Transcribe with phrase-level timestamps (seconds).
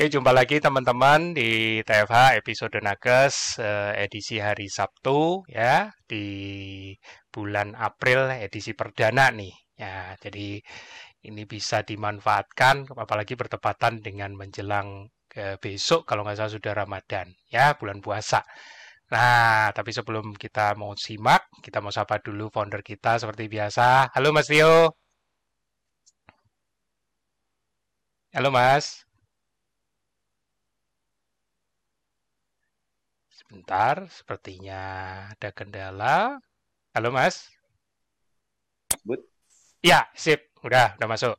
[0.00, 6.24] Oke, jumpa lagi teman-teman di TFH episode Nakes eh, edisi hari Sabtu ya di
[7.28, 9.52] bulan April edisi perdana nih.
[9.76, 10.56] Ya, jadi
[11.28, 17.76] ini bisa dimanfaatkan apalagi bertepatan dengan menjelang ke besok kalau nggak salah sudah Ramadan ya,
[17.76, 18.40] bulan puasa.
[19.12, 24.16] Nah, tapi sebelum kita mau simak, kita mau sapa dulu founder kita seperti biasa.
[24.16, 24.96] Halo Mas Rio.
[28.32, 29.09] Halo Mas.
[33.50, 34.78] Sebentar, sepertinya
[35.34, 36.38] ada kendala.
[36.94, 37.50] Halo Mas.
[38.94, 39.26] Sebut.
[39.82, 40.54] Ya, sip.
[40.62, 41.34] Udah, udah masuk.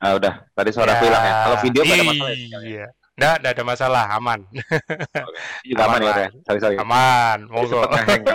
[0.00, 0.40] Ah, udah.
[0.56, 1.34] Tadi suara Ya, hilang ya.
[1.44, 2.58] Kalau video nggak ada masalah ya?
[2.64, 2.86] iya.
[3.12, 4.40] Nggak, nggak ada masalah, aman.
[4.48, 5.20] Oke.
[5.68, 6.28] Juga aman, Aman, ya, ya.
[6.48, 6.76] Sorry, sorry.
[6.80, 7.80] Aman, monggo.
[7.84, 8.24] bersih.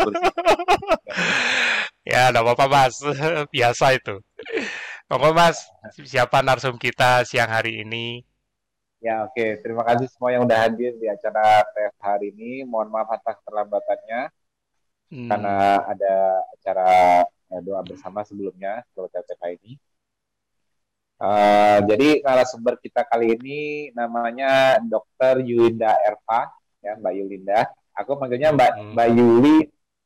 [2.06, 3.02] Ya, nggak apa-apa Mas.
[3.58, 4.22] Biasa itu.
[5.10, 5.66] Monggo Mas,
[6.06, 8.22] siapa narsum kita siang hari ini?
[9.06, 9.46] Ya, oke.
[9.64, 11.42] Terima kasih semua yang udah hadir di acara
[11.74, 12.52] TF hari ini.
[12.72, 14.20] Mohon maaf atas keterlambatannya
[15.12, 16.14] Hmm, karena ada
[16.56, 16.88] acara
[17.54, 19.72] eh, doa bersama sebelumnya sebelum TFH ini.
[21.16, 23.60] Eh, jadi narasumber kita kali ini
[23.96, 25.40] namanya Dr.
[25.48, 26.52] Yulinda Erva,
[26.84, 27.60] ya Mbak Yulinda.
[27.96, 28.92] Aku manggilnya Mbak Hmm.
[28.94, 29.56] Mbak Yuli,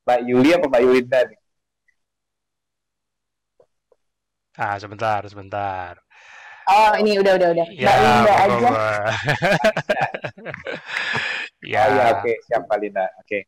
[0.05, 1.39] Mbak Yuli apa Mbak Yulinda nih?
[4.57, 5.93] Ah, sebentar, sebentar.
[6.69, 7.67] Oh, ini udah udah udah.
[7.73, 8.69] Ya, Mbak Linda aja.
[11.59, 11.81] Ya.
[11.85, 13.05] Oh ya, oke, siap Mbak Linda.
[13.19, 13.39] Oke.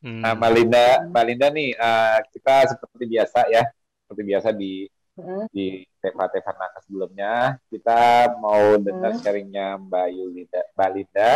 [0.00, 3.62] Hmm, Nah, Mbak Linda, Mbak Linda nih, eh, kita seperti biasa ya,
[4.04, 4.72] seperti biasa di
[5.18, 9.18] Mm, di tema-tema nakes sebelumnya, kita mau dengar Hmm.
[9.18, 11.30] sharingnya Mbak Yulinda, Mbak Linda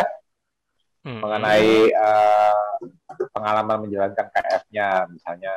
[1.03, 2.73] hmm, mengenai eh,
[3.35, 5.51] pengalaman menjalankan KF-nya, misalnya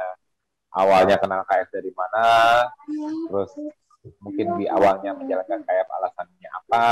[0.75, 2.27] awalnya kenal KF dari mana,
[3.31, 3.55] terus
[4.23, 6.87] mungkin di awalnya menjalankan KF alasannya apa,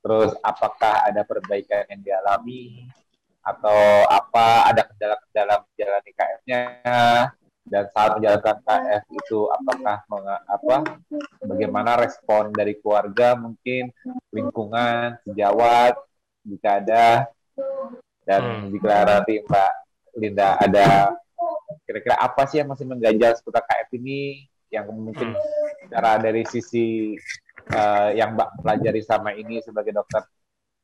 [0.00, 2.88] terus apakah ada perbaikan yang dialami,
[3.40, 6.62] atau apa ada kendala-kendala menjalani KF-nya,
[7.70, 9.96] dan saat menjalankan KF itu apakah
[10.48, 10.76] apa
[11.44, 13.94] bagaimana respon dari keluarga mungkin
[14.32, 15.94] lingkungan sejawat
[16.44, 17.06] jika ada
[18.24, 18.68] dan Hmm.
[18.72, 19.72] jika nanti Mbak
[20.16, 21.14] Linda ada
[21.86, 25.34] kira-kira apa sih yang masih mengganjal seputar KF ini yang mungkin
[25.90, 27.18] cara dari sisi
[27.74, 30.22] eh, yang Mbak pelajari sama ini sebagai dokter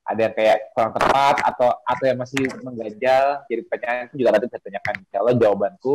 [0.06, 4.46] ada yang kayak kurang tepat atau atau yang masih mengganjal jadi pertanyaan itu juga nanti
[4.50, 5.94] saya tanyakan Allah jawabanku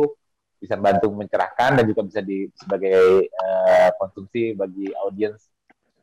[0.62, 5.50] bisa bantu mencerahkan dan juga bisa di sebagai eh, konsumsi bagi audiens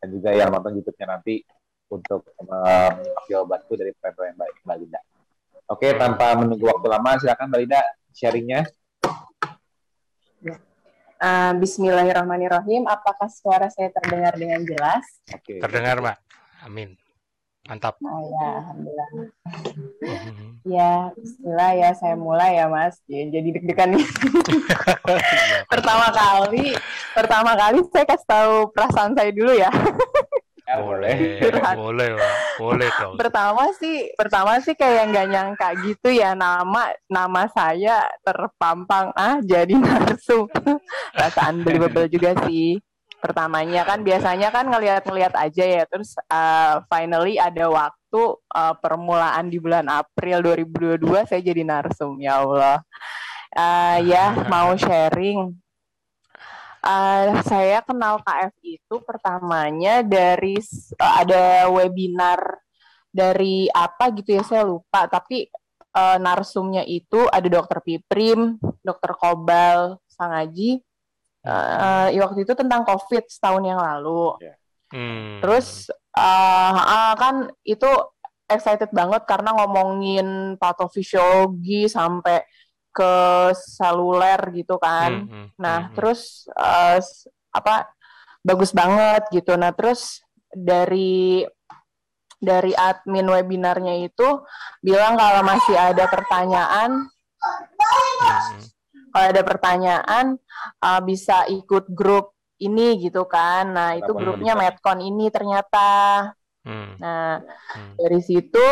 [0.04, 1.44] dan juga yang nonton YouTube-nya nanti
[1.90, 5.00] untuk eh, menyimak jawabanku dari pertanyaan Mbak, Mbak Linda.
[5.70, 7.82] Oke, tanpa menunggu waktu lama, silakan Mbak Linda
[8.14, 8.62] sharingnya.
[11.20, 12.88] Eh, Bismillahirrahmanirrahim.
[12.88, 15.04] Apakah suara saya terdengar dengan jelas?
[15.36, 15.60] Oke.
[15.60, 16.18] Terdengar, Mbak.
[16.66, 16.96] Amin.
[17.70, 18.02] Mantap.
[18.02, 19.10] Oh ya, alhamdulillah.
[20.02, 20.50] Hmm.
[20.66, 21.90] Ya, Bismillah ya.
[21.94, 22.98] Saya mulai ya, Mas.
[23.06, 24.06] Ya, jadi deg-degan nih.
[25.10, 26.74] Iya, pertama kali,
[27.18, 29.70] pertama kali saya kasih tahu perasaan saya dulu ya.
[30.70, 31.18] Ya, boleh,
[31.74, 32.36] boleh, Mbak.
[32.60, 33.16] Boleh dong.
[33.16, 39.72] Pertama sih, pertama sih kayak nggak nyangka gitu ya nama nama saya terpampang ah jadi
[39.80, 40.52] narsum.
[41.16, 42.76] Perasaan believable juga sih.
[43.20, 48.22] Pertamanya kan biasanya kan ngelihat-ngelihat aja ya, terus uh, finally ada waktu
[48.56, 52.80] uh, permulaan di bulan April 2022 saya jadi narsum ya Allah.
[53.52, 55.52] Uh, ya mau sharing.
[56.80, 62.40] Uh, saya kenal KF itu pertamanya dari s- ada webinar
[63.12, 65.50] dari apa gitu ya saya lupa tapi
[65.98, 70.80] eh, narsumnya itu ada dokter Piprim, dokter Kobal, Sangaji.
[71.40, 74.38] Eh, eh, waktu itu tentang COVID setahun yang lalu.
[74.94, 75.42] Hmm.
[75.42, 77.90] Terus eh, ah, kan itu
[78.50, 82.42] excited banget karena ngomongin patofisiologi sampai
[83.00, 83.14] ke
[83.56, 85.32] seluler gitu kan.
[85.32, 86.44] Hmm, hmm, Nah, hmm, terus
[87.00, 87.88] s- apa
[88.44, 89.56] bagus banget gitu.
[89.56, 90.20] Nah, terus
[90.52, 91.44] dari
[92.40, 94.28] dari admin webinarnya itu
[94.80, 96.92] bilang kalau masih ada pertanyaan,
[98.20, 98.64] hmm,
[99.12, 100.26] kalau ada pertanyaan
[100.84, 103.72] eh, bisa ikut grup ini gitu kan.
[103.72, 104.62] Nah, itu Kenapa grupnya bisa?
[104.62, 105.90] Medcon ini ternyata.
[106.68, 107.40] hmm, Nah,
[107.76, 107.94] hmm.
[107.96, 108.66] dari situ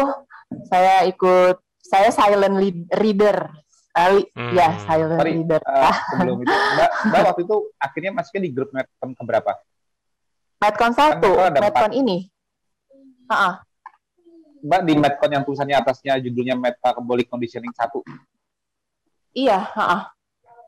[0.72, 2.56] saya ikut saya silent
[2.92, 3.52] reader.
[3.98, 4.54] Eh, li- Hmm.
[4.54, 5.58] Ya, silent Sorry, reader.
[5.60, 9.52] eh, sebelum itu, Mbak, Mbak waktu itu akhirnya masuknya di grup Medcom keberapa?
[10.58, 11.92] Medcon satu, Kan Medcon empat.
[11.98, 12.18] ini.
[13.28, 13.60] Ah,
[14.60, 18.06] Mbak di Medcon yang tulisannya atasnya judulnya Metabolic Conditioning 1.
[19.34, 20.14] iya, ah,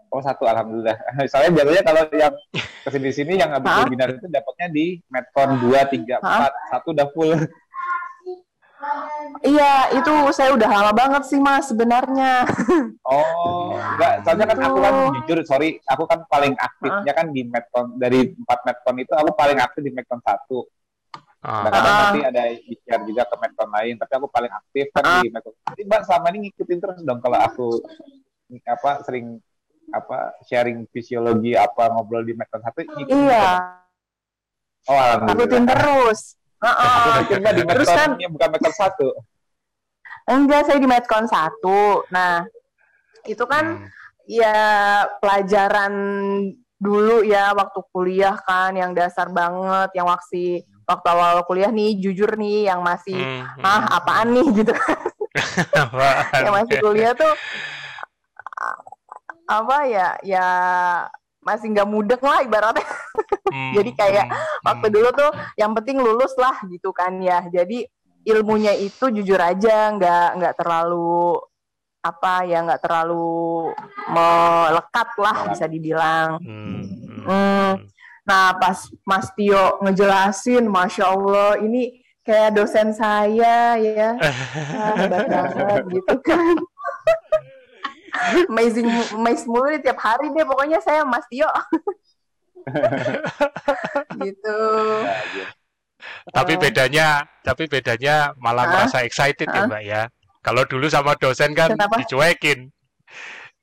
[0.10, 0.98] Oh satu, alhamdulillah.
[1.30, 5.86] Soalnya biasanya kalau yang ke sini sini yang habis webinar itu dapatnya di Medcon 2,
[5.86, 6.50] 3, 4, Hah?
[6.68, 7.38] satu udah full.
[9.40, 12.44] Iya, itu saya udah lama banget sih mas sebenarnya.
[13.08, 14.22] Oh, enggak.
[14.22, 15.08] Soalnya kan aku kan Gitu.
[15.16, 19.58] jujur, sorry, aku kan paling aktifnya kan di Medcon dari empat Medcon itu aku paling
[19.58, 20.68] aktif di Medcon satu.
[21.40, 21.64] Ah.
[21.64, 22.02] Kadang-kadang Ah.
[22.04, 22.44] nanti ada
[22.84, 25.22] share juga ke Medcon lain, tapi aku paling aktif kan Ah.
[25.24, 25.54] di Medcon.
[25.72, 27.68] Jadi Mbak selama ini ngikutin terus dong kalau aku
[28.66, 29.40] apa sering
[29.90, 33.24] apa sharing fisiologi apa ngobrol di Medcon satu ngikutin terus.
[33.26, 33.50] Iya,
[34.86, 35.34] Oh, alhamdulillah.
[35.38, 36.20] ikutin terus.
[36.60, 39.08] Mbak di Terus kan- bukan Medcon satu.
[40.26, 42.04] Enggak, saya di Medcon satu.
[42.10, 42.46] Nah,
[43.24, 43.88] itu kan Hmm.
[44.26, 44.58] ya
[45.18, 45.94] pelajaran
[46.76, 52.34] dulu ya waktu kuliah kan yang dasar banget, yang waktu waktu awal kuliah nih jujur
[52.34, 53.64] nih yang masih Hmm, hmm.
[53.64, 54.98] ah apaan nih gitu kan.
[55.72, 56.42] Apaan?
[56.42, 57.34] yang masih kuliah tuh
[59.46, 60.48] apa ya ya
[61.50, 62.86] masih nggak mudeng lah ibaratnya.
[63.50, 64.96] Hmm, Jadi kayak hmm, Waktu hmm.
[64.96, 67.42] dulu tuh yang penting lulus lah gitu kan ya.
[67.50, 67.90] Jadi
[68.30, 71.42] ilmunya itu jujur aja nggak nggak terlalu
[72.00, 73.74] apa ya nggak terlalu
[74.08, 76.38] melekat lah bisa dibilang.
[76.40, 77.26] Hmm, hmm, Hmm.
[77.26, 77.74] hmm.
[78.30, 85.84] Nah pas Mas Tio ngejelasin, masya Allah ini kayak dosen saya ya, ah, hebat banget
[85.98, 86.56] gitu kan.
[88.46, 91.48] Amazing, amazing mulu nih tiap hari deh pokoknya saya Mas Tio.
[94.20, 94.60] gitu.
[95.04, 95.18] Nah.
[96.32, 96.60] Tapi Oh.
[96.60, 97.08] bedanya,
[97.44, 98.72] tapi bedanya malah Hah?
[98.88, 99.68] merasa excited ya Hah?
[99.68, 100.02] Mbak ya.
[100.40, 102.00] Kalau dulu sama dosen kan Kenapa?
[102.00, 102.72] dicuekin.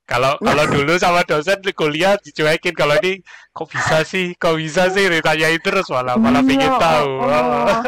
[0.06, 2.76] Kalau kalau dulu sama dosen di kuliah dicuekin.
[2.76, 7.10] Kalau ini kok bisa sih, kok bisa sih ditanyain terus malah malah Iya, pengen tahu.
[7.16, 7.80] oh, oh.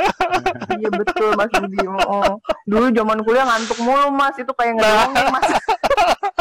[0.81, 1.79] Iya betul Mas Budi.
[1.85, 2.33] Oh.
[2.65, 5.49] Dulu zaman kuliah ngantuk mulu Mas, itu kayak ngedongeng Mas.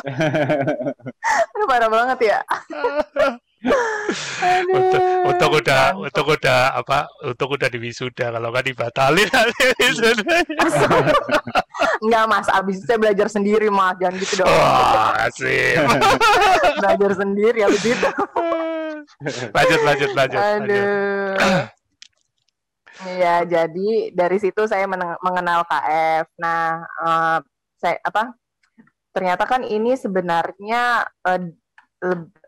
[1.53, 2.39] Aduh, parah banget ya.
[4.69, 7.09] Untuk, untuk udah untuk udah apa?
[7.25, 9.25] Untuk udah di wisuda kalau kan dibatalin.
[12.05, 14.47] Enggak Mas, abis itu saya belajar sendiri Mas, jangan gitu dong.
[14.47, 15.81] Wah, asik.
[16.79, 18.09] belajar sendiri abis itu.
[19.49, 20.37] lanjut lanjut lanjut.
[20.37, 20.85] lanjut.
[21.41, 21.65] Aduh.
[22.97, 24.85] Iya, jadi dari situ saya
[25.21, 26.25] mengenal KF.
[26.37, 27.37] Nah, eh,
[27.81, 28.37] saya apa?
[29.17, 31.57] Ternyata kan ini sebenarnya leb-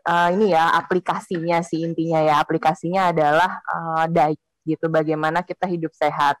[0.06, 5.90] eh, ini ya aplikasinya sih intinya ya aplikasinya adalah eh, diet gitu bagaimana kita hidup
[5.98, 6.38] sehat.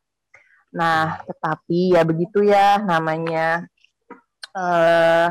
[0.70, 3.66] Nah, tetapi ya begitu ya namanya
[4.54, 5.28] eh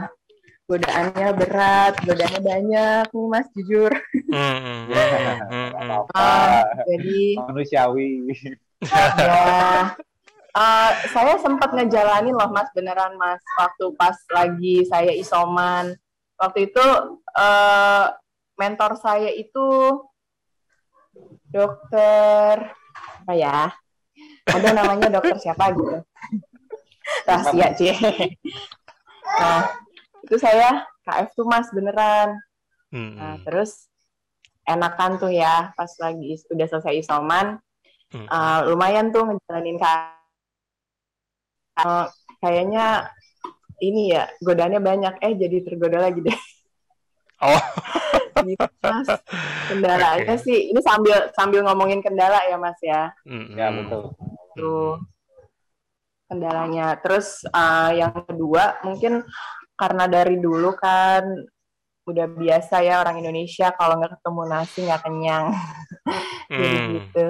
[0.67, 3.91] godaannya berat, godaannya banyak nih Mas jujur.
[4.29, 5.91] Hmm, hmm, hmm, hmm, hmm, hmm.
[5.95, 6.19] Apa?
[6.19, 8.11] Ah, jadi Manusiawi.
[9.23, 9.95] ya
[10.51, 15.93] eh, saya sempat ngejalanin loh mas beneran mas waktu pas lagi saya isoman.
[16.35, 16.85] Waktu itu
[17.35, 18.05] eh,
[18.55, 19.67] mentor saya itu
[21.49, 22.71] dokter
[23.23, 23.73] apa ya
[24.49, 26.01] ada namanya dokter siapa gitu.
[27.25, 27.93] Rahasia cie.
[29.39, 29.63] Nah
[30.21, 32.37] itu saya KF tuh mas beneran.
[32.89, 33.85] Hmm, Nah, terus
[34.65, 37.57] enakan tuh ya pas lagi udah selesai isoman.
[38.09, 38.25] Hmm.
[38.25, 40.17] uh, lumayan tuh ngejalanin ka-
[41.83, 42.06] uh,
[42.40, 43.09] kayaknya
[43.80, 45.14] ini ya godaannya banyak.
[45.24, 46.40] Eh jadi tergoda lagi deh.
[47.40, 47.56] Oh,
[48.48, 49.07] gitu mas.
[49.71, 50.44] Kendalanya Oke.
[50.44, 50.71] sih.
[50.76, 53.12] Ini sambil sambil ngomongin kendala ya mas ya.
[53.24, 53.78] Hmm, Ya hmm.
[53.83, 54.04] betul.
[54.59, 55.00] tuh
[56.28, 57.00] kendalanya.
[57.00, 59.24] Terus uh, yang kedua mungkin
[59.80, 61.24] karena dari dulu kan
[62.09, 65.45] udah biasa ya orang Indonesia kalau nggak ketemu nasi nggak kenyang.
[66.59, 67.28] Jadi Hmm, gitu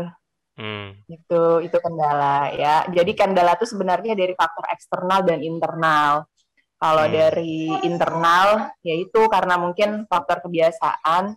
[0.59, 1.07] hmm.
[1.07, 6.27] itu itu kendala ya jadi kendala itu sebenarnya dari faktor eksternal dan internal
[6.79, 7.15] kalau Hmm.
[7.15, 11.35] dari internal yaitu karena mungkin faktor kebiasaan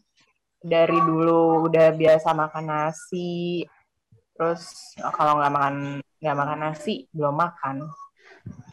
[0.63, 3.67] dari dulu udah biasa makan nasi
[4.35, 5.77] terus kalau nggak makan
[6.23, 7.77] nggak makan nasi belum makan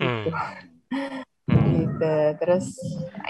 [0.02, 0.26] Hmm.
[0.26, 0.32] gitu
[1.50, 1.66] Hmm.
[1.82, 2.78] gitu terus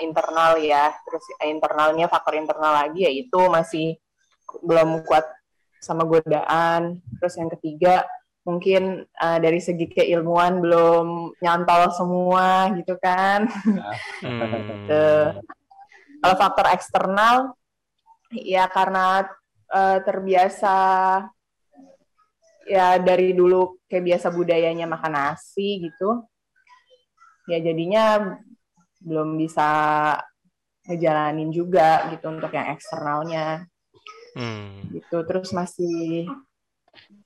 [0.03, 3.95] internal ya terus internalnya faktor internal lagi yaitu masih
[4.59, 5.23] belum kuat
[5.79, 8.03] sama godaan terus yang ketiga
[8.47, 13.47] mungkin eh, dari segi keilmuan belum nyantol semua gitu kan
[14.19, 14.43] Hmm.
[14.43, 15.07] Gitu.
[16.19, 17.55] kalau faktor eksternal
[18.35, 19.23] ya karena
[19.71, 20.77] eh, terbiasa
[22.67, 26.27] ya dari dulu kayak biasa budayanya makan nasi gitu
[27.49, 28.37] ya jadinya
[28.99, 29.69] belum bisa
[30.85, 33.68] ngejalanin juga gitu untuk yang eksternalnya
[34.39, 34.87] Hmm.
[34.95, 36.23] gitu terus masih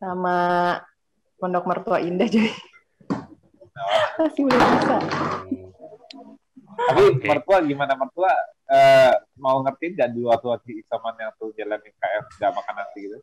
[0.01, 0.81] sama
[1.37, 2.49] pondok mertua indah jadi
[4.17, 4.97] masih belum bisa
[6.73, 7.25] Tapi Oke.
[7.29, 8.33] mertua gimana mertua
[8.65, 12.99] eh, mau ngertiin gak dulu waktu waktu isoman yang tuh jalan KF gak makan nasi
[13.05, 13.17] gitu?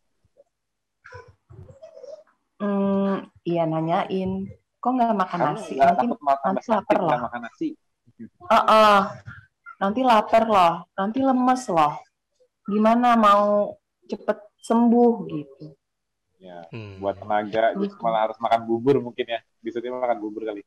[2.63, 4.47] Hmm, iya nanyain
[4.79, 6.07] kok nggak makan Kamu nasi nanti
[6.47, 7.69] nanti lapar loh makan nasi?
[8.47, 8.99] Ah, ah.
[9.83, 11.99] nanti lapar loh nanti lemes loh
[12.71, 13.80] gimana mau
[14.11, 15.67] cepet sembuh gitu
[16.41, 16.97] Ya, Hmm.
[17.05, 19.45] buat tenaga, terus malah harus makan bubur mungkin ya.
[19.61, 20.65] Disuruhnya makan bubur kali.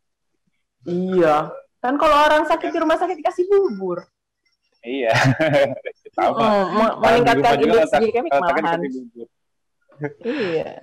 [0.86, 4.04] iya kan kalau orang sakit di rumah sakit dikasih bubur
[4.84, 5.12] Iya.
[6.14, 6.38] Mm,
[6.78, 9.28] Malah di meningkatkan indeks kalau glikemik malahan bubur.
[10.24, 10.80] Iya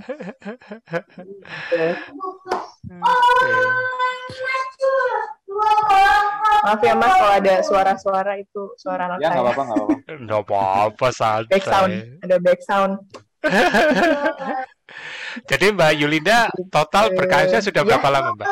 [6.60, 10.12] maaf ya mas kalau ada suara-suara itu suara anak Ya nggak saya apa-apa, nggak apa-apa.
[10.24, 11.06] Nggak apa-apa,
[11.48, 12.22] back sound santai.
[12.22, 12.92] ada back sound
[15.50, 16.38] Jadi Mbak Yulinda
[16.68, 17.86] total Eh, berKFC sudah ya.
[17.88, 18.48] berapa lama Mbak?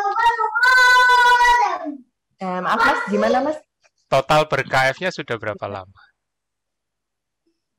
[2.38, 3.58] Eh, maaf mas gimana mas
[4.08, 6.00] Total ber-KF-nya sudah berapa lama?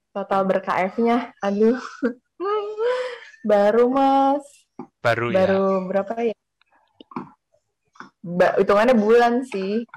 [0.10, 1.80] total ber-KF-nya aduh
[3.42, 4.44] baru mas
[5.00, 5.44] Baru, ya?
[5.44, 6.36] baru berapa ya
[8.20, 9.88] ba hitungannya bulan sih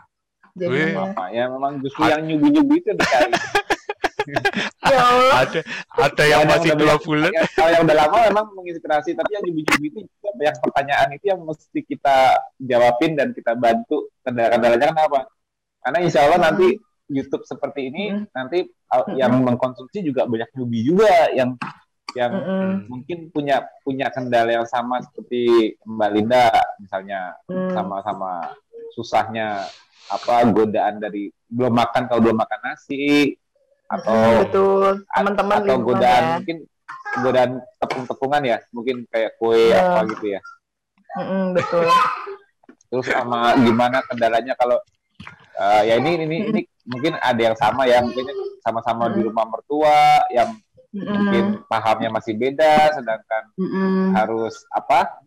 [0.54, 3.32] jadinya Apa ya memang justru yang nyubi-nyubi itu dicari.
[4.92, 5.60] ya Allah Ada
[5.98, 7.32] ada yang masih dua bulan.
[7.34, 11.24] ya, kalau yang udah lama memang menginspirasi, tapi yang nyubi-nyubi itu juga banyak pertanyaan itu
[11.26, 12.16] yang mesti kita
[12.60, 15.20] jawabin dan kita bantu kendala-kendalanya kenapa?
[15.82, 16.46] Karena insya Allah Hmm.
[16.52, 16.66] nanti
[17.10, 18.24] YouTube seperti ini Hmm.
[18.30, 18.58] nanti
[18.92, 19.18] uh, Hmm.
[19.18, 21.58] yang mengkonsumsi juga banyak newbie juga yang
[22.12, 22.72] yang Mm-mm.
[22.86, 25.42] mungkin punya punya kendala yang sama seperti
[25.82, 26.46] Mbak Linda
[26.78, 27.72] misalnya Hmm.
[27.72, 28.52] sama-sama
[28.92, 29.64] susahnya
[30.08, 33.36] apa godaan dari belum makan kalau belum makan nasi
[33.88, 36.32] Mm, atau betul teman-teman atau godaan ya.
[36.34, 36.56] mungkin
[37.20, 39.84] godaan tepung-tepungan ya mungkin kayak kue Iya.
[39.84, 40.40] apa gitu ya
[41.12, 41.84] Mm-mm, betul
[42.88, 44.80] terus sama gimana kendalanya kalau
[45.54, 48.24] eh, ya ini ini ini mungkin ada yang sama ya mungkin
[48.60, 50.56] sama-sama di rumah mertua yang
[50.92, 51.66] mungkin Mm-mm.
[51.66, 54.12] pahamnya masih beda sedangkan Mm-mm.
[54.12, 55.24] harus apa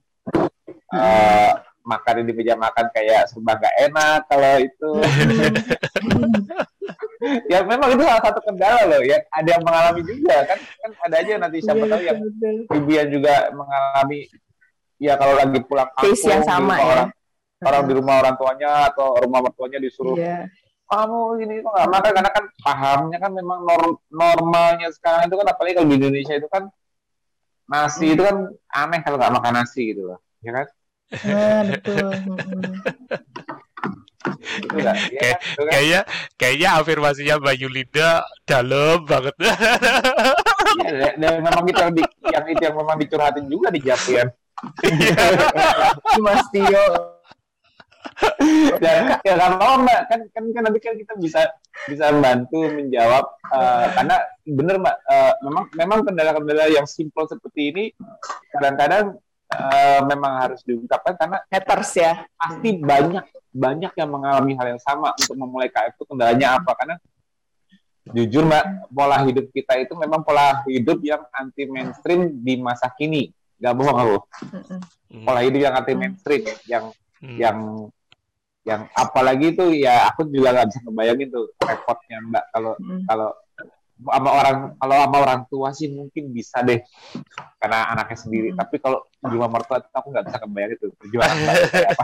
[0.93, 4.91] eh, makan di meja makan kayak serba nggak enak kalau itu
[7.51, 11.15] ya memang itu salah satu kendala loh ya ada yang mengalami juga kan kan ada
[11.17, 12.19] aja nanti siapa Iya, tahu yang
[12.69, 14.19] ibu yang juga mengalami
[14.97, 16.85] ya kalau lagi pulang Case yang di sama rumah ya.
[16.93, 17.09] orang
[17.65, 20.45] orang di rumah orang tuanya atau rumah mertuanya disuruh Iya.
[20.85, 25.47] Kamu ini kok nggak makan karena kan pahamnya kan memang norm- normalnya sekarang itu kan
[25.49, 26.69] apalagi kalau di Indonesia itu kan
[27.65, 30.67] nasi itu kan aneh kalau nggak makan nasi gitu loh ya kan
[31.05, 32.09] Nah, betul.
[34.57, 35.37] Itu nggak ya, kan?
[35.37, 35.69] Kan?
[35.69, 35.99] Kayaknya
[36.33, 38.09] kayaknya afirmasinya Mbak Yulinda
[38.41, 39.35] dalam banget.
[39.37, 44.27] Iya, dan- memang itu yang, di- yang itu yang memang dicurhatin juga di Japian
[46.17, 46.85] Si Mas Tio.
[48.79, 51.41] Dan ya nggak apa mbak kan kan kan nanti kan kita bisa
[51.87, 54.15] bisa membantu menjawab eh, karena
[54.47, 57.83] bener mbak eh, memang memang kendala-kendala yang simpel seperti ini
[58.55, 59.19] kadang-kadang
[59.51, 62.23] eh, memang harus diungkapkan karena Haters ya.
[62.39, 66.75] pasti banyak banyak yang mengalami hal yang sama untuk memulai KF itu kendalanya apa?
[66.75, 66.95] Karena
[68.11, 73.31] jujur mbak pola hidup kita itu memang pola hidup yang anti mainstream di masa kini.
[73.55, 74.17] Nggak bohong aku.
[75.23, 76.91] Pola hidup yang anti mainstream yang
[77.25, 77.37] Hmm.
[77.41, 77.57] yang
[78.65, 82.43] yang apalagi itu ya aku juga nggak bisa ngebayangin tuh repotnya mbak.
[82.49, 83.05] Kalau Mm.
[83.05, 83.29] kalau
[83.95, 86.81] sama orang kalau sama orang tua sih mungkin bisa deh.
[87.61, 88.49] Karena anaknya sendiri.
[88.51, 88.59] Hmm.
[88.59, 91.55] tapi kalau di rumah mertua itu aku nggak bisa kebayang itu perjuangan mbak.
[91.95, 92.03] Apa?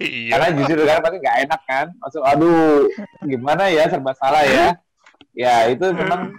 [0.00, 0.30] Iya.
[0.32, 1.86] karena jujur kan pasti nggak enak kan?
[2.00, 2.88] Maksud aduh
[3.26, 3.84] gimana ya?
[3.90, 4.66] Serba salah ya?
[5.36, 6.32] Ya itu memang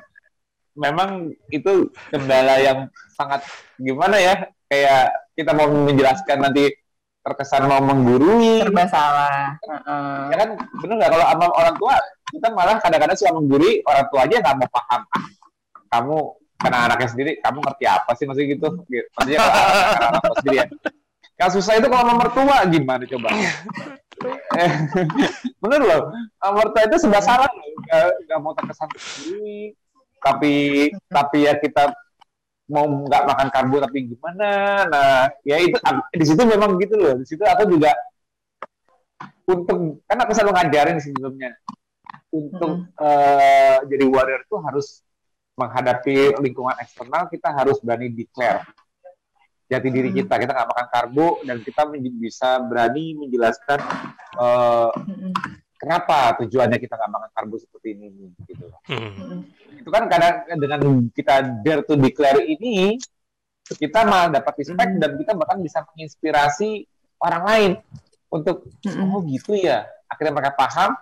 [0.73, 1.09] memang
[1.53, 2.79] itu kendala yang
[3.13, 3.45] sangat
[3.77, 4.33] gimana ya?
[4.65, 6.73] Kayak kita mau menjelaskan nanti
[7.27, 8.63] terkesan mau menggurui.
[8.63, 9.59] Serba salah.
[9.59, 10.19] Heeh.
[10.31, 11.11] ya kan bener nggak?
[11.11, 11.95] Kalau sama orang tua
[12.31, 15.01] kita malah kadang-kadang suka menggurui orang tua aja nggak mau paham.
[15.11, 15.25] Ah,
[15.91, 16.17] kamu
[16.57, 18.67] karena anaknya sendiri kamu ngerti apa sih maksudnya gitu?
[18.87, 19.07] Gitu.
[19.13, 20.65] maksudnya kalau anak- anak tua sendiri ya.
[21.37, 23.29] Yang susah itu kalau mertua gimana coba?
[25.61, 26.01] Bener loh.
[26.41, 27.49] Mertua itu sebelah salah
[28.25, 29.75] nggak mau terkesan menggurui.
[30.17, 30.55] Tapi
[31.13, 31.93] tapi ya kita
[32.67, 34.49] mau nggak makan karbo tapi gimana?
[34.91, 35.79] Nah ya itu
[36.11, 37.15] di situ memang gitu loh.
[37.19, 37.95] Di situ aku juga
[39.47, 41.55] untuk kan aku selalu ngajarin sebelumnya.
[42.27, 45.01] Untuk eh, jadi warrior itu harus
[45.57, 48.61] menghadapi lingkungan eksternal kita harus berani declare
[49.67, 50.17] jati diri Hmm.
[50.23, 50.33] kita.
[50.35, 51.81] Kita nggak makan karbo dan kita
[52.19, 53.79] bisa berani menjelaskan
[54.37, 55.33] eh, Mm-mm.
[55.77, 59.43] Kenapa tujuannya kita nggak makan karbo seperti ini gitu Hmm.
[59.77, 60.79] Itu kan kadang dengan
[61.11, 62.95] kita dare to declare ini
[63.67, 65.01] kita malah dapat respect Hmm.
[65.03, 66.87] dan kita bahkan bisa menginspirasi
[67.19, 67.71] orang lain
[68.31, 69.11] untuk Mm-mm.
[69.11, 70.95] oh gitu ya akhirnya mereka paham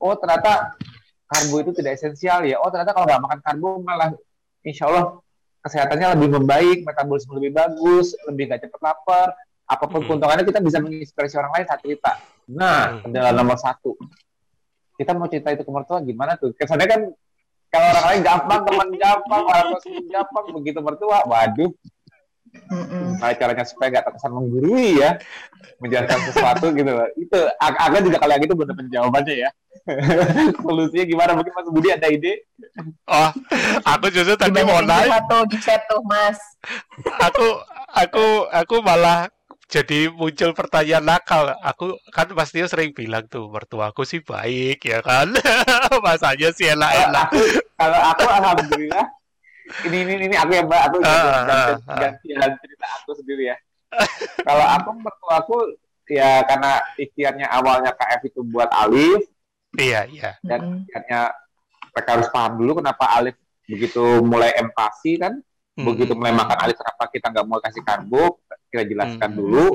[0.00, 0.76] oh ternyata
[1.24, 4.10] karbo itu tidak esensial ya oh ternyata kalau nggak makan karbo malah
[4.64, 5.20] insya Allah
[5.60, 9.32] kesehatannya lebih membaik metabolisme lebih bagus lebih nggak cepat lapar
[9.70, 10.08] apa pun Hmm.
[10.10, 12.12] keuntungannya kita bisa menginspirasi orang lain saat cerita.
[12.50, 13.06] Nah, Hmm.
[13.06, 13.94] adalah nomor satu.
[14.94, 16.50] Kita mau cerita itu ke mertua gimana tuh?
[16.52, 17.00] Kesannya kan
[17.70, 21.70] kalau orang lain gampang, teman gampang, orang tua sendiri gampang, begitu mertua, waduh.
[23.22, 25.14] Nah, caranya supaya nggak terkesan menggurui ya,
[25.78, 27.06] menjelaskan sesuatu gitu loh.
[27.14, 29.50] Itu, ag- agak juga kalau yang itu benar jawabannya ya.
[30.66, 31.30] Solusinya gimana?
[31.38, 32.42] Mungkin Mas Budi ada ide?
[33.06, 33.30] Oh,
[33.86, 36.38] aku justru tadi mau nanya, satu di chat tuh mas.
[37.22, 37.46] aku
[37.86, 39.30] aku aku malah
[39.70, 41.54] jadi muncul pertanyaan nakal.
[41.62, 45.30] Aku kan pasti sering bilang tuh mertuaku sih baik ya kan.
[46.04, 47.26] Masanya sih Kalau enak-enak.
[47.30, 47.40] aku,
[47.78, 49.04] kalau aku alhamdulillah,
[49.86, 51.98] ini ini ini aku yang aku Ah, ganti, ah, ah.
[52.02, 53.56] ganti jalan cerita aku sendiri ya.
[54.42, 55.56] kalau aku mertua aku
[56.06, 59.26] ya karena ikhtiarnya awalnya KF itu buat Alif
[59.74, 60.34] Iya, iya.
[60.42, 61.30] dan ikhtiarnya
[61.90, 63.34] mereka harus paham dulu kenapa Alif
[63.66, 65.38] begitu mulai empati kan
[65.72, 68.22] begitu mulai makan Alif kenapa kita nggak mau kasih karbo
[68.68, 69.66] kita jelaskan dulu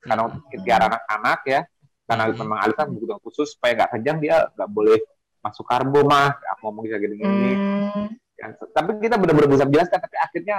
[0.00, 1.60] karena untuk ikhtiar anak-anak ya
[2.02, 2.38] karena Hmm.
[2.38, 4.98] memang Alif kan kebutuhan khusus supaya nggak kejang dia nggak boleh
[5.38, 8.06] masuk karbo mah aku ngomong bisa gini-gini Mm.
[8.34, 10.56] Yang- tapi kita benar-benar bisa menjelaskan tapi akhirnya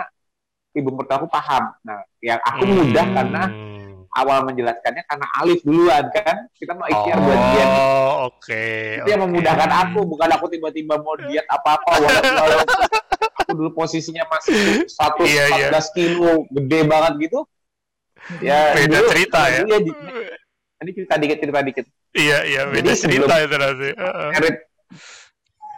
[0.74, 3.16] ibu mertua aku paham nah yang aku mudah Hmm.
[3.16, 3.42] karena
[4.14, 8.66] awal menjelaskannya karena Alif duluan kan kita mau ikhtiar buat dia Oh, oke.
[9.00, 9.28] itu yang oke.
[9.28, 12.78] memudahkan aku bukan aku tiba-tiba mau diet apa-apa walaupun walaupun
[13.54, 15.68] aku dulu posisinya masih satu Iya, iya.
[15.94, 17.46] kilo gede banget gitu
[18.42, 19.62] ya Beda dulu- cerita ya.
[19.62, 19.98] iya, di-
[20.82, 23.90] ini cerita dikit cerita dikit Iya, iya, beda Jadi cerita itu nanti.
[23.90, 24.30] Heeh.
[24.38, 24.58] Erit,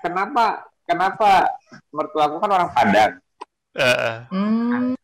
[0.01, 0.45] kenapa
[0.83, 1.29] kenapa
[1.89, 3.11] mertua aku kan orang Padang
[3.73, 4.15] Heeh.
[4.31, 4.95] Hmm,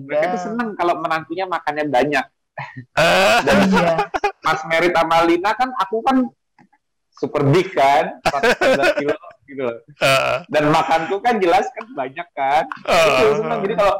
[0.00, 0.40] mereka itu pada.
[0.42, 2.24] seneng kalau menantunya makannya banyak
[2.96, 3.94] Eh, dan Iya.
[4.40, 6.24] Mas Merit sama Lina kan aku kan
[7.10, 9.14] super big kan 111 kilo
[9.48, 9.76] gitu loh.
[9.96, 13.18] heeh, dan makanku kan jelas kan banyak kan heeh.
[13.18, 13.60] Itu seneng.
[13.64, 13.94] jadi kalau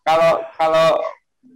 [0.00, 0.86] kalau kalau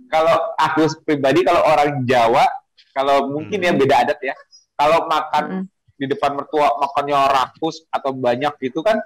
[0.07, 2.47] kalau aku pribadi kalau orang Jawa
[2.91, 3.81] kalau mungkin ya Hmm.
[3.81, 4.35] beda adat ya
[4.75, 5.65] kalau makan Mm-mm.
[5.95, 9.03] di depan mertua makannya rakus atau banyak gitu kan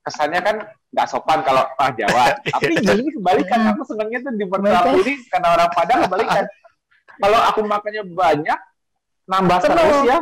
[0.00, 0.56] kesannya kan
[0.90, 3.72] nggak sopan kalau ah Jawa tapi justru kebalikan Hmm.
[3.72, 6.44] aku senangnya tuh di mertua aku ini karena orang Padang kebalikan
[7.22, 8.58] kalau aku makannya banyak
[9.24, 10.18] nambah terus ya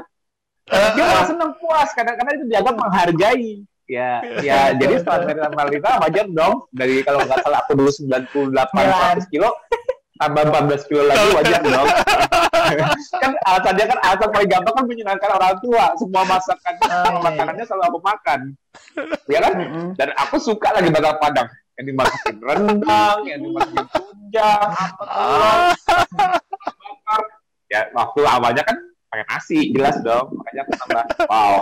[0.68, 3.52] dia malah seneng puas karena karena itu dianggap menghargai.
[3.88, 6.68] Ya ya jadi setelah dari Marlina wajar dong.
[6.76, 9.48] Dari kalau nggak salah aku dulu 98 100 kilo
[10.18, 11.88] tambah 14 kilo lagi wajar dong.
[13.22, 15.88] Kan alasannya kan alasan paling gampang kan menyenangkan orang tua.
[15.96, 17.20] Semua masakan Oh, iya, iya.
[17.24, 18.40] makanannya selalu aku makan.
[19.24, 19.52] Ya kan?
[19.96, 21.48] Dan aku suka lagi bakal padang.
[21.80, 25.04] Yang dimasakin rendang yang dimasakin tunjang apa
[25.86, 27.22] bakar
[27.70, 28.76] ya waktu awalnya kan
[29.08, 31.56] pakai nasi jelas dong makanya aku tambah wow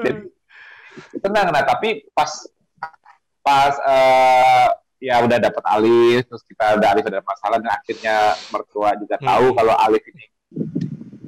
[0.00, 0.22] jadi
[1.18, 2.30] tenang nah tapi pas
[3.40, 4.68] pas eh,
[5.00, 8.16] ya udah dapat Alif terus kita udah Alif ada masalah dan akhirnya
[8.50, 9.56] mertua juga tahu Hmm.
[9.56, 10.26] kalau Alif ini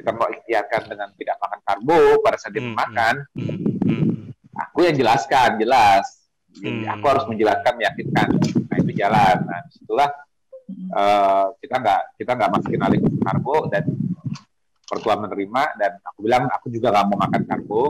[0.00, 4.12] kita mau ikhtiarkan dengan tidak makan karbo pada saat dia Hmm, makan Hmm, hmm.
[4.54, 6.06] aku yang jelaskan jelas
[6.50, 6.92] Jadi Hmm.
[6.92, 8.28] aku harus menjelaskan meyakinkan
[8.66, 10.09] nah itu jalan nah setelah
[10.70, 13.85] eh, kita nggak kita nggak masukin Alif ke karbo dan
[14.90, 17.83] mertua menerima dan aku bilang aku juga nggak mau makan karbo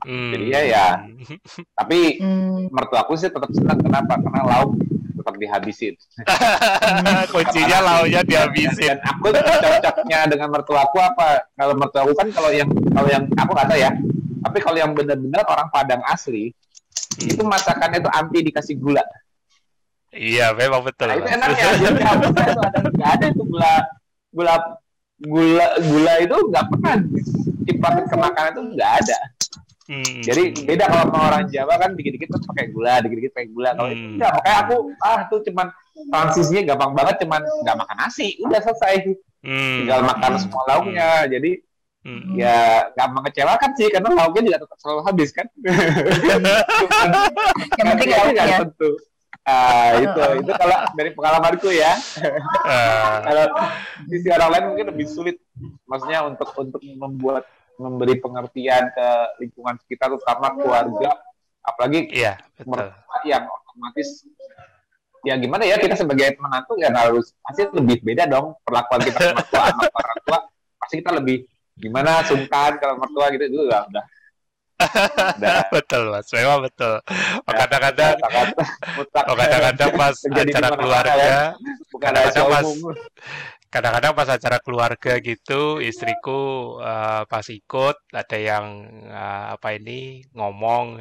[0.00, 0.32] Hmm.
[0.32, 0.86] Jadi ya, ya.
[1.78, 2.72] tapi Hmm.
[2.72, 4.72] mertua aku sih tetap senang kenapa karena lauk
[5.12, 5.92] tetap dihabisin
[7.32, 8.96] Kuncinya lauknya dihabisin.
[8.96, 13.28] dan aku cocoknya dengan mertua aku apa kalau mertua aku kan kalau yang kalau yang
[13.30, 13.92] aku tahu ya
[14.40, 16.48] tapi kalau yang benar-benar orang Padang asli
[17.20, 19.04] itu masakannya itu anti dikasih gula
[20.10, 21.06] Iya, memang betul.
[21.06, 22.26] nah itu enak ya jadi ada
[22.88, 23.74] nggak ada itu gula
[24.32, 24.54] gula
[25.20, 29.18] gula gula itu nggak pernah dicipratin ke makanan itu nggak ada
[29.90, 30.22] Hmm.
[30.22, 33.74] Jadi beda kalau sama orang Jawa kan dikit-dikit kan pakai gula, dikit-dikit pakai gula.
[33.74, 34.14] Kalau itu Hmm.
[34.14, 35.66] enggak, makanya aku ah tuh cuman
[36.14, 39.18] transisinya gampang banget cuman nggak makan nasi, udah selesai.
[39.42, 39.82] Hmm.
[39.82, 41.26] Tinggal makan semua lauknya.
[41.26, 41.58] Jadi
[42.06, 42.38] Hmm.
[42.38, 45.46] ya nggak mengecewakan sih karena lauknya juga tetap selalu habis kan.
[45.58, 46.42] Cuman
[47.82, 48.58] Yang penting nggak lauknya.
[48.62, 48.90] tentu.
[49.40, 51.96] Ah, itu itu kalau dari pengalamanku ya.
[52.20, 53.44] Eh, Kalau
[54.06, 55.36] sisi orang lain mungkin lebih sulit.
[55.88, 57.48] Maksudnya untuk untuk membuat
[57.80, 59.06] memberi pengertian ke
[59.40, 61.16] lingkungan sekitar terutama keluarga.
[61.64, 62.88] Apalagi Iya, betul.
[63.28, 64.24] yang otomatis
[65.20, 69.62] ya gimana ya kita sebagai menantu ya harus pasti lebih beda dong perlakuan kita mertua
[69.72, 70.38] sama orang tua.
[70.80, 71.36] Pasti kita lebih
[71.80, 74.04] gimana sungkan kalau mertua gitu itu udah udah
[75.74, 76.28] betul, Mas.
[76.32, 76.94] Memang betul.
[77.46, 78.14] Oh, kadang-kadang
[79.28, 81.44] oh, kadang-kadang pas acara keluarga, ya.
[81.92, 82.78] bukan kadang-kadang pas-
[83.70, 86.40] kadang-kadang pas acara keluarga gitu, istriku
[86.82, 88.64] eh, pas ikut ada yang
[89.06, 90.98] eh, apa ini ngomong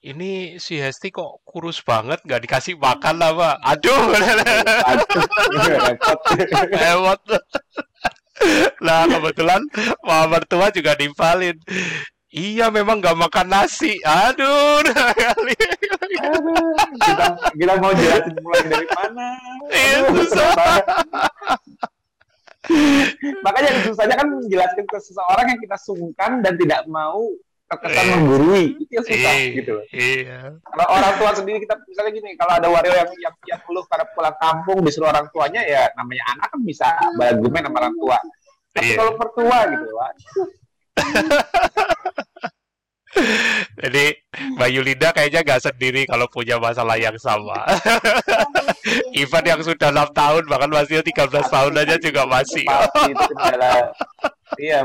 [0.00, 3.56] ini si Hesti kok kurus banget nggak dikasih makan lah pak.
[3.76, 4.02] Aduh
[6.80, 7.20] lewat.
[8.80, 9.60] Nah kebetulan
[10.00, 11.60] mama mertua juga nimpalin
[12.30, 14.78] iya memang nggak makan nasi aduh
[15.18, 15.54] kali
[17.02, 17.26] kita
[17.58, 19.28] kita mau jelasin mulai dari mana
[19.68, 20.78] iya susah
[23.42, 27.26] makanya susahnya kan menjelaskan ke seseorang yang kita sungkan dan tidak mau
[27.66, 28.14] terkesan Iya.
[28.18, 29.84] menggurui itu yang susah Iya, gitu loh.
[29.90, 33.86] iya Kalau orang tua sendiri kita misalnya gini, kalau ada wario yang yang, yang keluh
[33.86, 38.18] karena pulang kampung disuruh orang tuanya ya namanya anak kan bisa berargumen sama orang tua.
[38.74, 38.96] Tapi Iya.
[38.98, 40.10] kalau pertua gitu, wah,
[43.80, 44.04] Jadi
[44.54, 47.58] Mbak Yulinda kayaknya nggak sendiri kalau punya masalah yang sama.
[49.22, 52.64] Ivan yang sudah enam tahun bahkan masih 13 tahun aja juga masih.
[52.66, 53.70] pasti itu kendala.
[54.58, 54.82] Iya,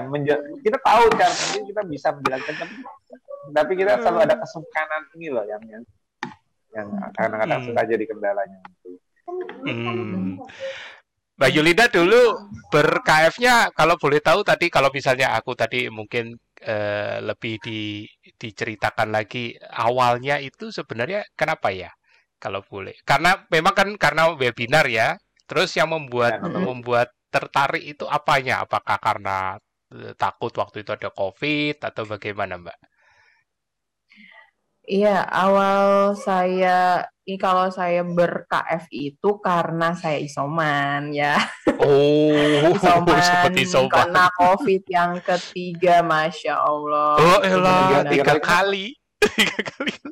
[0.61, 2.73] kita tahu sendiri kita bisa menjelaskan tapi,
[3.49, 5.83] tapi kita selalu ada kesungkanan ini loh yang yang
[6.69, 7.67] yang kadang-kadang Hmm.
[7.73, 8.59] suka jadi kendalanya.
[9.65, 10.37] Hmm.
[11.35, 12.21] Mbak Yulinda dulu
[12.71, 16.37] ber-KF-nya kalau boleh tahu tadi kalau misalnya aku tadi mungkin
[16.71, 17.79] eh, lebih di,
[18.41, 19.53] diceritakan lagi
[19.85, 21.91] awalnya itu sebenarnya kenapa ya?
[22.43, 22.95] Kalau boleh.
[23.09, 25.15] Karena memang kan karena webinar ya.
[25.49, 28.53] Terus yang membuat Ya, membuat tertarik itu apanya?
[28.65, 29.57] Apakah karena
[29.93, 32.77] eh, takut waktu itu ada COVID atau bagaimana, Mbak?
[34.85, 41.41] Iya, awal saya ini kalau saya ber-KF itu karena saya isoman ya.
[41.81, 44.05] Oh, Isoman seperti sobat.
[44.13, 47.17] kena COVID yang ketiga, Masya Allah.
[47.17, 48.93] Oh, elah, tiga kali.
[49.19, 49.93] Tiga kali.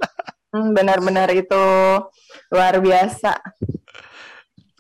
[0.54, 1.66] Hmm, benar-benar itu
[2.54, 3.42] luar biasa.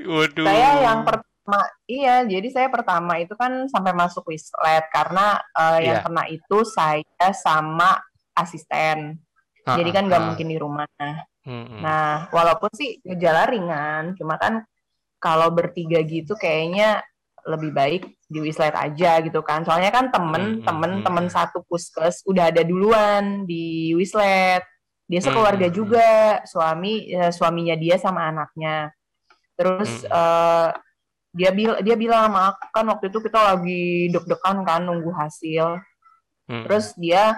[0.05, 0.45] Waduh.
[0.45, 5.97] Saya yang pertama, iya, jadi saya pertama itu kan sampai masuk wislet karena eh, yang
[5.97, 6.05] Iya.
[6.05, 7.97] kena itu saya sama
[8.37, 9.17] asisten.
[9.63, 10.87] Jadi kan nggak mungkin di rumah.
[11.45, 14.63] Hmm, Nah, walaupun sih gejala ringan, cuma kan
[15.19, 17.03] kalau bertiga gitu kayaknya
[17.43, 19.63] lebih baik di wislet aja gitu kan.
[19.67, 24.63] Soalnya kan temen, Hmm, temen, hmm, temen satu puskes udah ada duluan di wislet.
[25.07, 28.91] Dia sekeluarga Hmm, hmm, juga, suami, eh, suaminya dia sama anaknya.
[29.59, 30.69] Terus Hmm, eh,
[31.33, 35.81] dia bil dia bilang sama aku kan waktu itu kita lagi deg-degan kan nunggu hasil.
[36.47, 36.65] hmm.
[36.67, 37.37] Terus dia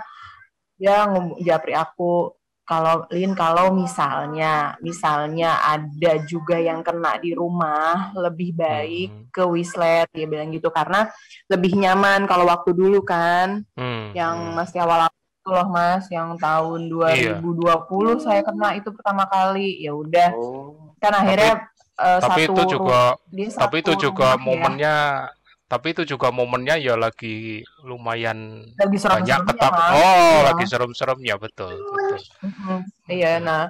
[0.79, 1.07] dia
[1.41, 2.35] japri aku
[2.65, 9.43] kalau Lin kalau misalnya misalnya ada juga yang kena di rumah lebih baik Hmm, ke
[9.45, 11.05] Wislet dia bilang gitu karena
[11.45, 14.55] lebih nyaman kalau waktu dulu kan hmm, yang hmm.
[14.57, 17.37] masih awal itu loh Mas yang tahun Iya.
[17.37, 20.89] 2020 saya kena itu pertama kali ya udah Oh.
[20.97, 21.69] kan akhirnya
[22.01, 25.29] eh, Tapi satu itu juga, dia tapi itu juga ya.
[25.65, 29.71] Tapi itu juga momennya ya lagi lumayan lagi banyak serem-seremnya ketak.
[29.71, 30.41] Mas Oh, Iya.
[30.45, 32.19] lagi serem-seremnya betul, betul.
[32.41, 32.77] Mhm.
[33.07, 33.63] iya nah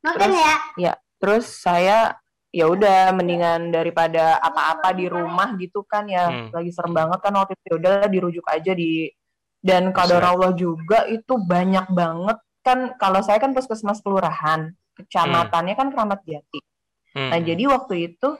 [0.00, 0.40] Terus-
[0.76, 0.92] ya.
[1.16, 2.16] terus saya
[2.48, 6.48] ya udah mendingan daripada apa-apa di rumah gitu kan ya Hmm.
[6.50, 9.06] lagi serem banget kan waktu itu ya udah dirujuk aja di
[9.60, 10.24] dan kadar.
[10.24, 16.60] Allah juga itu banyak banget kan kalau saya kan puskesmas kelurahan kecamatannya kan Keramat Jati
[17.10, 18.38] Hmm, nah jadi waktu itu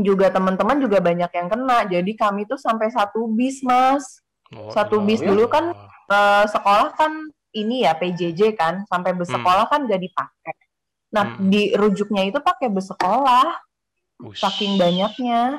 [0.00, 4.20] juga teman-teman juga banyak yang kena jadi kami tuh sampai satu bis mas
[4.54, 5.06] Oh, satu iya.
[5.10, 5.74] bis dulu kan
[6.06, 7.10] eh, sekolah kan
[7.50, 9.42] ini ya PJJ kan sampai bus Hmm.
[9.42, 10.54] kan gak dipakai.
[11.10, 11.50] Nah Hmm.
[11.50, 13.58] di rujuknya itu pakai bus sekolah
[14.22, 14.38] Ush.
[14.38, 15.58] saking banyaknya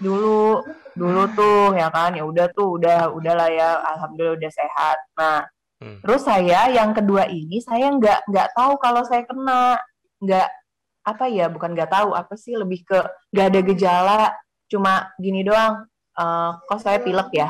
[0.00, 0.64] dulu
[0.96, 4.98] dulu tuh ya kan ya udah tuh udah udahlah ya alhamdulillah udah sehat.
[5.18, 5.44] Nah
[5.76, 6.00] Hmm.
[6.00, 9.76] terus saya yang kedua ini saya nggak nggak tahu kalau saya kena
[10.24, 10.48] nggak
[11.06, 12.98] apa ya bukan nggak tahu apa sih lebih ke
[13.32, 14.20] nggak ada gejala
[14.72, 14.92] cuma
[15.22, 15.86] gini doang
[16.18, 17.48] eh, kok saya pilek ya?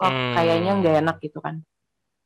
[0.00, 0.34] Kok Hmm.
[0.36, 1.56] kayaknya nggak enak gitu kan?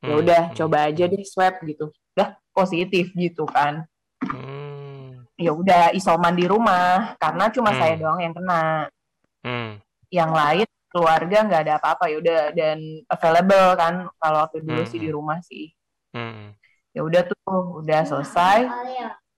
[0.06, 1.86] Ya Hmm, udah hmm, coba aja deh swab gitu.
[2.16, 3.86] Dah positif gitu kan.
[4.30, 7.80] Hmm, ya udah isoman di rumah karena cuma Hmm.
[7.80, 8.90] saya doang yang kena.
[9.44, 9.80] Hmm,
[10.10, 14.90] yang lain keluarga nggak ada apa-apa ya udah dan available kan kalau waktu dulu Hmm,
[14.90, 15.16] sih di hmm.
[15.16, 15.70] rumah sih.
[16.14, 16.54] Hmm.
[16.90, 17.38] ya udah tuh
[17.86, 18.66] udah selesai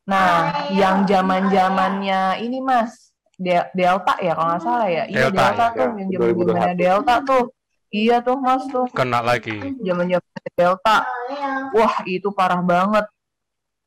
[0.03, 0.31] nah
[0.69, 5.65] yang zaman zamannya ini mas De- delta ya kalau nggak salah ya iya Delta, delta
[5.65, 5.69] ya.
[5.69, 6.79] tuh Ya, yang zaman zamannya 2021.
[6.79, 7.45] delta tuh
[7.91, 9.57] iya tuh mas tuh Kena lagi.
[9.57, 10.19] zaman zamannya
[10.53, 10.97] delta
[11.73, 13.07] wah itu parah banget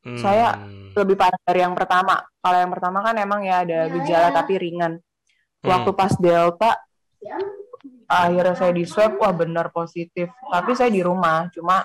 [0.02, 0.14] Hmm.
[0.14, 0.54] Saya
[0.94, 2.22] lebih parah dari yang pertama.
[2.38, 5.02] Kalau yang pertama kan emang ya ada gejala tapi ringan.
[5.58, 5.98] Waktu Hmm.
[5.98, 6.78] pas Delta,
[8.06, 10.30] akhirnya saya di swab, wah benar positif.
[10.30, 11.82] Tapi saya di rumah, cuma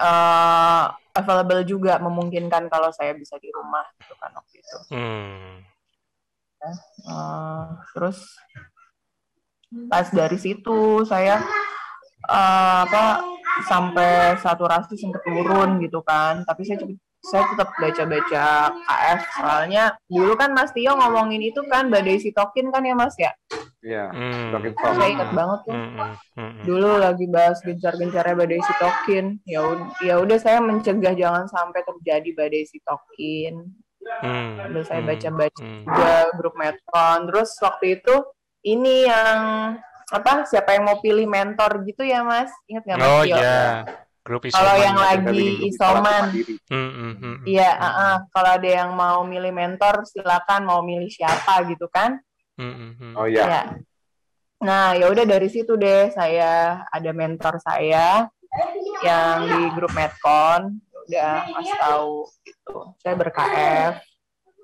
[0.00, 4.78] eh, available juga memungkinkan kalau saya bisa di rumah gitu kan waktu itu.
[4.94, 5.64] Hmm.
[6.60, 8.36] Eh, terus
[9.88, 11.40] pas dari situ saya
[12.28, 13.24] eh, apa
[13.64, 20.32] sampai saturasi sempat turun gitu kan tapi saya cepet saya tetap baca-baca KF soalnya dulu
[20.40, 23.32] kan Mas Tio ngomongin itu kan badai sitokin kan ya Mas ya
[23.80, 24.12] Iya.
[24.12, 24.52] Hmm.
[24.52, 29.60] Semakin saya ingat banget tuh Hmm, hmm, dulu lagi bahas gencar-gencarnya badai sitokin ya
[30.04, 35.80] ya udah saya mencegah jangan sampai terjadi badai sitokin Hmm, udah saya hmm, baca-baca hmm.
[35.84, 38.14] juga grup Medcon terus waktu itu
[38.64, 39.40] ini yang
[40.10, 43.36] apa siapa yang mau pilih mentor gitu ya Mas ingat nggak Mas Oh Tio?
[43.36, 43.84] ya,
[44.24, 44.82] grup Kalau isoman.
[44.82, 46.22] yang Kita lagi isoman.
[46.68, 48.14] Hmm, hmm, hmm, Iya, hmm, ah, ah.
[48.32, 52.18] kalau ada yang mau milih mentor silakan mau milih siapa gitu kan?
[52.60, 53.12] Hmm, hmm, hmm.
[53.16, 53.44] Oh iya.
[53.48, 53.62] Ya.
[54.60, 58.28] Nah, ya udah dari situ deh saya ada mentor saya
[59.00, 60.76] yang di grup Medcon
[61.08, 62.12] udah kasih tahu
[62.44, 62.76] gitu.
[63.00, 63.94] Saya ber-KF.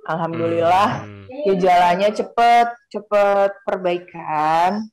[0.07, 4.87] Alhamdulillah Hmm, gejalanya cepet cepet perbaikan.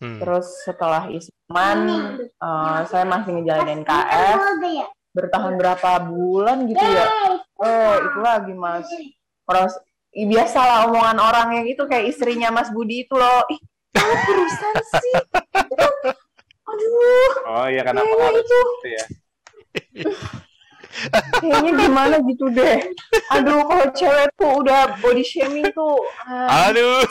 [0.00, 0.18] hmm.
[0.18, 1.78] Terus setelah isoman
[2.18, 4.40] eh, saya masih ngejalanin KF
[5.14, 7.06] bertahan berapa bulan gitu ya.
[7.62, 8.88] Eh, itu lagi Mas.
[9.46, 13.42] Terus i- biasalah omongan orang yang itu kayak istrinya Mas Budi itu loh.
[13.50, 13.58] Ih,
[13.90, 15.14] kamu sih.
[16.64, 18.58] Aduh, Oh iya karena pengaruh itu.
[18.78, 19.04] gitu ya.
[21.42, 22.78] kayaknya gimana gitu deh.
[23.34, 27.02] Aduh, kalau cewek tuh udah body shaming tuh, ah, Aduh.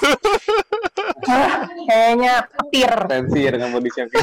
[1.27, 2.91] ah, kayaknya petir.
[3.11, 4.15] Tensi ya dengan body shaming.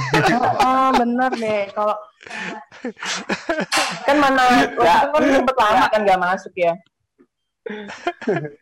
[0.65, 1.63] Oh, bener deh.
[1.77, 1.97] Kalau
[4.09, 6.73] kan mana waktu itu kan sempet lama kan gak masuk ya.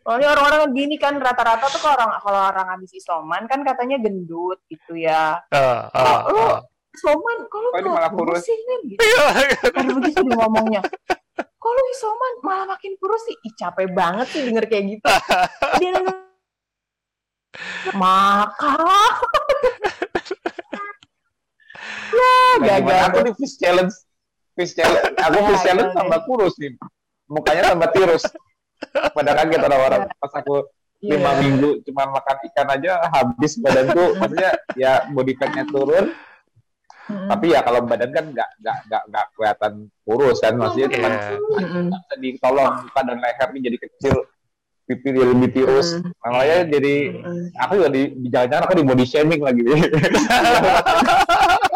[0.01, 4.59] Soalnya orang-orang gini kan rata-rata tuh kalau orang kalau orang habis isoman kan katanya gendut
[4.67, 5.41] gitu ya.
[5.49, 6.59] Ah, ah, Oh, lu ah.
[6.91, 8.41] isoman kalau Oh, nggak malah kurus.
[8.41, 9.01] sih Nen, gitu.
[9.71, 10.81] Ada begitu dia ngomongnya.
[11.59, 13.35] Kalau isoman malah makin kurus sih.
[13.41, 15.05] Ih, capek banget sih denger kayak gitu.
[15.77, 16.13] Dia nanya,
[17.93, 19.03] maka ya
[22.09, 23.93] Nah, gagal aku di fish challenge.
[24.57, 25.13] Fish challenge.
[25.15, 26.73] Aku Ya, fish challenge tambah kurus nih.
[27.29, 28.23] Mukanya tambah tirus.
[28.89, 30.67] Pada kaget orang-orang pas aku
[30.99, 31.15] Iya.
[31.15, 36.11] lima minggu cuma makan ikan aja habis badanku maksudnya ya body fatnya turun
[37.07, 41.39] tapi ya kalau badan kan nggak nggak nggak nggak kelihatan kurus kan maksudnya cuma Iya.
[41.39, 41.83] Mm-mm.
[41.87, 44.15] bisa ditolong muka dan leher nih jadi kecil
[44.85, 46.11] pipi dia lebih tirus Mm.
[46.19, 47.43] makanya jadi Mm-mm.
[47.55, 49.63] aku juga di, di jalan-jalan aku di body shaming lagi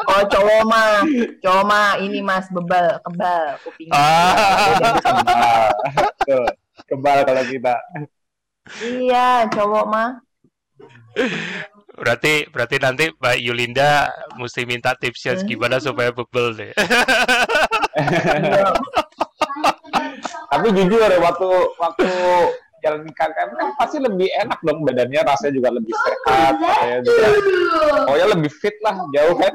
[0.04, 1.00] Oh cowok mah,
[1.42, 3.98] cowok mah ini mas bebal, kebal kupingnya.
[3.98, 5.72] Ah.
[6.86, 7.76] Kebal kalau kita
[8.80, 10.10] Iya, cowok mah.
[11.94, 14.08] Berarti berarti nanti Mbak Yulinda
[14.40, 15.46] mesti minta tipsnya Hmm.
[15.46, 16.72] gimana supaya bebel deh.
[20.54, 22.08] Tapi jujur waktu waktu
[22.84, 27.28] jalan KKM kan pasti lebih enak dong badannya rasanya juga lebih sehat saya juga
[28.04, 29.54] pokoknya lebih fit lah jauh kan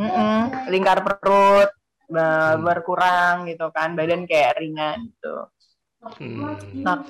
[0.00, 0.40] Mm-mm.
[0.72, 1.70] Lingkar perut
[2.10, 2.66] Hmm.
[2.66, 5.46] berkurang gitu kan, badan kayak ringan gitu.
[6.00, 6.56] Hmm.
[6.80, 7.04] Nah,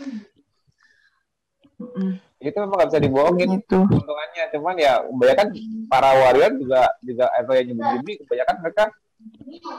[2.40, 3.78] itu memang nggak bisa dibohongin gitu.
[3.88, 5.48] keuntungannya cuman ya kebanyakan
[5.88, 8.84] para warrior juga juga atau yang nyebut kebanyakan mereka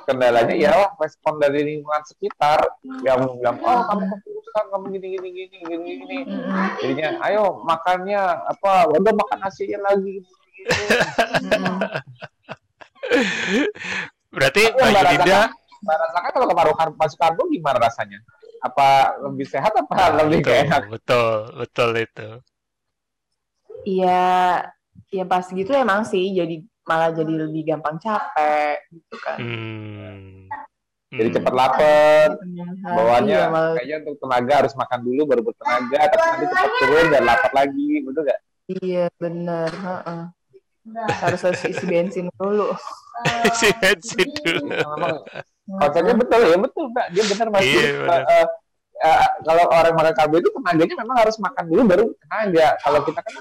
[0.06, 2.62] kendalanya ya respon dari lingkungan sekitar
[3.02, 6.18] yang bilang oh kamu keputusan kamu gini gini gini gini gini
[6.78, 10.30] jadinya ayo makannya apa udah makan nasinya lagi gini.
[14.32, 15.50] Berarti Tapi Mbak rasakan,
[15.82, 18.22] Mbak rasakan kalau kemaru masuk karbo gimana rasanya
[18.62, 22.28] apa lebih sehat apa lebih betul, enak betul, betul itu.
[23.82, 24.62] Iya,
[25.10, 29.38] ya pas gitu emang sih jadi malah jadi lebih gampang capek gitu kan.
[29.42, 30.46] Hmm.
[31.12, 31.36] jadi Hmm.
[31.42, 36.24] cepat lapar Nah, bawaannya iya, malah- kayaknya untuk tenaga harus makan dulu baru bertenaga tapi
[36.24, 38.40] nanti cepat turun dan lapar lagi betul gak?
[38.72, 40.22] Iya bener, heeh.
[41.22, 42.72] harus harus isi bensin dulu.
[43.50, 44.74] Isi bensin dulu.
[45.78, 48.22] Konsepnya betul ya betul mbak dia benar mas Iya, benar.
[48.28, 48.46] eh,
[49.02, 53.20] eh, kalau orang makan karbo itu tenaganya memang harus makan dulu baru tenaga kalau kita
[53.20, 53.34] kan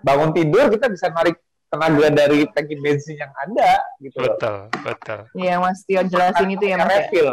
[0.00, 1.36] bangun tidur kita bisa narik
[1.68, 5.20] tenaga dari tangki bensin yang ada gitu Betul, betul.
[5.36, 6.96] Iya, Mas Tio jelasin itu ya Mas ya.
[7.04, 7.28] refill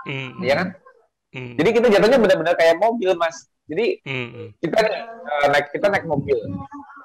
[0.00, 0.40] Hmm.
[0.40, 0.68] ya kan
[1.28, 1.52] Hmm.
[1.54, 3.36] jadi kita jatuhnya benar-benar kayak mobil mas
[3.68, 4.56] jadi Hmm.
[4.56, 6.38] kita eh, naik kita naik mobil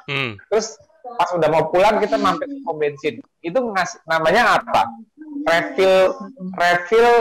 [0.07, 0.39] Hmm.
[0.47, 4.87] terus pas udah mau pulang kita mampir ke pom bensin itu ngas namanya apa
[5.43, 5.95] refill
[6.55, 7.11] refill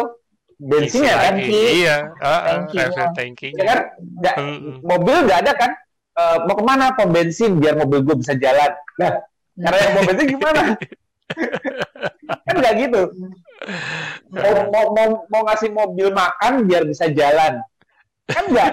[0.62, 1.34] bensinnya Isi kan?
[1.34, 1.42] lagi.
[1.42, 1.62] Tangki.
[1.82, 3.12] Iya, ah, Tangki, refill ya.
[3.16, 3.58] tankinya.
[3.58, 3.78] ya kan?
[4.22, 4.78] Nggak Hmm.
[4.82, 5.70] mobil nggak ada kan?
[6.12, 8.70] Eh, mau ke mana pom bensin biar mobil gue bisa jalan?
[9.00, 9.12] Nah
[9.58, 10.62] cara yang pom bensin gimana?
[12.46, 13.02] Kan nggak gitu.
[14.28, 17.56] Mau, mau, mau, mau ngasih mobil makan biar bisa jalan.
[18.28, 18.70] Kan enggak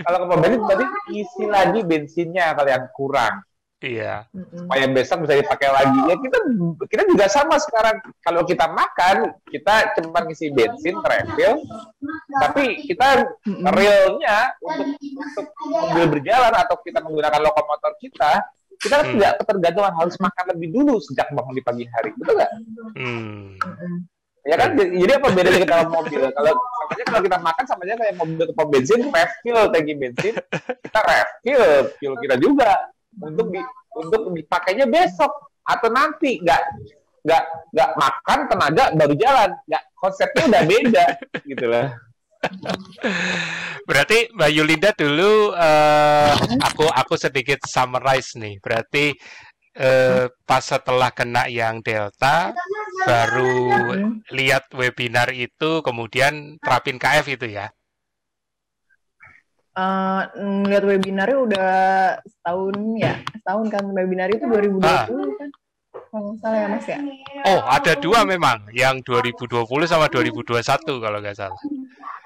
[0.00, 3.44] kalau ke pom bensin berarti isi lagi bensinnya kalau yang kurang
[3.80, 4.28] Iya.
[4.30, 5.98] Supaya besok bisa dipakai lagi.
[6.04, 6.38] Ya kita
[6.84, 7.96] kita juga sama sekarang.
[8.20, 11.64] Kalau kita makan kita cuma ngisi bensin refill
[12.44, 13.24] tapi kita
[13.72, 18.44] realnya untuk untuk mobil berjalan atau kita menggunakan lokomotor kita
[18.80, 19.16] kita Hmm.
[19.16, 19.92] tidak ketergantungan.
[19.96, 22.12] Harus makan lebih dulu sejak bangun di pagi hari.
[22.20, 22.52] Betul nggak?
[23.00, 23.56] Hmm.
[24.44, 24.72] Ya kan?
[24.76, 26.20] Jadi apa bedanya kita dalam mobil?
[26.32, 29.94] Kalau sama aja kalau kita makan sama aja kayak mobil ke pom bensin refill tangki
[29.96, 30.34] bensin.
[30.84, 31.64] Kita refill
[31.96, 32.72] fuel kita juga
[33.18, 33.60] untuk di,
[33.98, 35.32] untuk dipakainya besok
[35.66, 36.62] atau nanti nggak
[37.26, 37.44] nggak
[37.74, 41.06] nggak makan tenaga baru jalan nggak konsepnya udah beda
[41.50, 41.88] gitu lah
[43.84, 48.56] Berarti Mbak Yulinda dulu eh, aku aku sedikit summarize nih.
[48.64, 49.12] Berarti
[49.76, 52.56] eh, pas setelah kena yang Delta
[53.04, 53.52] baru
[53.90, 54.12] Mm.
[54.36, 57.68] lihat webinar itu kemudian terapin KF itu ya.
[59.70, 61.70] Eh, ngeliat webinarnya udah
[62.26, 65.06] setahun ya, setahun kan webinar itu 2020 Ah.
[65.38, 65.48] kan,
[66.10, 66.98] kalau nggak salah ya mas ya.
[67.46, 71.54] Oh, ada dua memang, yang 2020 sama 2021 kalau nggak salah.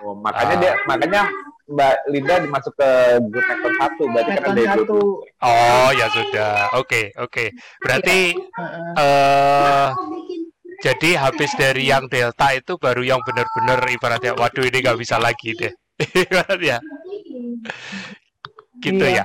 [0.01, 0.61] oh, makanya Ah.
[0.61, 1.23] dia makanya
[1.65, 2.91] Mbak Linda masuk ke
[3.29, 4.81] grup Nekton satu berarti kan ada satu.
[4.85, 6.53] grup Oh, ya sudah.
[6.77, 7.45] Oke, oke.
[7.81, 8.93] Berarti Heeh.
[9.01, 9.89] eh
[10.81, 15.53] jadi habis dari yang Delta itu baru yang benar-benar ibaratnya waduh ini nggak bisa lagi
[15.53, 15.73] deh.
[16.25, 16.81] Ibaratnya
[18.81, 19.23] gitu Iya.
[19.23, 19.25] ya.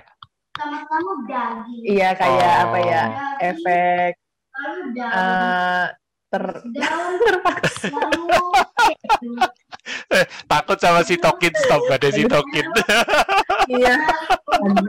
[0.53, 1.81] Sama-sama daging.
[1.87, 2.63] Iya kayak Oh.
[2.67, 3.03] apa ya
[3.41, 4.13] efek
[4.51, 5.13] Lalu daun.
[5.13, 5.85] eh,
[6.29, 7.11] ter daun.
[7.25, 7.87] terpaksa.
[7.89, 8.27] Lalu
[10.45, 12.65] Takut sama si Tokin stop ada si Tokin.
[13.69, 14.01] Iya.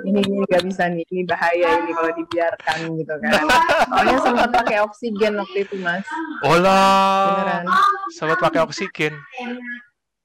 [0.03, 3.45] Ini ini nggak bisa nih, ini bahaya ini kalau dibiarkan gitu kan.
[3.85, 6.01] Soalnya sempat pakai oksigen waktu itu mas,
[6.40, 7.37] Olah.
[7.37, 7.64] beneran.
[8.09, 9.12] Sempat pakai oksigen.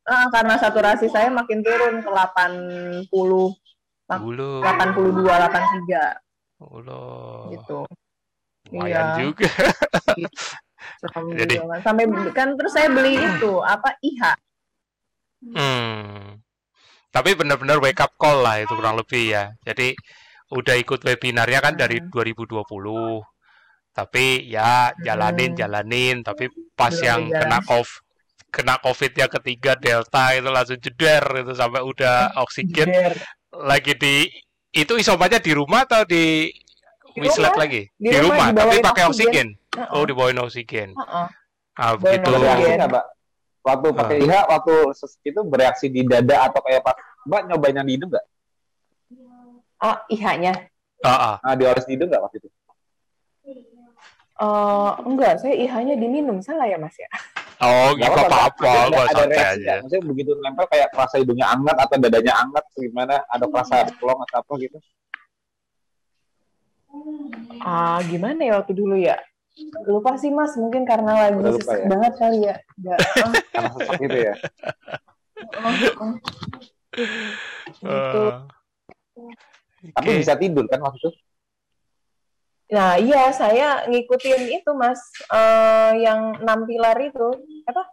[0.06, 3.10] Ah, karena saturasi saya makin turun ke 80,
[4.06, 4.62] Dulu.
[4.62, 6.22] 82, 83
[6.62, 7.50] Olah.
[7.50, 7.90] gitu.
[8.70, 9.18] Lumayan Iya.
[9.18, 9.50] juga.
[11.42, 11.82] Jadi- juga.
[11.82, 14.22] Sampai kan terus saya beli itu apa IH.
[15.46, 16.42] Hmm.
[17.10, 19.54] Tapi benar-benar wake up call lah itu kurang lebih ya.
[19.64, 19.94] Jadi
[20.54, 22.10] udah ikut webinarnya kan dari Hmm.
[22.14, 23.26] 2020.
[23.90, 25.60] Tapi ya jalanin Hmm.
[25.60, 26.16] jalanin.
[26.22, 28.05] Tapi pas Belum yang kena COVID
[28.56, 33.14] kena COVID yang ketiga Delta itu langsung jeder itu sampai udah oksigen Jeder.
[33.54, 34.32] lagi di
[34.72, 36.48] itu isomannya di rumah atau di
[37.12, 37.88] Di wislet lagi?
[37.94, 39.56] Di Di, rumah, rumah, tapi pakai oksigen.
[39.56, 39.78] oksigen.
[39.78, 39.92] Heeh.
[39.94, 40.90] Oh, dibawain oksigen.
[40.92, 41.28] Heeh.
[41.76, 42.28] Ah, begitu.
[42.28, 42.80] oksigen.
[42.86, 43.06] mbak
[43.62, 47.84] waktu pakai IH waktu ses- itu bereaksi di dada atau kayak pas mbak nyobain yang
[47.84, 48.26] di hidung nggak
[49.78, 50.54] Oh, IH-nya.
[51.02, 51.36] Ah, ah.
[51.42, 52.50] nah dioles di hidung nggak waktu itu
[54.36, 56.40] Eh, enggak, saya IH-nya diminum.
[56.40, 57.08] Salah ya, Mas ya?
[57.56, 59.74] Oh, Nggak apa-apa, Ada, ada santai reaksi aja.
[59.80, 63.16] Maksudnya begitu nempel kayak kerasa hidungnya anget atau dadanya anget gimana?
[63.32, 64.78] Ada kerasa plong atau apa gitu?
[67.64, 69.16] Ah, gimana ya waktu dulu ya?
[69.88, 70.56] Lupa sih, Mas.
[70.60, 71.88] Mungkin karena lagi Udah lupa sesek ya?
[71.88, 72.56] banget kali ya.
[72.76, 74.34] Nggak, ah, Karena sesak gitu ya?
[75.56, 76.14] ah, ah.
[77.76, 78.24] Gitu.
[78.24, 80.20] Eh, Tapi oke.
[80.24, 81.10] bisa tidur kan waktu itu?
[82.66, 84.98] Nah, iya, saya ngikutin itu, Mas.
[85.30, 87.28] Eh, yang enam pilar itu.
[87.70, 87.84] Apa?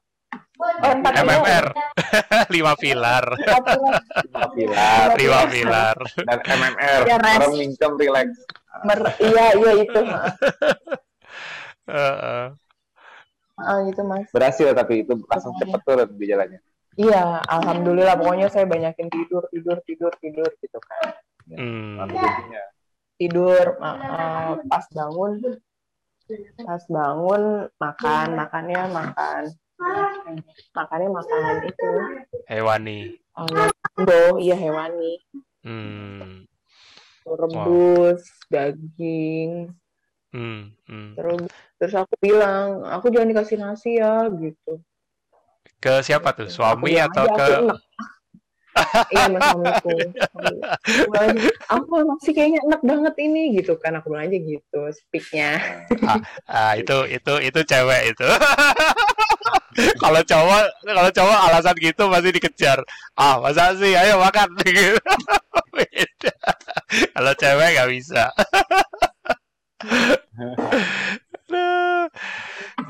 [0.63, 0.95] Oh.
[0.95, 1.67] MMR
[2.55, 3.25] lima pilar.
[3.35, 5.97] Lima pilar lima pilar.
[6.23, 8.29] dan MMR, Ya, orang relax.
[8.87, 10.01] Mer- iya, iya itu.
[11.93, 12.47] Eh.
[13.59, 14.31] Ah, gitu, Mas.
[14.31, 16.61] Berhasil tapi itu langsung cepet turun di jalannya.
[16.97, 18.15] Iya, alhamdulillah.
[18.17, 21.17] Pokoknya saya banyakin tidur, tidur, tidur, tidur gitu kan.
[21.53, 21.99] Hmm.
[23.21, 25.33] Tidur, ma- eh, pas bangun,
[26.65, 27.43] pas bangun
[27.77, 29.43] makan, makannya makan,
[30.75, 31.91] makannya makan itu.
[32.49, 32.99] Hewani.
[33.37, 35.21] Oh, iya hewani.
[35.63, 36.45] Hmm.
[37.23, 39.71] Rebus, daging.
[40.33, 40.73] Hmm.
[40.89, 41.13] Hmm.
[41.15, 41.41] Terus,
[41.79, 44.81] terus aku bilang, aku jangan dikasih nasi ya, gitu.
[45.79, 46.49] Ke siapa tuh?
[46.49, 47.79] Aku Suami bilang atau aja, ke aku enak.
[49.13, 49.97] Iya mas suamiku
[50.83, 54.39] Aku bilang aja, aku emang sih kayaknya enak banget ini gitu kan aku bilang aja
[54.39, 55.61] gitu speaknya
[56.49, 58.29] ah itu itu itu cewek itu.
[60.03, 62.79] kalau cowok kalau cowok alasan gitu masih dikejar.
[63.17, 63.97] Ah, masa sih?
[63.97, 64.53] Ayo makan.
[67.17, 68.29] Kalau cewek nggak bisa.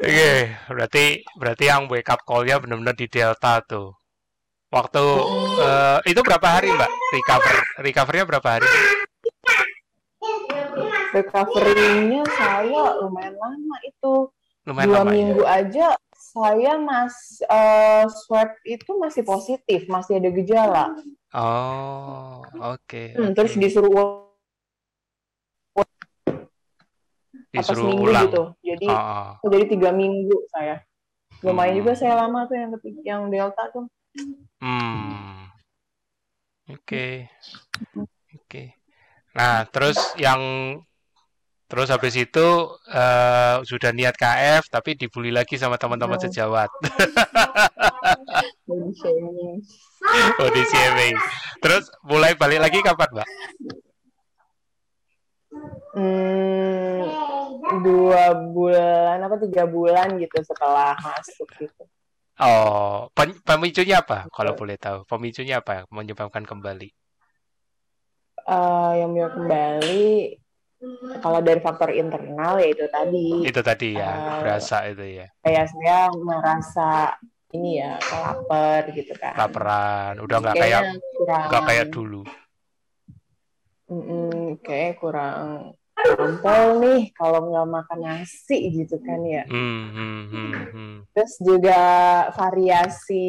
[0.03, 0.33] Oke,
[0.71, 4.02] berarti berarti yang wake up call-nya benar-benar di Delta tuh.
[4.73, 5.05] Waktu
[5.61, 6.91] eh, itu berapa hari, Mbak?
[7.13, 8.69] Recover recovernya berapa hari?
[11.13, 14.33] recovery-nya saya lumayan lama itu
[14.65, 15.13] Lumayan dua lama ya.
[15.13, 17.13] minggu aja saya mas
[17.45, 20.85] eh, swab itu masih positif masih ada gejala
[21.33, 23.13] Oh, oke.
[23.13, 23.37] Hmm, oke.
[23.37, 24.25] terus disuruh
[27.53, 28.25] Disuruh seminggu ulang.
[28.29, 28.43] gitu.
[28.65, 29.33] Jadi Oh, oh.
[29.45, 30.81] oh, jadi tiga minggu saya.
[31.41, 31.81] Lumayan Hmm.
[31.85, 33.85] juga saya lama tuh yang ketiga, yang delta tuh.
[34.63, 35.49] Hmm.
[36.71, 37.27] Oke.
[38.37, 38.77] Oke.
[39.33, 40.41] Nah, terus yang
[41.67, 42.47] terus habis itu
[42.93, 46.27] eh, sudah niat KF tapi dibully lagi sama teman-teman Hmm.
[46.29, 46.69] sejawat.
[48.69, 49.57] Body shaming.
[50.43, 51.09] Oh, di CMA.
[51.63, 53.29] Terus mulai balik lagi kapan, Mbak?
[55.95, 57.07] Hmm,
[57.85, 61.85] dua bulan apa tiga bulan gitu setelah masuk gitu.
[62.41, 63.09] Oh,
[63.49, 64.29] pemicunya apa?
[64.37, 66.89] Kalau boleh tahu, pemicunya apa yang menyebabkan kembali?
[68.43, 70.37] Eh, yang mau kembali
[71.23, 75.27] kalau dari faktor internal ya itu tadi Itu tadi ya, Eh, berasa itu ya.
[75.43, 76.89] kayak saya merasa
[77.55, 79.35] ini ya lapar gitu kan.
[79.39, 80.83] Laparan, udah nggak kayak
[81.49, 82.23] nggak kayak dulu.
[83.91, 85.77] Mm-mm, kayak kurang
[86.13, 89.43] ampol nih kalau nggak makan nasi gitu kan ya.
[89.47, 90.95] Hmm, hmm, hmm, hmm.
[91.13, 91.81] Terus juga
[92.33, 93.27] variasi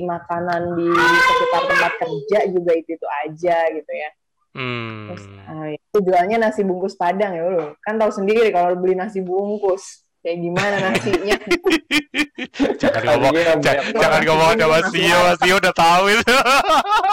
[0.00, 4.10] makanan di sekitar tempat kerja juga itu itu aja gitu ya.
[4.54, 5.42] Terus Hmm.
[5.50, 7.74] ah, itu jualnya nasi bungkus padang ya lo.
[7.82, 11.36] Kan tahu sendiri kalau beli nasi bungkus kayak gimana nasinya.
[12.80, 13.58] Jangan ngomong, ja- banyak
[13.92, 16.34] jangan Orang ngomong sama masih Sio, Mas Sio udah tahu itu.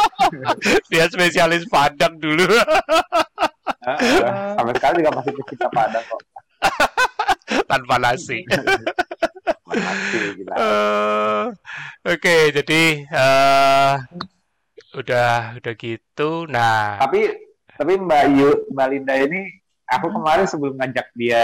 [0.93, 2.45] Dia spesialis Padang dulu.
[3.81, 6.21] Sampai sekarang juga masih pecinta Padang kok.
[7.71, 8.45] Tanpa nasi.
[10.11, 10.53] Gila.
[10.53, 11.43] Eh,
[12.07, 13.93] Oke, jadi eh
[14.93, 16.45] udah udah gitu.
[16.45, 17.21] Nah, Tapi
[17.73, 19.41] tapi Mbak Yu, Mbak Linda ini
[19.87, 21.43] aku kemarin sebelum ngajak dia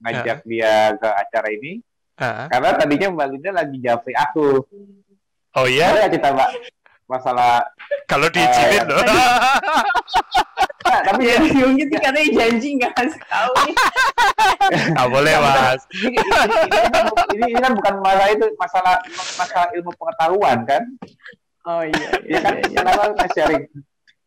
[0.00, 1.84] ngajak dia ke acara ini
[2.16, 4.64] eh, karena tadinya Mbak Linda lagi japri aku.
[5.52, 6.50] oh iya, nggak cerita Mbak
[7.04, 7.66] masalah
[8.06, 9.02] kalau diizinin Eh, loh.
[10.80, 13.74] Nah, tapi Ya mungkin sih katanya janji nggak kasih tahu nih.
[14.90, 15.80] Nggak boleh, Mas.
[15.92, 16.16] ini,
[17.34, 18.94] ini, ini kan bukan masalah itu masalah
[19.36, 20.82] masalah ilmu pengetahuan kan
[21.62, 22.08] Oh iya.
[22.24, 23.64] ya kan kenapa nggak sharing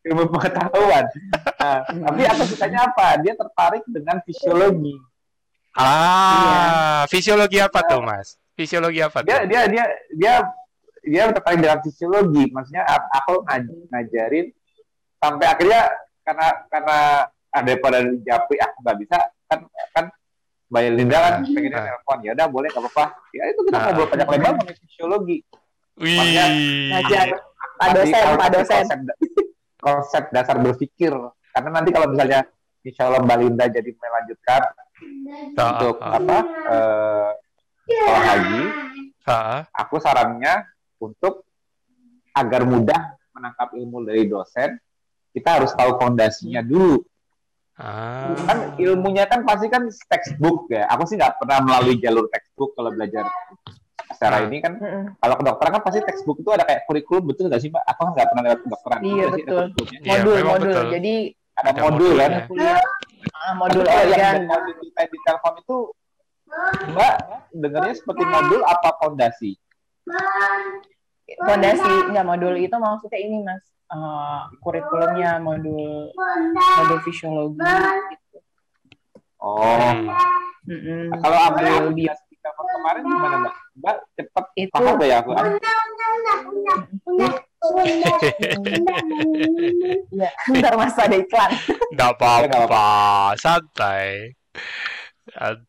[0.03, 1.05] ilmu pengetahuan
[1.55, 4.93] nah, tapi aku sukanya apa dia tertarik dengan fisiologi
[5.73, 8.37] Ah, fisiologi apa tuh, Mas?
[8.53, 9.49] Fisiologi apa dia tuh?
[9.49, 10.33] dia dia dia
[11.01, 14.45] dia tertarik dengan fisiologi maksudnya aku ngaj- ngajarin
[15.17, 15.81] sampai akhirnya
[16.23, 16.97] karena karena
[17.53, 19.59] ada pada japri aku nggak bisa kan
[19.93, 20.05] kan
[20.71, 21.85] Mbak Linda kan Ah, pengennya ah.
[21.85, 23.83] telepon ya udah boleh nggak apa-apa ya itu kita Ah.
[23.91, 25.37] ngobrol banyak lebar mengenai fisiologi
[25.93, 26.17] Wih.
[26.89, 27.27] Ngajar
[27.73, 28.81] Pak dosen, Pak dosen.
[28.81, 28.99] Konsep,
[29.77, 31.13] konsep dasar berpikir.
[31.53, 32.41] Karena nanti kalau misalnya
[32.81, 34.61] Insya Allah Mbak Linda jadi melanjutkan
[35.53, 37.29] Ah, untuk ah, apa eh,
[37.85, 38.63] sekolah haji,
[39.27, 39.59] ah.
[39.69, 40.53] aku sarannya
[40.97, 41.43] untuk
[42.33, 43.01] agar mudah
[43.35, 44.73] menangkap ilmu dari dosen,
[45.33, 47.01] kita harus tahu fondasinya dulu.
[47.73, 48.37] Ah.
[48.45, 50.85] Kan ilmunya kan pasti kan textbook ya.
[50.93, 53.25] Aku sih nggak pernah melalui jalur textbook kalau belajar
[54.13, 54.45] secara Ah.
[54.45, 54.77] ini kan
[55.17, 57.81] kalau kedokteran kan pasti textbook itu ada kayak kurikulum betul nggak sih mbak?
[57.89, 58.99] Aku kan nggak pernah lewat kedokteran.
[59.01, 59.57] Iya, Pasti ada betul.
[59.57, 59.99] kurikulumnya.
[59.99, 60.69] Iya, Modul, memang modul.
[60.69, 60.85] betul.
[60.93, 61.15] Jadi
[61.53, 62.31] Ada, Ada modul kan?
[62.33, 62.41] modulnya.
[62.49, 62.81] kuliah
[63.33, 65.77] ah, modul Tapi yang mau di telepon itu
[66.93, 67.13] Mbak
[67.57, 69.51] dengarnya seperti modul apa fondasi?
[71.23, 76.11] Fondasi nggak modul itu maksudnya ini mas eh, kurikulumnya modul
[76.51, 78.37] modul fisiologi gitu.
[79.39, 80.07] Oh, Hmm.
[80.63, 81.11] Mm-mm.
[81.19, 82.07] kalau ambil di
[82.39, 83.55] telepon kemarin gimana Mbak?
[83.75, 85.31] Mbak cepet Itu- paham ya aku?
[90.13, 91.51] Ya, ntar mas ada iklan.
[91.91, 92.85] Nggak apa-apa,
[93.35, 94.35] santai.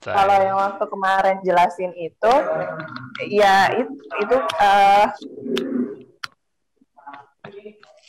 [0.05, 2.35] Kalau yang waktu kemarin jelasin itu,
[3.33, 5.07] ya itu, itu eh,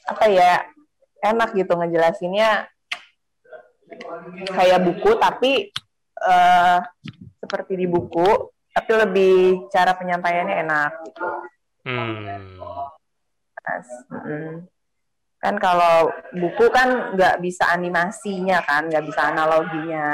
[0.05, 0.67] apa ya
[1.23, 2.67] enak gitu ngejelasinnya
[4.51, 5.71] kayak buku tapi
[6.19, 6.79] eh,
[7.39, 11.27] seperti di buku tapi lebih cara penyampaiannya enak gitu.
[11.87, 12.59] Hmm.
[13.65, 13.89] Mas.
[14.11, 14.67] Mm.
[15.39, 20.11] Kan kalau buku kan nggak bisa animasinya kan, nggak bisa analoginya.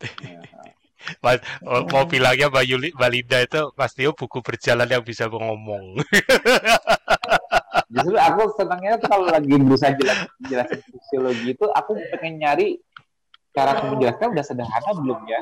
[1.24, 5.26] Mas, oh, mau bilangnya Mbak Yuli, Mbak Linda itu Mas Tio buku berjalan yang bisa
[5.28, 5.96] ngomong.
[7.90, 12.78] Justru aku senangnya tuh kalau lagi berusaha jelas, jelasin fisiologi itu aku pengen nyari
[13.50, 15.40] cara aku menjelaskan udah sederhana belum ya?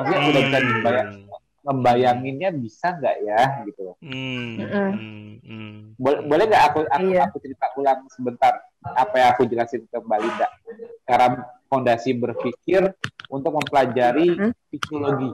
[0.00, 1.10] Maksudnya udah bisa dibayang,
[1.60, 3.82] ngebayanginnya bisa nggak ya gitu.
[4.00, 4.56] Hmm.
[4.64, 4.92] Hmm.
[5.44, 5.76] Hmm.
[6.00, 7.28] Boleh boleh nggak aku aku, Iya.
[7.28, 10.48] aku cerita ulang sebentar apa yang aku jelasin ke Mbak Linda?
[11.04, 11.26] Cara
[11.68, 12.92] fondasi berpikir
[13.28, 14.52] untuk mempelajari Hmm.
[14.72, 15.28] fisiologi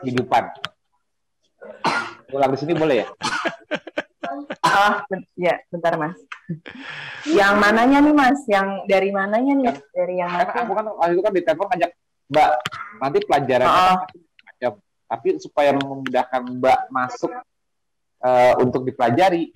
[0.00, 0.44] kehidupan.
[2.32, 3.06] Ulang di sini boleh ya?
[4.62, 4.92] Oh,
[5.36, 6.16] ya, bentar mas.
[7.28, 8.40] Yang mananya nih mas?
[8.48, 9.74] Yang dari mananya nih?
[9.92, 10.60] Dari yang Karena mana?
[10.64, 11.90] aku kan waktu itu kan di telepon ngajak
[12.32, 12.50] Mbak,
[12.96, 14.72] nanti pelajarannya kan pasti macam.
[15.04, 17.32] Tapi supaya memudahkan Mbak masuk
[18.22, 19.50] eh, untuk dipelajari,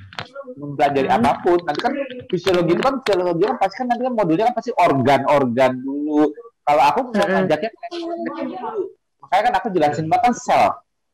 [0.59, 1.19] mempelajari Hmm.
[1.23, 1.59] apa pun.
[1.63, 1.93] Nanti kan
[2.27, 6.35] fisiologi itu kan fisiologi kan pasti kan nanti kan modulnya kan pasti organ-organ dulu.
[6.67, 7.35] Kalau aku mau Mm-mm.
[7.47, 8.83] ngajaknya dulu.
[9.23, 10.65] Makanya kan aku jelasin Mbak kan sel.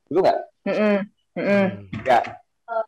[0.09, 0.39] Dulu nggak?
[0.69, 1.69] Mm-mm.
[2.09, 2.19] Ya.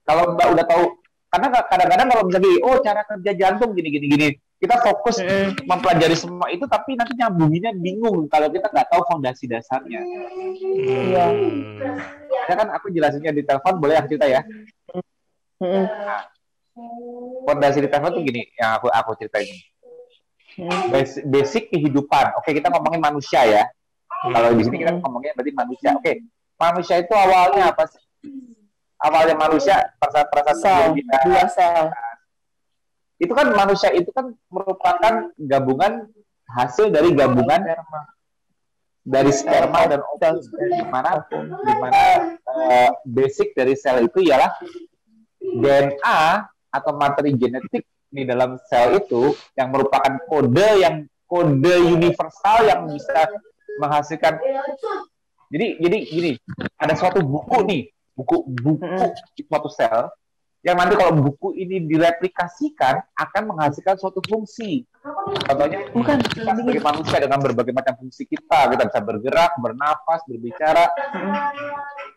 [0.09, 0.85] Kalau Mbak udah tahu,
[1.29, 4.29] karena kadang-kadang kalau misalnya oh cara kerja jantung gini gini gini,
[4.65, 5.21] kita fokus
[5.69, 10.01] mempelajari semua itu, tapi nanti nyambunginnya bingung kalau kita nggak tahu fondasi dasarnya.
[10.65, 11.27] Iya.
[11.29, 12.01] Hmm.
[12.49, 14.41] Ya kan aku jelasinnya di telepon, boleh aku cerita ya?
[15.61, 15.85] Mm-mm.
[17.45, 19.53] Fondasi di telepon tuh gini, yang aku aku ceritain.
[20.89, 22.41] Basic, basic kehidupan.
[22.41, 23.65] Oke, kita ngomongin manusia ya.
[24.09, 25.91] Kalau di sini kita ngomongin berarti manusia.
[25.99, 26.25] Oke,
[26.57, 28.01] manusia itu awalnya apa sih?
[29.05, 29.77] Awalnya manusia
[30.57, 31.93] Sel, dia- dua sel.
[33.19, 36.11] Itu kan manusia itu kan merupakan gabungan
[36.51, 37.63] hasil dari gabungan
[39.05, 42.01] dari sperma dan ovum di mana di mana
[42.41, 44.49] eh, basic dari sel itu ialah
[45.45, 46.23] DNA
[46.73, 53.29] atau materi genetik di dalam sel itu yang merupakan kode yang kode universal yang bisa
[53.77, 54.41] menghasilkan.
[55.53, 56.31] Jadi jadi gini
[56.81, 57.83] ada suatu buku nih
[58.17, 59.07] buku buku
[59.47, 60.09] suatu sel
[60.65, 64.89] yang nanti kalau buku ini direplikasikan akan menghasilkan suatu fungsi.
[65.45, 70.89] Contohnya Bukan, kita sebagai manusia dengan berbagai macam fungsi kita kita bisa bergerak bernafas berbicara.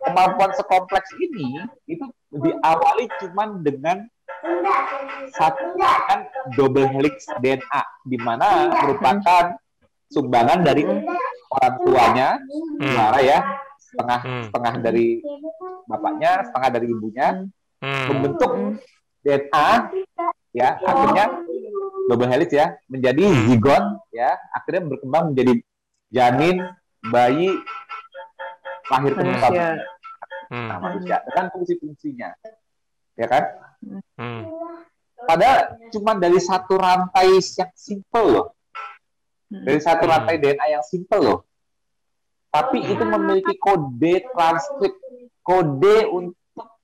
[0.07, 1.59] Kemampuan sekompleks ini
[1.91, 4.07] itu diawali cuman dengan
[5.35, 9.59] satu kan double helix DNA di mana merupakan
[10.07, 10.87] sumbangan dari
[11.51, 12.29] orang tuanya
[12.79, 12.95] Hmm.
[13.19, 13.43] Ya
[13.75, 14.43] setengah Hmm.
[14.47, 15.07] setengah dari
[15.89, 17.27] bapaknya setengah dari ibunya
[17.77, 18.05] Hmm.
[18.09, 18.51] membentuk
[19.21, 19.69] DNA
[20.51, 21.25] ya akhirnya
[22.07, 25.53] double helix ya menjadi zigot ya akhirnya berkembang menjadi
[26.09, 26.57] janin
[27.05, 27.53] bayi
[28.87, 29.69] lahir ke muka Manusia.
[30.47, 30.67] Hmm.
[30.71, 32.29] nah, manusia dengan fungsi-fungsinya
[33.13, 33.43] ya kan
[34.17, 34.49] Hmm.
[35.19, 38.47] padahal cuma dari satu rantai yang simple loh
[39.47, 40.13] dari satu Hmm.
[40.17, 41.39] rantai DNA yang simple loh
[42.49, 44.97] tapi itu memiliki kode transkrip
[45.43, 46.36] kode untuk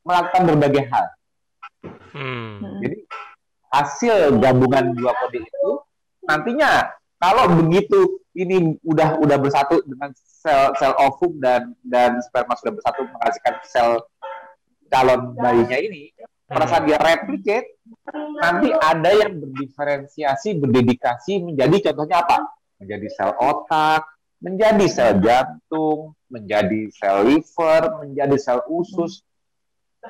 [0.03, 1.05] melakukan berbagai hal
[2.13, 2.61] Hmm.
[2.79, 2.97] Jadi
[3.73, 5.71] hasil gabungan dua kode itu
[6.29, 12.77] nantinya kalau begitu ini udah udah bersatu dengan sel sel ovum dan dan sperma sudah
[12.77, 13.91] bersatu menghasilkan sel
[14.93, 16.13] calon bayinya ini
[16.45, 17.81] pada saat dia replicate
[18.37, 22.37] nanti ada yang berdiferensiasi berdedikasi menjadi contohnya apa
[22.77, 24.05] menjadi sel otak
[24.37, 29.25] menjadi sel jantung menjadi sel liver menjadi sel usus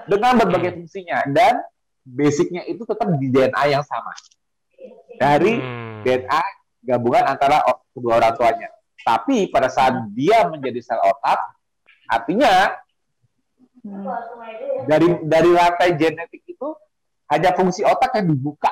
[0.10, 1.62] dengan berbagai fungsinya dan
[2.04, 4.12] basicnya itu tetap di DNA yang sama
[5.16, 6.04] dari Hmm.
[6.04, 6.44] DNA
[6.84, 7.64] gabungan antara
[7.96, 8.70] kedua orang tuanya.
[9.04, 11.40] Tapi pada saat dia menjadi sel otak,
[12.08, 12.76] artinya
[14.88, 16.70] dari dari rantai genetik itu
[17.32, 18.72] hanya fungsi otak yang dibuka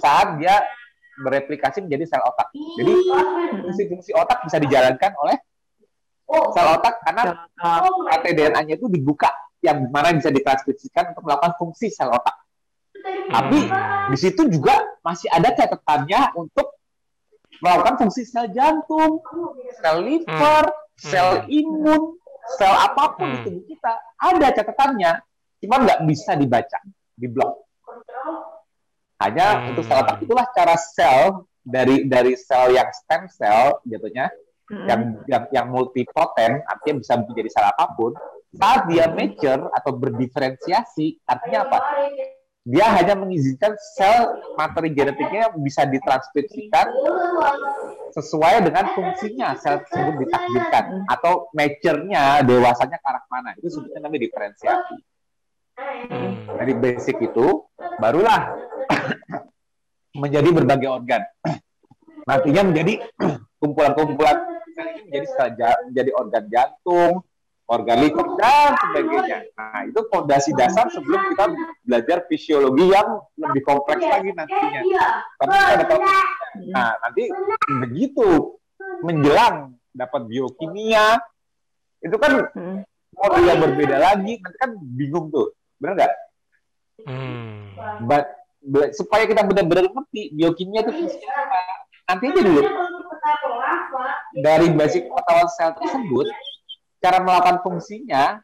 [0.00, 0.60] saat dia
[1.20, 2.48] bereplikasi menjadi sel otak.
[2.52, 2.92] Jadi
[3.64, 5.36] fungsi-fungsi otak bisa dijalankan oleh
[6.26, 7.22] sel otak karena
[8.10, 9.30] rantai DNA-nya itu dibuka
[9.62, 12.34] yang mana bisa ditranskripsikan untuk melakukan fungsi sel otak.
[13.06, 14.10] Tapi Hmm.
[14.10, 16.74] di situ juga masih ada catatannya untuk
[17.62, 19.22] melakukan fungsi sel jantung,
[19.78, 20.64] sel liver,
[20.98, 22.18] sel imun,
[22.58, 23.44] sel apa pun di Hmm.
[23.46, 25.12] tubuh kita ada catatannya,
[25.62, 26.78] cuma nggak bisa dibaca
[27.14, 27.64] di blok.
[29.16, 29.68] Hanya Hmm.
[29.72, 34.28] untuk sel otak itulah cara sel dari dari sel yang stem cell jatuhnya
[34.66, 38.12] yang yang yang multipoten artinya bisa menjadi sel apa pun
[38.56, 41.78] saat dia mature atau berdiferensiasi artinya apa?
[42.66, 46.90] Dia hanya mengizinkan sel materi genetiknya bisa ditranskripsikan
[48.10, 53.54] sesuai dengan fungsinya sel tersebut ditakdirkan atau mature-nya dewasanya ke arah mana.
[53.54, 54.98] Itu sebutnya namanya diferensiasi.
[55.76, 56.48] Hmm.
[56.56, 57.68] dari basic itu
[58.00, 58.48] barulah
[60.24, 61.22] menjadi berbagai organ.
[62.28, 63.04] Nantinya menjadi
[63.60, 67.24] kumpulan-kumpulan sel ini menjadi sel ja- menjadi organ jantung
[67.66, 69.38] organ liver dan sebagainya.
[69.58, 71.44] Nah itu fondasi dasar sebelum kita
[71.82, 74.80] belajar fisiologi yang lebih kompleks lagi nantinya.
[75.42, 76.00] Tapi ada tahu.
[76.70, 77.26] Nah nanti
[77.82, 78.54] begitu
[79.02, 81.18] menjelang dapat biokimia
[81.98, 82.46] itu kan
[83.18, 84.38] modul yang berbeda lagi.
[84.38, 85.50] Nanti kan bingung tuh.
[85.82, 86.12] Benar nggak?
[87.02, 87.74] Hmm.
[88.94, 91.60] Supaya kita benar-benar ngerti biokimia itu fungsinya apa
[92.06, 92.62] nanti aja dulu
[94.36, 96.26] dari basic pengetahuan sel tersebut
[97.02, 98.40] cara melakukan fungsinya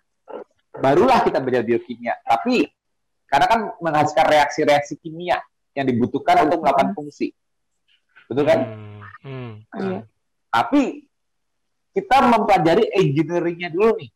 [0.76, 2.68] barulah kita belajar biokimia tapi
[3.28, 5.40] karena kan menghasilkan reaksi-reaksi kimia
[5.72, 7.32] yang dibutuhkan untuk melakukan fungsi
[8.28, 8.60] betul kan
[9.22, 9.62] Hmm.
[9.72, 9.78] Hmm.
[9.78, 10.00] Iya.
[10.50, 11.06] Tapi
[11.94, 14.10] kita mempelajari engineering-nya dulu nih.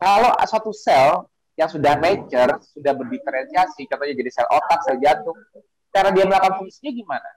[0.00, 5.36] Kalau suatu sel yang sudah mature, sudah berdiferensiasi, contohnya jadi sel otak, sel jantung,
[5.92, 7.30] cara dia melakukan fungsinya gimana?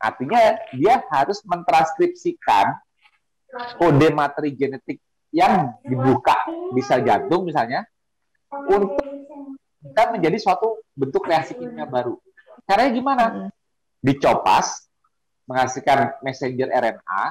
[0.00, 2.76] Artinya dia harus mentranskripsikan
[3.78, 4.98] kode materi genetik
[5.34, 6.34] yang dibuka
[6.74, 7.82] di sel jantung misalnya
[8.70, 8.98] untuk
[9.84, 12.16] kita menjadi suatu bentuk reaksi kimia baru.
[12.64, 13.24] Caranya gimana?
[14.00, 14.88] Dicopas,
[15.44, 17.22] menghasilkan messenger RNA,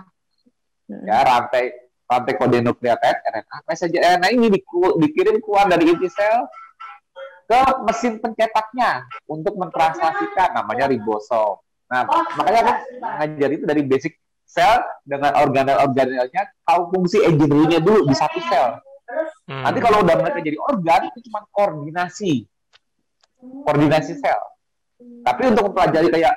[1.05, 1.73] ya rantai
[2.05, 3.55] rantai kode nukleotid RNA.
[3.65, 4.47] Messenger RNA ini
[5.01, 6.45] dikirim keluar dari inti sel
[7.49, 11.57] ke mesin pencetaknya untuk mentranslasikan namanya ribosom.
[11.91, 12.07] Nah,
[12.39, 14.13] makanya aku ngajar itu dari basic
[14.43, 18.77] sel dengan organel-organelnya tahu fungsi engineering-nya dulu di satu sel.
[19.49, 19.63] Hmm.
[19.65, 22.45] Nanti kalau udah mereka jadi organ itu cuma koordinasi,
[23.65, 24.41] koordinasi sel.
[25.25, 26.33] Tapi untuk mempelajari kayak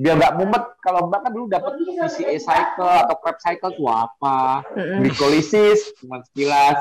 [0.00, 4.64] biar nggak mumet, kalau mbak kan dulu dapat PCA cycle atau Krebs cycle itu apa,
[5.02, 6.78] glikolisis cuma sekilas,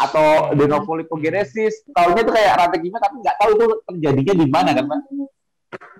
[0.00, 4.46] atau de novo lipogenesis, tahunya itu kayak rantai kimia tapi nggak tahu itu terjadinya di
[4.48, 5.00] mana kan mbak?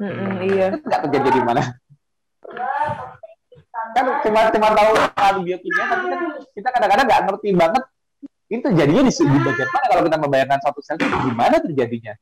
[0.00, 0.66] Mm-mm, iya.
[0.74, 1.62] Itu nggak terjadi di mana?
[3.94, 6.20] Kan cuma cuma tahu biokimia, tapi kan
[6.54, 7.84] kita kadang-kadang nggak ngerti banget
[8.52, 12.14] ini terjadinya di, di bagian mana kalau kita membayangkan suatu sel itu di mana terjadinya,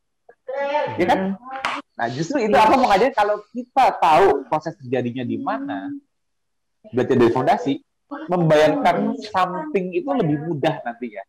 [0.97, 1.19] ya kan?
[1.99, 5.93] Nah justru itu aku mau ngajarin kalau kita tahu proses terjadinya di mana,
[6.95, 7.75] belajar dari fondasi,
[8.31, 11.23] membayangkan something itu lebih mudah nantinya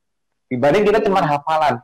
[0.48, 1.82] dibanding kita cuma hafalan.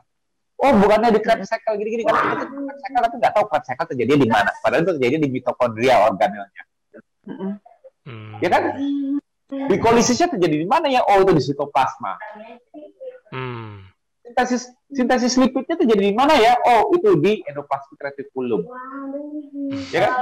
[0.60, 3.66] Oh bukannya di Krebs cycle gini-gini karena kita cuma Krebs cycle tapi nggak tahu Krebs
[3.72, 4.50] cycle terjadi di mana.
[4.60, 6.62] Padahal itu terjadi di mitokondria organelnya.
[8.04, 8.36] Hmm.
[8.44, 8.62] ya kan?
[9.50, 11.00] Glikolisisnya terjadi di mana ya?
[11.08, 12.20] Oh itu di sitoplasma.
[13.32, 13.88] Hmm.
[14.20, 16.60] Sintesis sintesis lipidnya terjadi di mana ya?
[16.60, 18.62] Oh itu di endoplasmic reticulum.
[19.90, 20.12] Ya kan?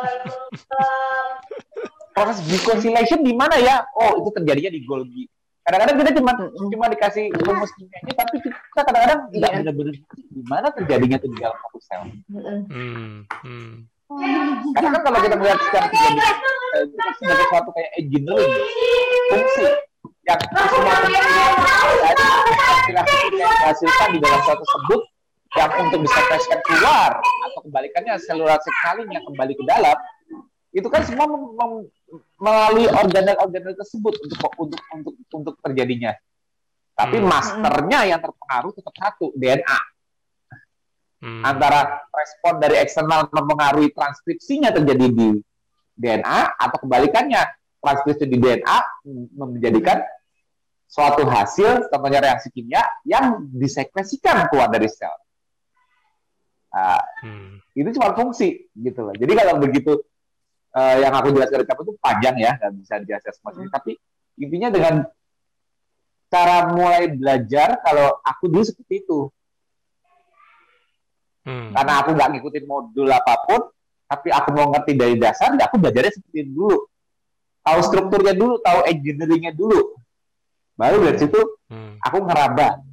[2.15, 3.83] Proses glycosylation di mana ya?
[3.95, 5.25] Oh itu terjadinya di Golgi.
[5.69, 9.59] Kadang-kadang kita cuma cuma dikasih rumus kimianya, tapi kita kadang-kadang nggak Iya.
[9.61, 12.01] benar-benar ngerti di mana terjadinya itu di dalam satu sel.
[12.33, 12.59] Mm-mm.
[12.73, 13.17] Hmm.
[13.45, 13.73] Hmm.
[14.73, 16.21] Karena kan kalau kita melihat secara terjadi
[16.73, 18.55] eh, itu kan sebagai suatu kayak engineering
[19.29, 19.65] fungsi
[20.25, 21.21] yang semua fungsi
[22.89, 25.01] yang dihasilkan di dalam suatu tersebut
[25.57, 29.97] yang untuk disekresikan keluar atau kebalikannya selular signaling yang kembali ke dalam
[30.71, 31.89] itu kan semua mem- mem-
[32.41, 36.17] melalui organel-organel tersebut untuk untuk untuk untuk terjadinya.
[36.99, 37.29] Tapi Hmm.
[37.31, 39.79] masternya yang terpengaruh tetap satu DNA
[41.19, 41.43] Hmm.
[41.43, 45.29] antara respon dari eksternal mempengaruhi transkripsinya terjadi di
[45.99, 47.43] DNA atau kebalikannya
[47.83, 48.79] transkripsi di DNA
[49.35, 49.99] menjadikan
[50.87, 55.11] suatu hasil contohnya reaksi kimia yang disekresikan keluar dari sel.
[56.71, 57.59] Nah, Hmm.
[57.75, 59.15] itu cuma fungsi gitu loh.
[59.19, 59.99] Jadi kalau begitu
[60.79, 63.69] eh, yang aku jelaskan di itu panjang ya dan bisa dijelaskan semua sini.
[63.69, 63.93] Tapi
[64.39, 64.95] intinya dengan
[66.29, 69.21] cara mulai belajar kalau aku dulu seperti itu
[71.49, 71.73] Hmm.
[71.73, 73.73] karena aku nggak ngikutin modul apa pun,
[74.05, 76.77] tapi aku mau ngerti dari dasar, ya aku belajarnya seperti itu dulu.
[77.65, 79.97] Tahu strukturnya dulu, tahu engineeringnya dulu.
[80.77, 81.41] Baru dari situ
[81.73, 81.97] Hmm.
[82.05, 82.85] aku ngeraba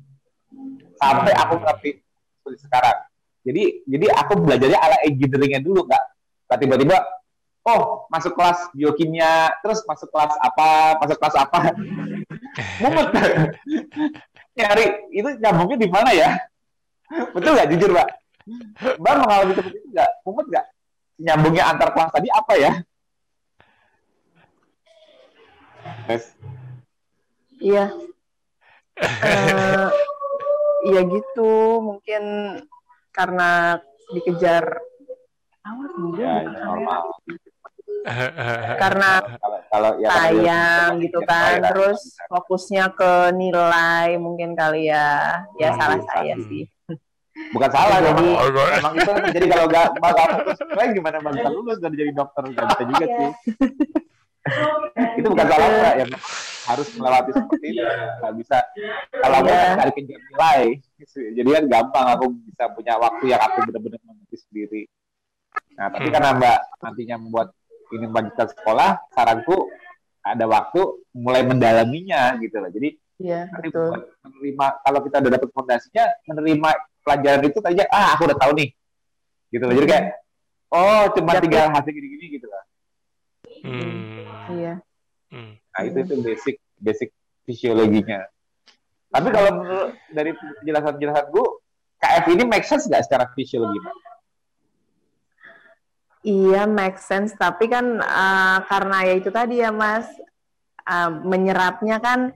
[0.95, 2.97] sampai aku ngerti seperti sekarang.
[3.43, 6.03] Jadi jadi aku belajarnya ala engineeringnya dulu, nggak
[6.55, 6.95] tiba-tiba
[7.65, 11.59] oh masuk kelas biokimia, terus masuk kelas apa, masuk kelas apa.
[12.81, 13.07] Mumet.
[14.55, 16.29] Nyari itu nyambungnya di mana ya?
[17.35, 18.09] Betul nggak jujur, Mbak?
[19.01, 20.11] Mbak mengalami seperti itu nggak?
[20.23, 20.65] Mumet nggak?
[21.25, 22.71] Nyambungnya antar kelas tadi apa ya?
[26.07, 26.23] Tes.
[27.59, 27.85] Iya.
[28.95, 29.91] Eh,
[30.85, 32.23] Iya gitu, mungkin
[33.09, 33.81] karena
[34.13, 34.77] dikejar
[35.65, 36.97] awas juga Ya, ya.
[38.75, 41.65] Karena Kalau kalau ya sayang gitu kan, sayang.
[41.67, 46.11] terus fokusnya ke nilai mungkin kali ya, ya Hmm, salah bisa.
[46.11, 46.47] saya Hmm.
[46.47, 46.63] sih.
[47.51, 51.49] bukan salah Jadi- memang, memang itu terjadi kalau nggak nggak fokus nilai gimana Mbak bisa
[51.51, 53.29] lulus dan jadi dokter nggak bisa juga sih
[55.19, 56.11] itu bukan salah Mbak yang
[56.65, 58.57] harus melewati seperti itu nggak bisa
[59.13, 59.59] kalau aku Iya.
[59.59, 60.61] kan cari kejar nilai
[61.33, 64.81] jadi kan gampang aku bisa punya waktu yang aku benar-benar mengerti sendiri
[65.75, 66.15] nah tapi Hmm.
[66.15, 67.47] karena Mbak nantinya membuat
[67.91, 69.69] ini melanjutkan sekolah saranku
[70.21, 70.81] ada waktu
[71.13, 74.11] mulai mendalaminya gitu loh jadi Iya, nanti betul.
[74.27, 76.69] menerima kalau kita udah dapet fondasinya menerima
[76.99, 78.69] pelajaran itu aja ah aku udah tahu nih
[79.49, 80.05] gitu loh jadi kayak
[80.67, 81.43] oh cuma Dapet.
[81.47, 82.63] tinggal hasil gini-gini gitu loh
[83.65, 84.27] Hmm.
[84.51, 84.73] Iya.
[85.31, 85.57] Hmm.
[85.57, 87.09] nah itu itu basic basic
[87.45, 88.27] fisiologinya
[89.09, 91.43] tapi kalau menurut dari penjelasan-penjelasan Bu
[91.97, 93.95] KF ini make sense nggak secara fisiologi Mbak?
[96.25, 97.37] Iya, make sense.
[97.37, 100.09] Tapi kan eh, karena ya itu tadi ya, Mas,
[100.89, 102.33] uh, menyerapnya kan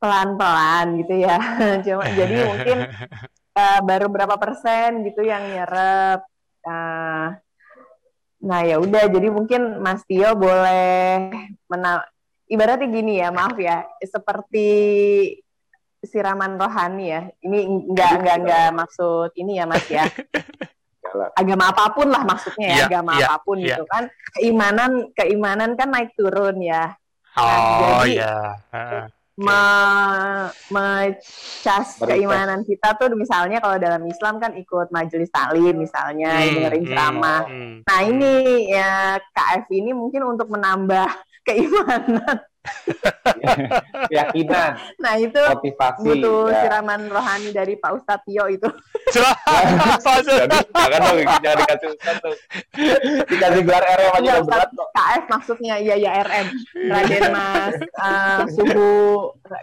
[0.00, 1.36] pelan-pelan gitu ya.
[1.86, 2.78] Cuma jadi mungkin
[3.56, 6.24] uh, baru berapa persen gitu yang nyerap.
[6.66, 7.36] Uh,
[8.36, 11.32] nah ya udah jadi mungkin Mas Tio boleh
[11.72, 12.04] mena
[12.46, 14.68] ibaratnya gini ya maaf ya seperti
[16.04, 17.20] siraman rohani ya.
[17.42, 20.04] Ini enggak enggak enggak maksud ini ya Mas ya.
[21.32, 23.66] agama apa pun lah maksudnya ya, Iya, agama iya, apa pun iya.
[23.72, 24.04] gitu kan.
[24.32, 26.94] Keimanan keimanan kan naik turun ya.
[27.36, 28.36] Oh jadi- ya.
[28.70, 29.04] Heeh.
[29.36, 29.60] Me,
[30.72, 36.80] mecas keimanan kita tuh misalnya kalau dalam Islam kan ikut majelis taklim misalnya Hmm, dengerin
[36.80, 37.42] hmm, ceramah.
[37.44, 38.10] hmm, Nah hmm.
[38.10, 38.32] ini
[38.70, 38.92] ya
[39.28, 41.08] KF ini mungkin untuk menambah
[41.46, 42.36] keimanan.
[44.10, 46.02] keyakinan, Nah itu motivasi.
[46.02, 46.56] butuh ya.
[46.66, 48.66] siraman rohani dari Pak Ustadz Tio itu.
[50.26, 52.30] Jadi jangan dong, jangan dikasih satu.
[53.26, 54.88] Dikasih gelar RM aja berat kok.
[54.92, 56.46] KF maksudnya iya ya RM
[56.90, 58.90] Raden Mas eh, suhu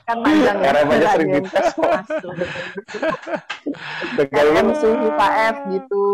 [0.08, 2.44] kan panjang ya RM aja sering dites suhu.
[4.80, 6.06] Suhu KF gitu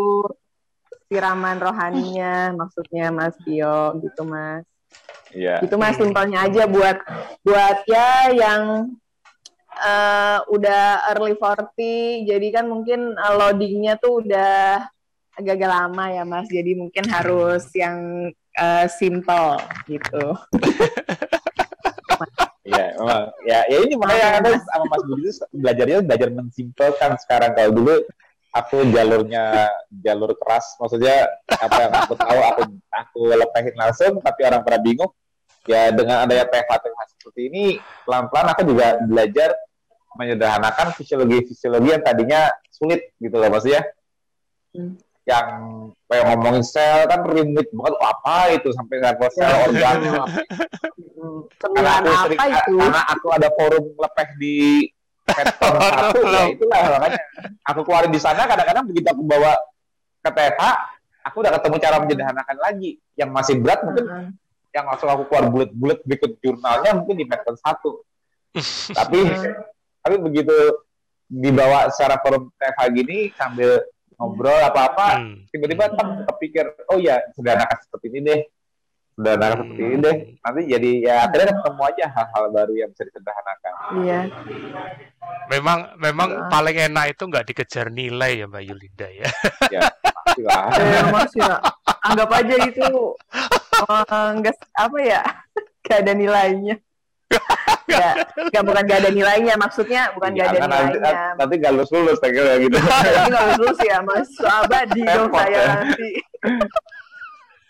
[1.10, 4.69] siraman rohaninya maksudnya Mas Tio gitu Mas
[5.30, 5.62] Iya.
[5.62, 6.98] gitu Mas simpelnya aja buat
[7.46, 8.94] buat ya yang
[9.78, 14.90] eh, udah early 40 jadi kan mungkin eh, loadingnya tuh udah
[15.38, 20.36] agak-agak lama ya Mas jadi mungkin harus yang eh, simple gitu
[22.70, 23.24] Iya, memang.
[23.50, 27.52] Ya, ya ini makanya ada sama Mas Budi itu belajarnya belajar mensimpelkan sekarang.
[27.58, 27.96] Kalau dulu
[28.50, 34.62] aku jalurnya jalur keras, maksudnya apa yang aku tahu aku aku lepehin langsung, tapi orang
[34.66, 35.12] pada bingung.
[35.68, 37.66] Ya dengan adanya TFA TFA seperti ini,
[38.08, 39.54] pelan-pelan aku juga belajar
[40.18, 43.86] menyederhanakan fisiologi-fisiologi yang tadinya sulit gitu loh maksudnya.
[44.74, 44.98] Hmm.
[45.30, 45.48] Yang
[46.10, 49.98] kayak ngomongin sel kan rumit banget, Oh, apa itu sampai level sel organ
[51.60, 54.58] karena aku sering, apa itu karena aku ada forum lepeh di
[55.36, 57.20] headphone satu ya itulah makanya
[57.64, 59.54] aku keluarin di sana kadang-kadang begitu aku bawa
[60.20, 60.64] ke TFH
[61.24, 64.28] aku udah ketemu cara menyederhanakan lagi yang masih berat mungkin Heeh.
[64.74, 68.02] yang langsung aku keluar bulat-bulat berikut jurnalnya mungkin di headphone satu
[68.98, 69.20] tapi
[70.00, 70.56] tapi begitu
[71.26, 73.84] dibawa secara forum TFH gini sambil
[74.18, 75.46] ngobrol apa-apa Hmm.
[75.48, 78.42] tiba-tiba tem kepikir oh ya sederhanakan seperti ini deh
[79.16, 79.62] sederhanakan Hmm.
[79.64, 84.20] seperti ini deh nanti jadi ya akhirnya ketemu aja hal-hal baru yang bisa disederhanakan iya
[85.50, 86.46] Memang memang Ah.
[86.48, 89.28] paling enak itu nggak dikejar nilai ya Mbak Yulinda ya.
[89.74, 89.82] ya
[90.14, 90.64] pastilah
[91.10, 91.54] Mas ya
[92.06, 92.90] anggap aja itu
[93.82, 95.22] eh, nggak apa ya
[95.84, 96.76] nggak ada nilainya.
[97.90, 98.14] Nggak
[98.54, 101.26] nggak bukan nggak ada nilainya maksudnya bukan nggak ada Jangan nanti, nilainya.
[101.42, 102.78] nanti nggak lulus lulus kayak gitu.
[102.78, 104.30] Jadi nggak lulus ya mas.
[104.46, 105.66] Abadi dong saya ya.
[105.74, 106.10] nanti.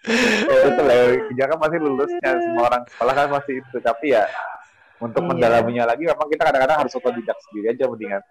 [0.09, 2.82] Ya, itu lah kerja kan pasti lulusnya semua orang.
[2.88, 3.77] Sekolah kan pasti itu.
[3.80, 4.23] Tapi ya
[5.05, 5.29] untuk Iya.
[5.29, 8.23] mendalaminya lagi memang kita kadang-kadang harus otodidak sendiri aja mendingan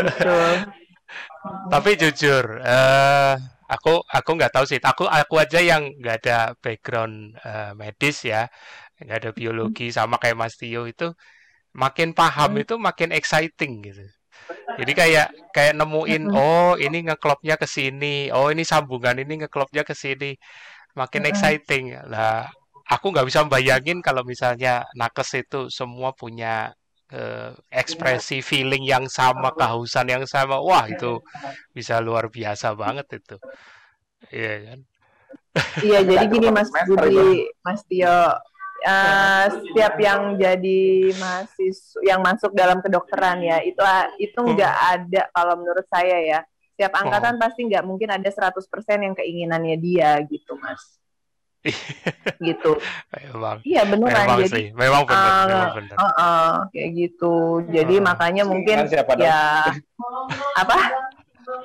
[0.00, 0.64] Betul.
[1.72, 3.32] Tapi jujur, eh
[3.74, 4.78] aku aku nggak tahu sih.
[4.90, 7.14] Aku aku aja yang nggak ada background
[7.46, 8.46] eh, medis ya,
[9.02, 11.04] nggak ada biologi sama kayak Mas Tio itu
[11.82, 12.62] makin paham Hmm.
[12.62, 14.02] itu makin exciting gitu.
[14.78, 16.36] Jadi kayak kayak nemuin Mm-mm.
[16.36, 18.06] oh ini ngeklopnya ke sini,
[18.36, 20.26] oh ini sambungan ini ngeklopnya ke sini,
[21.00, 21.30] makin Mm-mm.
[21.30, 21.84] exciting.
[22.12, 22.48] Lah
[22.86, 26.70] aku nggak bisa bayangin kalau misalnya nakes itu semua punya
[27.10, 30.58] eh, ekspresi feeling yang sama, kehausan yang sama.
[30.58, 31.22] Wah, itu
[31.70, 33.36] bisa luar biasa banget itu.
[34.34, 34.78] Iya kan?
[35.80, 38.20] Iya, jadi gini Mas Budi, Mas Tio,
[38.86, 40.82] eh, setiap yang jadi
[41.16, 43.80] mahasiswa yang masuk dalam kedokteran ya, itu
[44.20, 44.52] itu Hmm.
[44.56, 46.40] nggak ada kalau menurut saya ya.
[46.76, 51.00] Setiap angkatan pasti nggak mungkin ada 100% yang keinginannya dia gitu, Mas.
[52.48, 52.70] gitu.
[53.12, 55.96] Memang, Iya beneran memang jadi sih, memang benar, Ah, memang benar.
[55.96, 57.34] Heeh, kayak gitu.
[57.68, 58.04] Jadi Ah.
[58.04, 59.26] makanya mungkin Keinginan siapa dong?
[59.26, 59.40] ya
[60.54, 60.76] apa?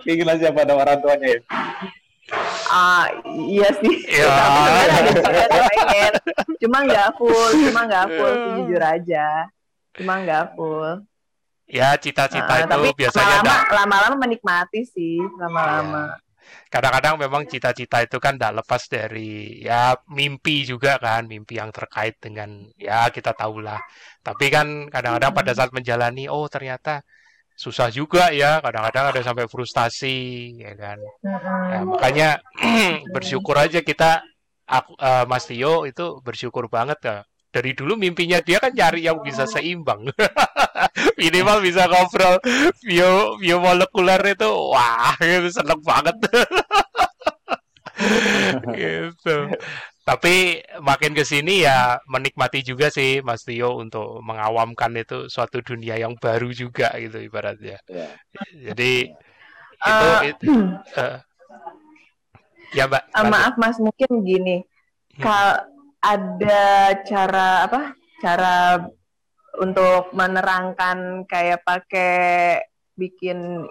[0.05, 1.39] keinginan siapa ada orang tuanya ya
[2.69, 3.95] Ah, iya sih.
[4.23, 4.31] Ya.
[5.11, 6.13] Sebenarnya ada pengen.
[6.57, 9.27] Cuma nggak full, cuma nggak full sih, jujur aja.
[9.91, 11.03] Cuma nggak full.
[11.67, 16.15] Ya, cita-cita Ah, itu tapi biasanya lama-lama, lama-lama menikmati sih, lama-lama.
[16.71, 22.17] Kadang-kadang memang cita-cita itu kan tidak lepas dari ya mimpi juga kan, mimpi yang terkait
[22.21, 23.79] dengan ya kita tahulah.
[24.23, 27.03] Tapi kan kadang-kadang pada saat menjalani, oh ternyata
[27.55, 30.17] susah juga ya, kadang-kadang ada sampai frustasi,
[30.57, 30.97] ya kan.
[31.71, 32.29] Ya, makanya
[33.15, 34.25] bersyukur aja kita,
[34.65, 37.17] aku, eh, Mas Tio itu bersyukur banget ya.
[37.51, 40.07] Dari dulu mimpinya dia kan cari yang bisa seimbang.
[41.19, 42.39] Minimal bisa ngobrol
[42.87, 46.15] bio biomolekuler itu, wah itu seneng banget.
[48.79, 49.37] gitu.
[50.01, 55.99] Tapi makin ke sini ya menikmati juga sih Mas Tio untuk mengawamkan itu suatu dunia
[55.99, 57.77] yang baru juga gitu ibaratnya.
[57.85, 58.09] Ya.
[58.71, 59.11] Jadi
[59.81, 60.45] itu, Eh, itu
[60.97, 61.17] eh,
[62.77, 63.03] ya Mbak.
[63.13, 63.31] Lanjut.
[63.33, 64.57] maaf Mas, mungkin gini.
[65.17, 65.23] Hmm.
[65.25, 65.55] Kalau
[66.01, 66.61] ada
[67.01, 67.81] cara apa?
[68.17, 68.85] Cara
[69.57, 72.13] untuk menerangkan kayak pakai
[72.93, 73.65] bikin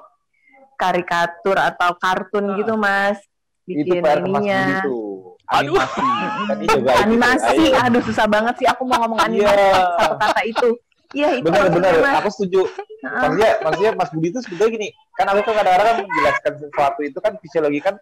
[0.75, 2.57] karikatur atau kartun Ah.
[2.57, 3.19] gitu, Mas.
[3.65, 4.63] Itu Bikin PR Mas ininya.
[4.81, 4.99] Itu.
[5.47, 5.77] Aduh.
[5.77, 6.01] Animasi.
[6.41, 7.03] Kan ini juga itu.
[7.03, 7.79] Animasi, Ayo.
[7.81, 9.83] aduh susah banget sih aku mau ngomong animasi Iya.
[9.99, 10.69] satu kata itu.
[11.11, 12.15] Iya, itu benar benar Mas.
[12.17, 12.71] aku setuju
[13.03, 17.19] maksudnya maksudnya Mas Budi itu sebetulnya gini kan aku kan kadang-kadang kan menjelaskan sesuatu itu
[17.19, 17.95] kan fisiologi kan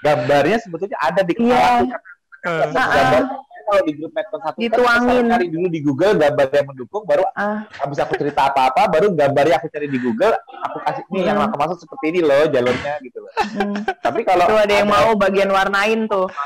[0.00, 1.68] gambarnya sebetulnya ada di kepala Iya.
[1.74, 2.00] aku kan
[2.44, 3.22] Gambar
[3.64, 5.24] kalau di grup Medcon satu kan Dituangin.
[5.26, 9.56] cari dulu di Google gambar yang mendukung baru Ah, habis aku cerita apa-apa baru gambarnya
[9.56, 11.46] aku cari di Google aku kasih nih yang Hmm.
[11.46, 13.76] aku maksud seperti ini loh jalurnya gitu loh mm.
[13.98, 16.28] tapi kalau Tuh ada yang mau bagian warnain tuh.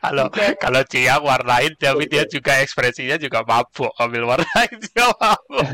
[0.00, 5.68] kalau kalau Cia warnain tapi dia juga ekspresinya juga mabuk ambil warnain dia mabuk.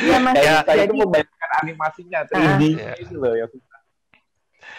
[0.00, 0.34] Iya, Mas.
[0.34, 0.62] kayak Ya.
[0.62, 2.58] tadi itu membayangkan animasinya 3D Ah.
[2.58, 3.46] nya itu loh ya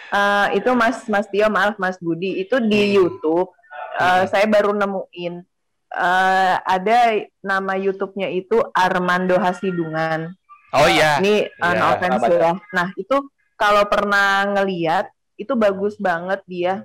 [0.08, 2.92] Eh, itu Mas Mas Tio maaf Mas Budi itu di Hmm.
[2.96, 3.52] YouTube
[3.94, 4.26] eh, Hmm.
[4.26, 5.44] saya baru nemuin
[5.90, 6.98] eh, ada
[7.40, 10.32] nama YouTube-nya itu Armando Hasidungan.
[10.68, 11.16] Oh iya.
[11.16, 12.52] Ini uh, Iya, no offense ya.
[12.72, 13.16] Nah itu
[13.54, 16.84] kalau pernah ngeliat itu bagus banget dia.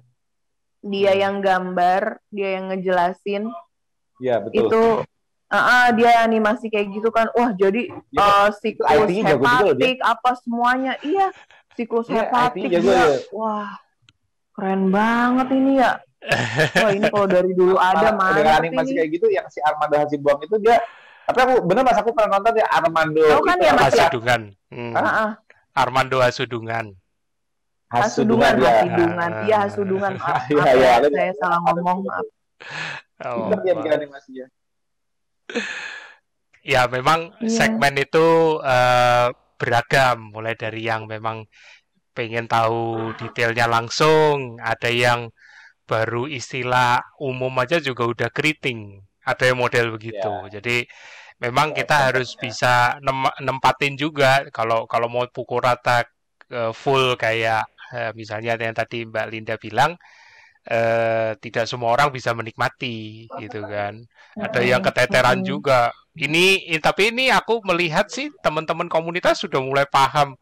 [0.80, 1.20] Dia Hmm.
[1.20, 3.48] yang gambar, dia yang ngejelasin
[4.20, 4.84] iya betul itu.
[5.48, 7.28] ah, ah, dia animasi kayak gitu kan.
[7.36, 10.96] Wah jadi Iya, eh, siklus hepatik apa semuanya.
[11.00, 11.32] Iya
[11.74, 12.80] siklus Iya, hepatik dia.
[12.80, 13.06] ya.
[13.32, 13.74] Wah
[14.54, 15.92] keren banget ini ya.
[16.80, 18.98] Wah ini kalau dari dulu ada Malah dengan animasi ini.
[19.02, 20.80] kayak gitu yang si Armando Hasibuang itu dia
[21.24, 24.08] tapi aku bener mas aku pernah nonton ya Armando Tahu kan itu ya, Mas, ya?
[24.08, 24.42] Hasudungan.
[24.70, 24.94] Hmm.
[24.94, 25.30] Ah, ah.
[25.74, 26.86] Armando Hasudungan.
[27.88, 28.72] Hasudungan, ya.
[28.82, 29.32] Hasudungan.
[29.46, 30.12] Iya, Hasudungan.
[30.52, 31.98] Iya, iya, ya, saya salah ada- ngomong.
[32.04, 32.26] Maaf.
[33.24, 34.46] Oh, dia bikin animasinya
[36.64, 37.52] Ya, memang Iya.
[37.52, 38.28] segmen itu
[38.64, 39.28] eh,
[39.64, 41.38] beragam, mulai dari yang memang
[42.18, 45.22] pengen tahu detailnya langsung, ada yang
[45.90, 48.80] baru istilah umum aja juga udah keriting,
[49.30, 50.34] ada yang model begitu.
[50.56, 50.86] Jadi
[51.44, 52.46] memang Ya, kita harus contohnya.
[52.46, 56.06] bisa nem- nempatin juga kalau kalau mau pukul rata
[56.54, 57.62] eh, full kayak
[57.96, 59.92] eh, misalnya yang tadi Mbak Linda bilang
[60.68, 64.00] eh, tidak semua orang bisa menikmati gitu kan.
[64.36, 65.92] Ada yang keteteran juga.
[66.14, 70.38] Ini, tapi ini aku melihat sih teman-teman komunitas sudah mulai paham.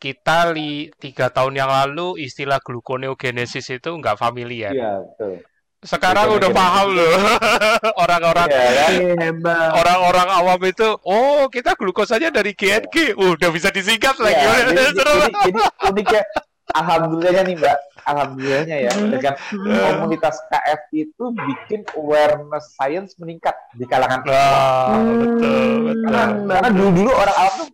[0.00, 4.74] Kita li, tiga tahun yang lalu istilah gluconeogenesis itu nggak familiar.
[4.74, 5.38] iya betul
[5.82, 7.10] Sekarang udah paham loh
[8.06, 8.46] orang-orang
[9.18, 9.70] hebat.
[9.74, 10.94] orang-orang awam itu.
[11.02, 13.18] Oh kita glukosanya dari GNG.
[13.18, 14.38] Uh, udah bisa disingkat lagi.
[14.46, 15.14] Iya, jadi, Seru.
[15.18, 15.60] jadi, jadi
[15.90, 16.22] uniknya
[16.72, 19.10] alhamdulillahnya nih mbak alhamdulillahnya ya Hmm.
[19.12, 19.34] dengan
[19.94, 26.02] komunitas KF itu bikin awareness science meningkat di kalangan Wah, Hmm, betul, betul.
[26.04, 27.68] karena, karena dulu dulu orang awam tuh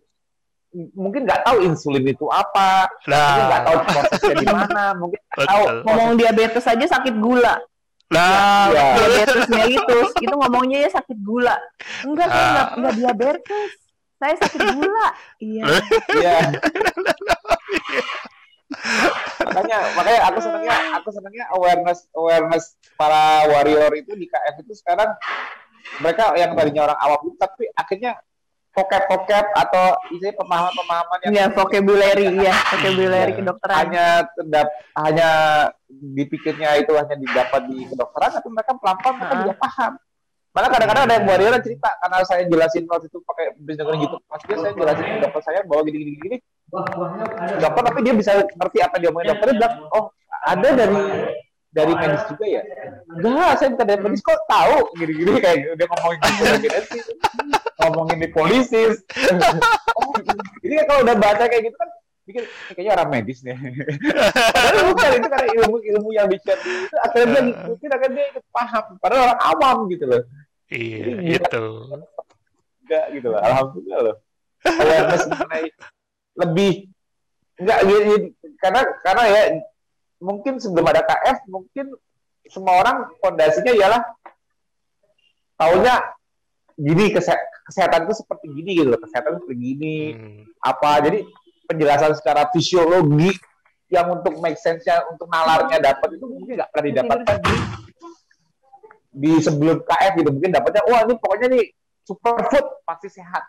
[0.93, 5.47] mungkin nggak tahu insulin itu apa mungkin nggak tahu Nah, prosesnya di mana mungkin nggak
[5.47, 5.75] tahu betul.
[5.81, 7.55] Ngomong diabetes aja sakit gula.
[8.09, 8.85] Nah, Iya.
[8.95, 11.57] Diabetes mellitus itu ngomongnya ya sakit gula.
[12.01, 12.45] Enggak, saya Ah.
[12.45, 13.69] enggak, enggak diabetes.
[14.15, 15.07] Saya sakit gula.
[15.39, 15.63] Iya.
[16.11, 16.37] Iya.
[19.49, 22.65] Makanya makanya aku senangnya aku senangnya awareness awareness
[22.95, 25.09] para warrior itu di KF itu sekarang
[26.03, 28.19] mereka yang tadinya orang awam tapi akhirnya
[28.69, 33.75] vocab-vocab atau isinya pemahaman-pemahaman yang Iya, vocabulary ya, vocabulary kedokteran.
[33.81, 34.05] hanya
[34.37, 35.29] terdap, hanya
[35.89, 39.91] dipikirnya itu hanya didapat di kedokteran tapi mereka pelan-pelan mereka juga paham.
[40.49, 44.17] Malah kadang-kadang ada yang warrior cerita karena saya jelasin waktu itu pakai bisnis dengan gitu
[44.29, 46.37] mas dia saya jelasin dokter saya bahwa gini
[46.69, 50.05] gini gini dokter tapi dia bisa ngerti apa dia omongin dokter dia bilang oh
[50.45, 51.01] ada dari
[51.69, 52.61] dari medis juga ya?
[53.13, 54.89] enggak saya bukan dari medis kok tahu?
[54.97, 56.79] Gini gini kayak dia ngomongin gitu gitu
[57.79, 58.83] ngomongin di polisi.
[59.93, 60.09] Oh
[60.65, 61.89] ini kan kalau udah baca kayak gitu kan
[62.25, 63.53] pikir "Ini kayaknya orang medis nih.
[64.49, 68.45] Padahal bukan itu karena ilmu ilmu yang di itu akhirnya dia ngikutin akhirnya dia ikut
[68.49, 70.21] paham padahal orang awam gitu loh.
[70.73, 71.37] Iya, Iya.
[71.37, 71.65] itu.
[72.85, 73.39] enggak gitu loh.
[73.45, 74.15] Alhamdulillah loh.
[74.65, 75.69] Awareness mengenai
[76.39, 76.87] lebih
[77.59, 77.97] enggak ya,
[78.63, 79.41] karena karena ya
[80.23, 81.91] mungkin sebelum ada KF mungkin
[82.47, 84.01] semua orang fondasinya ialah
[85.59, 85.99] taunya
[86.79, 90.43] gini kese- kesehatan itu seperti gini gitu loh kesehatan seperti gini Hmm.
[90.63, 91.19] apa jadi
[91.67, 93.35] penjelasan secara fisiologi
[93.91, 97.55] yang untuk make sense-nya untuk nalarnya dapat itu mungkin nggak pernah didapatkan di
[99.09, 101.65] di sebelum KF gitu mungkin dapatnya wah ini pokoknya nih
[102.07, 103.43] superfood pasti sehat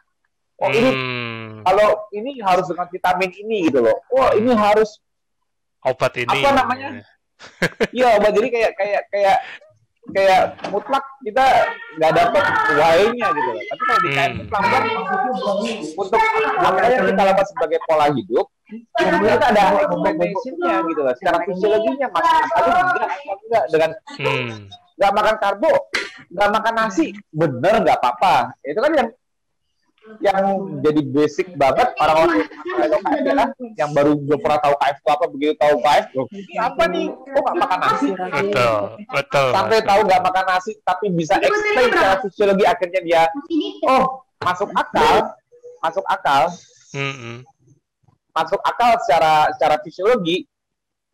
[0.61, 1.65] oh ini Hmm.
[1.65, 5.01] kalau ini harus dengan vitamin ini gitu loh wah ini harus
[5.81, 6.89] obat ini Apa namanya?
[7.97, 9.37] Iya, obat jadi kayak kayak kayak
[10.11, 11.45] kayak mutlak kita
[11.97, 12.45] nggak dapat
[12.77, 13.63] why-nya gitu loh.
[13.63, 14.41] Tapi kalau di KM Hmm.
[15.97, 16.21] untuk
[16.61, 18.47] apa yang kita lakukan sebagai pola hidup,
[18.93, 21.15] kemudian kita ada explanation-nya gitu loh.
[21.17, 23.91] Secara fisiologinya masuk akal enggak, enggak dengan
[24.21, 24.49] Hmm.
[25.01, 25.73] nggak makan karbo,
[26.29, 28.53] nggak makan nasi, bener nggak apa-apa.
[28.61, 29.09] Itu kan yang
[30.19, 30.37] yang
[30.83, 32.43] jadi basic banget orang-orang
[33.73, 36.07] yang baru belum pernah tahu KF itu apa begitu tahu KF
[36.59, 38.75] apa nih kok nggak makan nasi Betul,
[39.07, 39.49] betul.
[39.53, 43.23] sampai tahu nggak makan nasi tapi bisa explain secara fisiologi akhirnya dia
[43.85, 44.05] oh
[44.41, 45.15] masuk akal
[45.79, 46.43] masuk akal
[46.91, 47.47] Mm-mm.
[48.31, 50.45] masuk akal secara secara fisiologi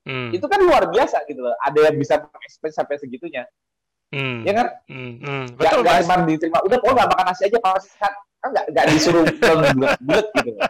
[0.07, 0.31] Hmm.
[0.31, 2.15] itu kan luar biasa gitu loh ada yang bisa
[2.47, 3.43] explain sampai segitunya
[4.15, 4.47] Hmm.
[4.47, 5.19] ya kan Hmm.
[5.19, 5.45] Hmm.
[5.51, 6.07] nggak Betul, Mas.
[6.07, 8.15] cuma diterima udah kok nggak makan nasi aja pasti kan
[8.47, 9.25] kan nggak nggak disuruh
[10.07, 10.51] bulat gitu.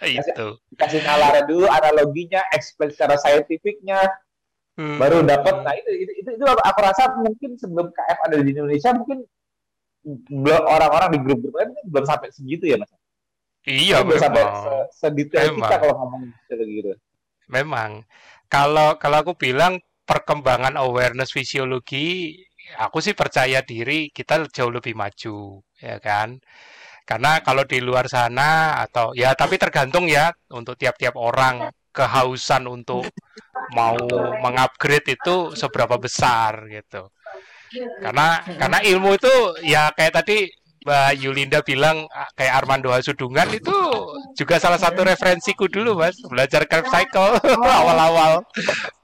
[0.00, 0.46] Itu.
[0.72, 3.98] dikasih nalarnya dulu analoginya explain secara saintifiknya
[4.80, 4.96] Hmm.
[4.96, 8.48] baru dapat nah itu itu, itu itu aku, aku rasa mungkin sebelum KF ada di
[8.54, 9.28] Indonesia mungkin
[10.30, 12.88] belum orang-orang di grup-grup lain belum sampai segitu ya mas
[13.68, 16.96] Iya, belum sampai se- sedetail kita kalau ngomong gitu
[17.52, 18.08] Memang.
[18.48, 22.40] Kalau kalau aku bilang perkembangan awareness fisiologi,
[22.80, 26.40] aku sih percaya diri kita jauh lebih maju, ya kan?
[27.10, 33.02] Karena kalau di luar sana atau ya tapi tergantung ya untuk tiap-tiap orang kehausan untuk
[33.74, 33.98] mau
[34.38, 37.10] mengupgrade itu seberapa besar gitu.
[37.98, 39.34] Karena karena ilmu itu
[39.66, 40.46] ya kayak tadi
[40.80, 43.74] Mbak Yulinda bilang ah, kayak Armando Hasudungan itu
[44.32, 47.36] juga salah satu referensiku dulu mas belajar Crab Cycle
[47.84, 48.40] awal-awal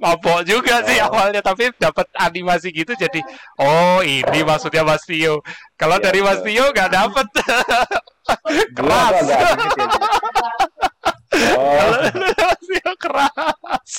[0.00, 3.20] mabok juga sih awalnya tapi dapat animasi gitu jadi
[3.60, 5.44] oh ini maksudnya Mas Tio
[5.76, 6.40] kalau Iya, dari Mas.
[6.40, 7.50] Tio nggak dapet dikit
[9.28, 9.38] ya.
[11.56, 13.92] Oh, kalau Tio keras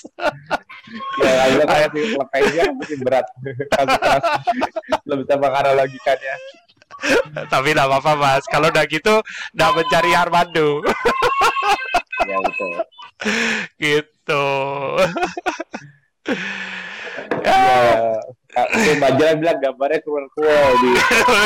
[1.22, 3.26] ya agak kayak lepasnya masih berat.
[3.76, 4.24] Keras.
[5.04, 6.36] Belum bisa menganalogikannya.
[7.54, 8.44] Tapi nggak apa-apa mas.
[8.50, 9.22] Kalau udah gitu
[9.54, 10.82] nggak mencari Armando.
[12.28, 12.72] Ya betul.
[13.80, 14.46] gitu.
[17.48, 18.20] Ya,
[18.98, 20.90] Mbak Jala bilang gambarnya keluar-keluar di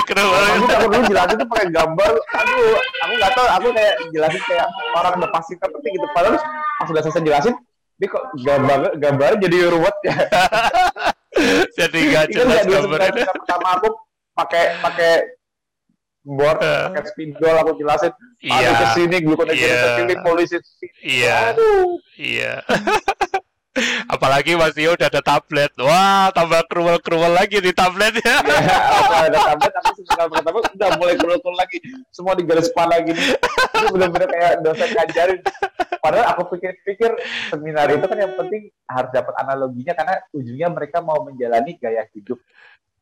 [0.08, 4.68] kenapa Aku dulu jelasin tuh pakai gambar, aduh, aku nggak tahu, aku kayak jelasin kayak
[4.96, 6.08] orang udah pasti ngerti gitu.
[6.16, 6.40] Padahal
[6.80, 7.54] pas udah selesai jelasin,
[8.00, 10.16] dia kok gambar gambarnya jadi ruwet ya.
[11.80, 13.26] jadi nggak Itu jelas gambarnya.
[13.28, 13.88] pertama aku
[14.32, 15.12] pakai pakai
[16.22, 16.86] board, Eh.
[16.94, 19.82] pakai spidol aku jelasin, iya aduh ke sini, glukonesis Iya.
[19.82, 20.56] ke sini, polisi
[21.02, 22.54] iya Aduh, Iya.
[24.12, 25.72] Apalagi Mas Tio udah ada tablet.
[25.80, 28.44] Wah, tambah kruwel-kruwel lagi di tabletnya.
[28.44, 31.80] ya, aku ada tablet, aku sebentar pertama udah mulai keluar lagi,
[32.12, 33.16] semua di garis kepala gini.
[33.72, 35.40] Itu benar-benar kayak dosen ngajarin.
[36.04, 37.16] Padahal aku pikir-pikir
[37.48, 42.44] seminar itu kan yang penting harus dapat analoginya karena ujungnya mereka mau menjalani gaya hidup.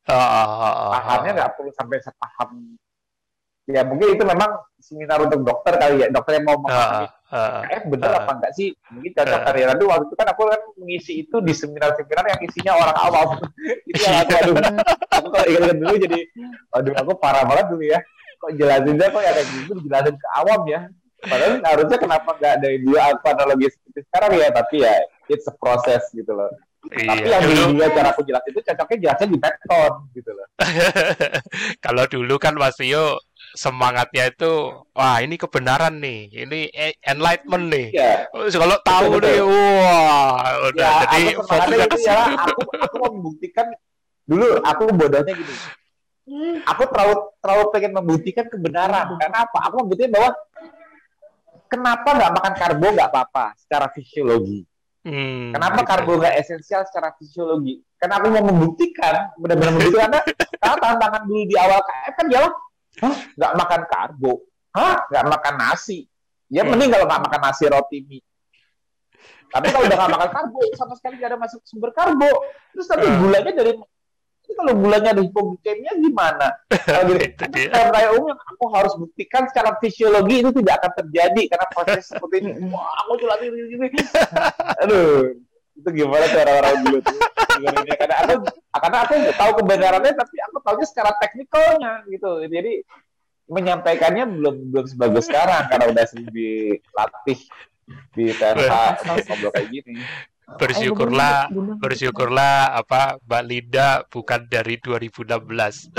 [0.06, 2.78] Pahamnya nggak perlu sampai sepaham.
[3.70, 4.50] Ya mungkin itu memang
[4.82, 8.26] seminar untuk dokter kali ya, dokter yang mau memahami KF bener Ah.
[8.26, 8.74] apa enggak sih?
[8.90, 9.54] Mungkin cocok Ah.
[9.54, 9.66] ya.
[9.70, 13.28] Tapi waktu itu kan aku kan mengisi itu di seminar-seminar yang isinya orang awam.
[13.90, 14.56] itu yang aku aduh.
[15.14, 16.20] Aku kalau ingat dulu jadi
[16.74, 18.02] aduh aku parah banget dulu ya.
[18.42, 20.82] Kok jelasinnya kok ya kayak gitu dijelasin ke awam ya.
[21.20, 24.94] Padahal harusnya kenapa nggak dari dua aku analogi seperti sekarang ya, tapi ya
[25.30, 26.50] it's a process gitu loh.
[26.80, 30.48] Tapi Iya, yang dulu dua cara aku jelasin itu cocoknya jelasnya di Python gitu loh.
[31.86, 33.20] kalau dulu kan Mas Tio
[33.56, 34.52] semangatnya itu
[34.94, 37.88] wah ini kebenaran nih, ini e- enlightenment nih.
[37.94, 38.14] Iya.
[38.34, 40.34] Oh, Kalau tahu Betul, nih, wah,
[40.70, 43.68] udah Ya, jadi aku semangatnya fokusnya ke itu ya, aku aku mau membuktikan
[44.30, 45.56] dulu aku bodohnya gini.
[46.70, 49.18] Aku terlalu terlalu pengen membuktikan kebenaran.
[49.18, 49.60] Karena apa?
[49.66, 50.30] Aku membuktikan bahwa
[51.70, 54.66] kenapa nggak makan karbo nggak apa-apa secara fisiologi.
[55.00, 55.90] Hmm, Kenapa gitu.
[55.90, 57.80] karbo nggak esensial secara fisiologi?
[57.96, 60.20] Karena aku mau membuktikan, benar-benar membuktikan karena,
[60.62, 62.52] karena tantangan dulu di awal KF kan ialah,
[63.02, 64.34] hah nggak makan karbo,
[64.76, 66.06] hah nggak makan nasi.
[66.50, 66.74] Ya Hmm.
[66.74, 68.26] mending kalau nggak makan nasi roti mie.
[69.50, 72.30] Tapi kalau udah nggak makan karbo, sama sekali nggak ada masuk sumber karbo.
[72.74, 73.20] Terus tapi Hmm.
[73.22, 73.74] gulanya dari
[74.50, 76.48] ini kalau gulanya ada hipoglikemia gimana?
[76.74, 77.44] Kalau gitu.
[77.54, 82.36] Kayak raya umum aku harus buktikan secara fisiologi itu tidak akan terjadi karena proses seperti
[82.42, 82.52] ini.
[82.74, 83.88] Wah, aku jelasin ini, ini.
[84.82, 85.38] Aduh,
[85.80, 87.18] itu gimana tuh orang-orang dulu tuh?
[88.00, 88.34] Karena aku
[88.80, 92.32] karena aku nggak tahu kebenarannya tapi aku tahunya secara teknikalnya gitu.
[92.48, 92.74] Jadi
[93.50, 97.40] menyampaikannya belum belum sebagus sekarang karena udah sering dilatih
[98.14, 98.74] di TNH
[99.08, 99.94] ngobrol kayak gini.
[100.50, 101.46] Bersyukurlah,
[101.78, 105.94] bersyukurlah apa Mbak Linda bukan dari 2016.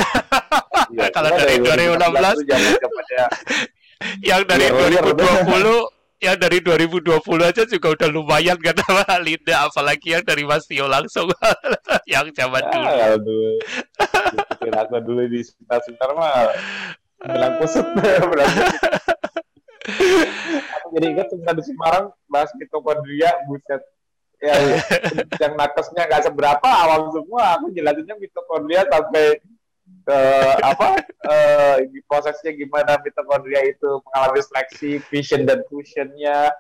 [0.91, 2.03] Iya, Kalau dari 2016,
[2.35, 3.27] itu zaman-zamannya
[4.27, 9.65] Yang dari Iya, iya, 2020 yang dari 2020 aja juga udah lumayan kan sama Linda,
[9.65, 11.33] apalagi yang dari Mas Tio langsung
[12.13, 12.89] yang zaman dulu.
[12.93, 13.53] Ya, dulu.
[14.61, 16.53] Pikir aku dulu di sekitar-sekitar mah
[17.25, 17.89] bilang kusut.
[20.77, 23.81] Aku jadi ingat cerita di Semarang bahas mitokondria, buset.
[24.41, 24.57] Ya,
[25.37, 29.37] yang nakesnya nggak seberapa awal semua, aku jelasinnya mitokondria sampai
[30.01, 30.21] ke
[30.65, 30.97] apa
[31.29, 31.77] eh,
[32.09, 36.51] prosesnya gimana mitokondria itu mengalami seleksi, fission dan fusionnya,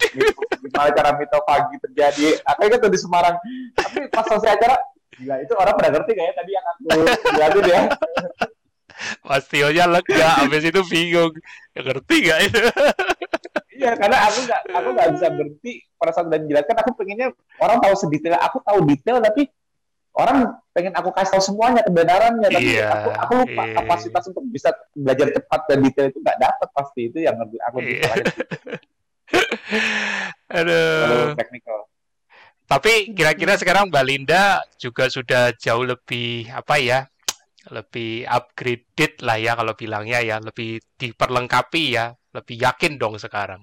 [0.00, 0.42] gitu.
[0.66, 2.40] gimana cara mitofagi terjadi.
[2.54, 3.36] Aku ingat tuh di Semarang.
[3.74, 4.76] Tapi pas selesai acara,
[5.18, 6.82] gila itu orang pada ngerti kayak tadi yang aku
[7.34, 7.80] jelasin ya.
[9.20, 11.32] Mas Tio-nya lega, habis itu bingung.
[11.76, 12.60] Ya, ngerti gak itu?
[13.76, 16.76] Iya, karena aku nggak aku nggak bisa berhenti pada saat dan menjelaskan.
[16.80, 17.28] Aku pengennya
[17.60, 18.40] orang tahu sedetail.
[18.40, 19.52] Aku tahu detail, tapi
[20.16, 20.36] orang
[20.72, 22.48] pengen aku kasih tahu semuanya kebenarannya.
[22.48, 23.74] Tapi Iya, aku aku lupa iya.
[23.76, 28.00] kapasitas untuk bisa belajar cepat dan detail itu nggak dapat pasti itu yang aku Iya.
[28.00, 28.12] bisa
[30.56, 31.34] Aduh.
[31.34, 31.80] teknikal.
[32.66, 37.06] Tapi kira-kira sekarang Mbak Linda juga sudah jauh lebih apa ya?
[37.66, 43.62] Lebih upgraded lah ya kalau bilangnya ya, lebih diperlengkapi ya, lebih yakin dong sekarang.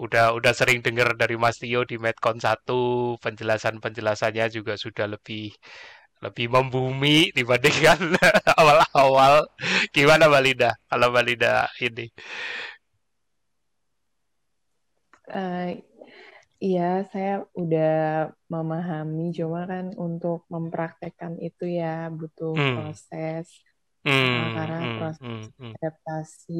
[0.00, 5.52] Udah udah sering dengar dari Mas Tio di Medcon 1, penjelasan-penjelasannya juga sudah lebih
[6.22, 7.98] lebih membumi dibandingkan
[8.58, 9.46] awal-awal.
[9.94, 10.70] Gimana Mbak Linda?
[10.88, 12.06] Kalau Mbak Linda ini.
[15.38, 15.66] Eh,
[16.64, 16.82] iya,
[17.12, 17.30] saya
[17.60, 17.90] udah
[18.52, 21.86] memahami, cuma kan untuk mempraktekkan itu ya
[22.18, 22.74] butuh Hmm.
[22.74, 23.46] proses
[24.04, 25.74] Hmm, karena hmm, proses hmm, hmm.
[25.76, 26.52] adaptasi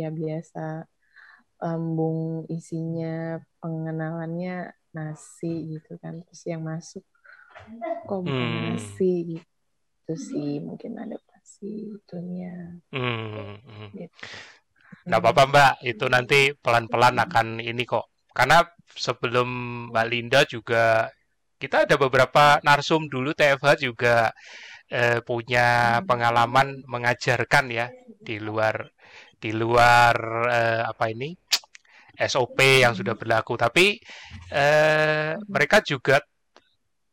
[0.00, 0.60] ya biasa
[1.60, 7.04] lambung isinya pengenalannya nasi gitu kan terus yang masuk
[8.08, 8.74] kok bukan Hmm.
[8.74, 13.88] nasi gitu sih mungkin adaptasi itunya Hmm, hmm.
[13.94, 14.26] gitu.
[15.06, 18.06] Nggak apa-apa Mbak, itu nanti pelan-pelan akan ini kok.
[18.36, 18.62] Karena
[19.06, 19.48] sebelum
[19.90, 21.06] Mbak Linda juga
[21.60, 24.32] kita ada beberapa narsum dulu TFH juga
[24.90, 27.86] eh, punya pengalaman mengajarkan ya
[28.26, 28.74] di luar
[29.40, 30.14] di luar
[30.52, 31.32] eh, apa ini
[32.20, 33.56] SOP yang sudah berlaku.
[33.56, 33.96] Tapi
[34.52, 36.20] eh, mereka juga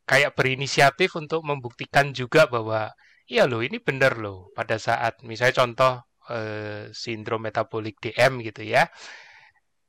[0.08, 2.92] kayak berinisiatif untuk membuktikan juga bahwa
[3.28, 5.92] iya loh ini benar loh pada saat misalnya contoh
[6.32, 8.88] eh, sindrom metabolik DM gitu ya.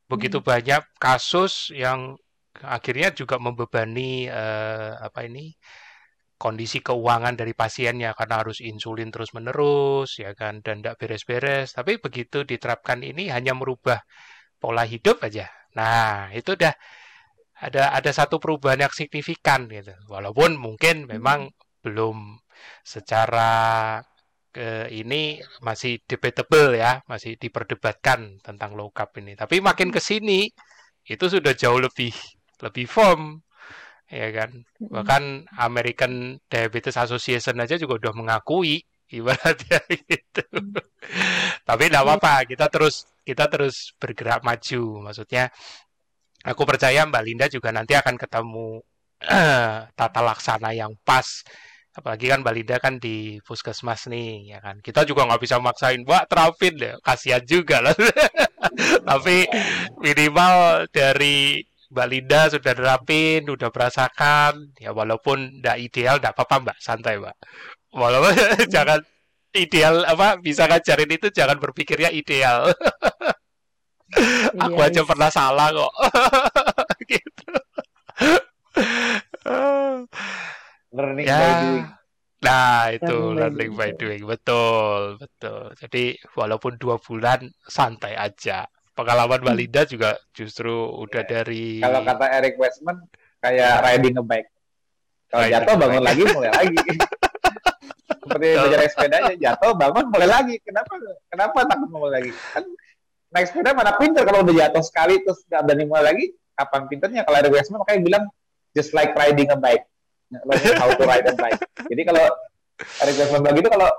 [0.09, 2.17] Begitu banyak kasus yang
[2.63, 5.53] akhirnya juga membebani eh, apa ini
[6.39, 11.75] kondisi keuangan dari pasiennya karena harus insulin terus-menerus ya kan dan tidak beres-beres.
[11.75, 13.99] Tapi begitu diterapkan ini hanya merubah
[14.55, 15.51] pola hidup aja.
[15.75, 16.73] Nah, itu udah
[17.59, 19.91] ada ada satu perubahan yang signifikan gitu.
[20.07, 21.51] Walaupun mungkin memang
[21.83, 22.39] belum
[22.87, 23.51] secara
[24.49, 29.35] ke ini masih debatable ya, masih diperdebatkan tentang low carb ini.
[29.35, 30.47] Tapi makin ke sini
[31.03, 32.15] itu sudah jauh lebih
[32.63, 33.43] lebih firm
[34.09, 34.49] ya kan.
[34.81, 39.79] Bahkan American Diabetes Association aja juga udah mengakui ibaratnya
[40.11, 40.45] gitu.
[41.65, 45.09] Tapi tidak apa-apa, kita terus kita terus bergerak maju.
[45.09, 45.49] Maksudnya
[46.45, 48.81] aku percaya Mbak Linda juga nanti akan ketemu
[49.99, 51.45] tata laksana yang pas.
[51.89, 54.79] Apalagi kan Mbak Linda kan di puskesmas nih, ya kan.
[54.79, 57.97] Kita juga nggak bisa maksain, Mbak terapin deh, kasihan juga lah.
[59.09, 59.49] Tapi
[59.99, 66.77] minimal dari Mbak Linda sudah nerapin, udah merasakan, ya walaupun tidak ideal, tidak apa-apa Mbak,
[66.77, 67.37] santai Mbak.
[67.97, 68.33] Walaupun
[68.73, 68.99] jangan
[69.57, 72.69] ideal apa bisa ngajarin itu jangan berpikirnya ideal.
[74.57, 75.93] Aku aja pernah salah kok.
[77.11, 77.53] gitu.
[80.93, 81.37] Learning ya.
[81.37, 81.85] by doing.
[82.39, 84.21] Nah, itu Learning by learning by doing.
[84.25, 85.63] Betul, betul.
[85.77, 86.03] Jadi
[86.37, 88.65] walaupun dua bulan santai aja.
[88.99, 92.99] Pengalaman Mbak Linda juga justru udah dari Kalau kata Eric Westman
[93.39, 94.51] kayak riding a bike.
[95.31, 96.07] Kalau Riding jatuh bangun bike.
[96.11, 96.77] lagi mulai lagi.
[98.19, 100.55] Seperti belajar naik sepeda aja, jatuh bangun mulai lagi.
[100.67, 100.91] Kenapa?
[101.31, 102.31] Kenapa takut mulai lagi?
[102.51, 102.63] Kan
[103.31, 106.25] naik sepeda mana pinter kalau udah jatuh sekali terus nggak berani mulai lagi.
[106.59, 107.21] Kapan pinternya?
[107.23, 108.23] Kalau Eric Westman makanya bilang
[108.75, 109.87] just like riding a bike.
[110.43, 111.61] Learning how to ride a bike.
[111.87, 112.25] Jadi kalau
[112.99, 113.89] Eric Westman bilang gitu kalau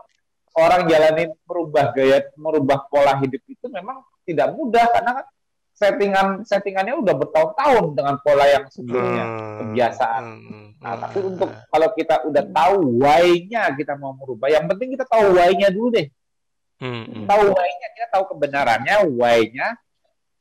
[0.60, 5.26] orang jalanin merubah gaya, merubah pola hidup itu memang tidak mudah karena kan
[5.80, 10.22] settingan settingannya udah bertahun-tahun dengan pola yang sebelumnya Hmm, kebiasaan.
[10.24, 15.04] hmm, Nah, tapi untuk kalau kita udah tahu why-nya kita mau merubah, yang penting kita
[15.08, 16.08] tahu why-nya dulu deh.
[16.80, 17.28] Hmm.
[17.28, 19.76] Tahu why-nya, kita tahu kebenarannya, why-nya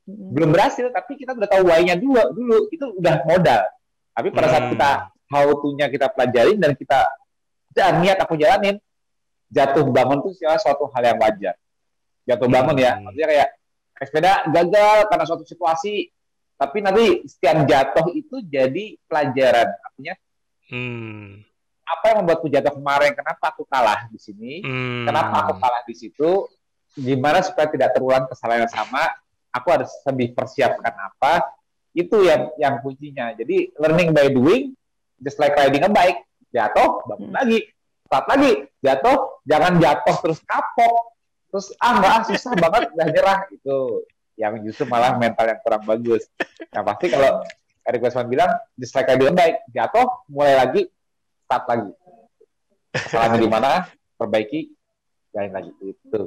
[0.09, 3.63] belum berhasil, tapi kita udah tahu why-nya dulu, dulu itu udah modal.
[4.15, 4.91] Tapi pada saat kita
[5.29, 6.99] how to-nya kita pelajarin dan kita
[7.75, 8.79] dan niat aku jalanin,
[9.51, 11.55] jatuh bangun itu suatu hal yang wajar.
[12.27, 13.49] Jatuh bangun ya, maksudnya kayak
[13.99, 16.07] naik sepeda gagal karena suatu situasi,
[16.55, 19.67] tapi nanti setiap jatuh itu jadi pelajaran.
[19.83, 20.15] Artinya
[20.69, 21.41] Hmm.
[21.83, 23.11] apa yang membuatku jatuh kemarin?
[23.11, 24.61] Kenapa aku kalah di sini?
[24.61, 25.03] Hmm.
[25.03, 26.45] Kenapa aku kalah di situ?
[26.93, 29.09] Gimana supaya tidak terulang kesalahan yang sama?
[29.49, 31.49] Aku harus lebih persiapkan apa?
[31.91, 33.33] Itu yang yang kuncinya.
[33.33, 34.77] Jadi learning by doing,
[35.17, 36.21] just like riding a bike.
[36.53, 37.37] Jatuh, bangun Hmm.
[37.41, 37.59] lagi.
[38.05, 38.51] Start lagi.
[38.81, 41.17] Jatuh, jangan jatuh terus kapok.
[41.49, 43.77] Terus ah nggak ah, susah banget udah nyerah itu
[44.39, 46.29] yang justru malah mental yang kurang bagus.
[46.71, 47.43] Yang pasti kalau
[47.83, 50.81] Eric Westman bilang just like riding a bike, jatuh, mulai lagi,
[51.43, 51.91] start lagi.
[52.93, 53.71] Kesalahannya di mana,
[54.15, 54.69] perbaiki,
[55.33, 55.71] jalan lagi.
[55.81, 56.21] Itu.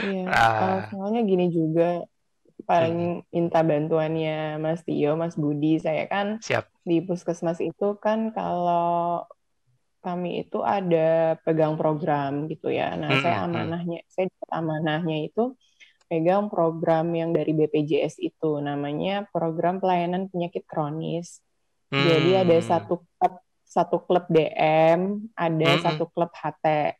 [0.00, 0.52] Iya, Ah.
[0.56, 2.04] kalau soalnya gini juga
[2.64, 5.80] paling minta bantuannya Mas Tio, Mas Budi.
[5.82, 6.68] Saya kan Siap.
[6.86, 9.26] di puskesmas itu kan kalau
[10.02, 12.92] kami itu ada pegang program gitu ya.
[12.98, 13.46] Nah, Hmm, saya hmm.
[13.48, 15.54] amanahnya, saya dapat amanahnya itu
[16.10, 21.40] pegang program yang dari BPJS itu namanya program pelayanan penyakit kronis.
[21.88, 22.66] Jadi ada Hmm.
[22.66, 23.34] satu klub
[23.64, 25.84] satu klub DM, ada Hmm, hmm.
[25.88, 26.92] satu klub HT.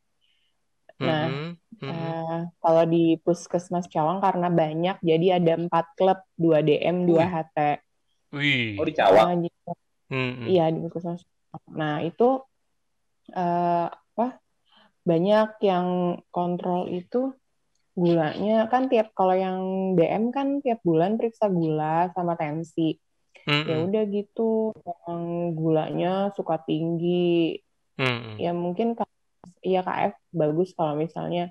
[1.02, 1.50] Nah, Hmm.
[1.82, 1.90] Hmm.
[1.92, 7.26] Eh, kalau di Puskesmas Cawang karena banyak, jadi ada empat klub, dua DM, dua.
[7.28, 7.58] HT.
[8.32, 8.80] Wih.
[8.80, 9.28] Oh di Cawang.
[9.28, 9.70] Nah, gitu.
[10.08, 10.32] Hmm.
[10.40, 10.46] hmm.
[10.48, 11.20] Iya di Puskesmas.
[11.24, 11.64] Cawang.
[11.76, 12.28] Nah itu
[13.30, 14.26] eh, apa?
[15.02, 17.34] Banyak yang kontrol itu
[17.92, 22.96] gulanya kan tiap kalau yang DM kan tiap bulan periksa gula sama tensi.
[23.42, 23.66] Hmm.
[23.66, 27.58] Ya udah gitu, yang gulanya suka tinggi.
[27.98, 28.38] Hmm.
[28.38, 28.94] Ya mungkin
[29.62, 31.50] ya KF bagus kalau misalnya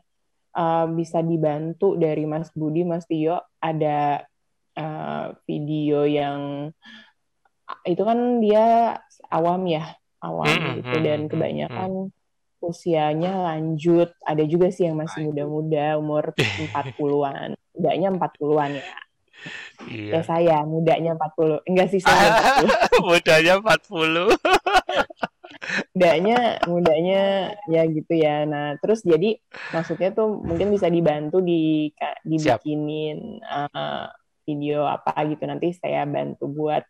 [0.56, 4.24] uh, bisa dibantu dari Mas Budi, Mas Tio ada
[4.80, 6.72] uh, video yang
[7.88, 8.98] itu kan dia
[9.32, 11.92] awam ya, awam Mm, gitu mm, dan mm, kebanyakan
[12.62, 14.14] usianya lanjut.
[14.22, 16.32] Ada juga sih yang masih muda-muda umur
[16.72, 17.58] 40-an.
[17.74, 18.86] Mudanya 40-an ya.
[19.90, 20.12] Iya.
[20.14, 21.66] Ya saya mudanya 40.
[21.66, 22.38] Enggak sih saya
[23.02, 23.10] 40.
[23.10, 24.30] Mudanya 40.
[25.94, 27.22] mudanya mudanya
[27.70, 29.38] ya gitu ya nah terus jadi
[29.76, 31.92] maksudnya tuh mungkin bisa dibantu di
[32.26, 34.10] dibikinin uh,
[34.48, 36.82] video apa gitu nanti saya bantu buat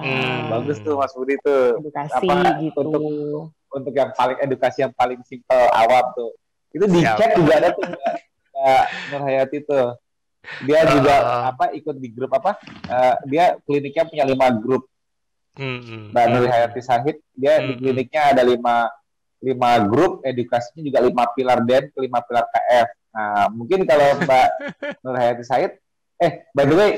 [0.00, 0.40] Hmm.
[0.48, 1.76] Bagus tuh Mas Budi tuh.
[1.76, 6.36] edukasi Apa, gitu untuk- Untuk yang paling edukasi yang paling simpel awam tuh.
[6.70, 8.14] Itu di chat juga ada tuh Mbak
[8.52, 9.86] Mbak Nur Hayati tuh.
[10.62, 11.42] Dia juga Ah.
[11.48, 12.60] apa ikut di grup apa?
[12.84, 14.84] Eh, dia kliniknya punya lima grup.
[15.56, 15.80] Hmm.
[15.80, 16.04] hmm.
[16.12, 17.80] Mbak Nur Hayati Sahid dia di Hmm.
[17.80, 18.92] kliniknya ada lima
[19.40, 22.88] lima grup edukasinya juga lima pilar den lima pilar KF.
[23.10, 24.48] Nah mungkin kalau Mbak
[25.02, 25.80] Nur Hayati Sahid,
[26.16, 26.90] eh by the way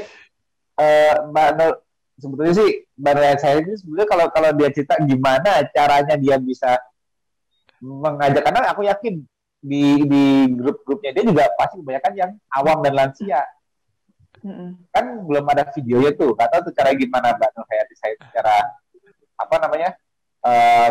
[0.74, 1.72] eh, Mbak Nur
[2.18, 6.78] sebetulnya sih Hayati Sahid ini sebenarnya kalau kalau dia cerita gimana caranya dia bisa
[7.82, 9.24] mengajak karena aku yakin
[9.64, 10.24] di di
[10.54, 13.42] grup-grupnya dia juga pasti kebanyakan yang awam dan lansia
[14.44, 14.76] Mm-mm.
[14.92, 18.56] kan belum ada videonya tuh tahu tuh cara gimana Mbak Nur Hayati Sahid cara
[19.40, 19.90] apa namanya
[20.44, 20.90] eh,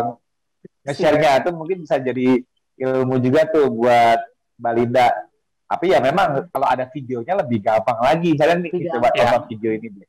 [0.84, 2.42] nge-share-nya itu mungkin bisa jadi
[2.76, 4.20] ilmu juga tuh buat
[4.60, 5.08] Mbak Linda.
[5.64, 8.36] Tapi ya memang kalau ada videonya lebih gampang lagi.
[8.36, 9.16] Misalnya nih coba gampang.
[9.16, 10.08] tonton video ini deh.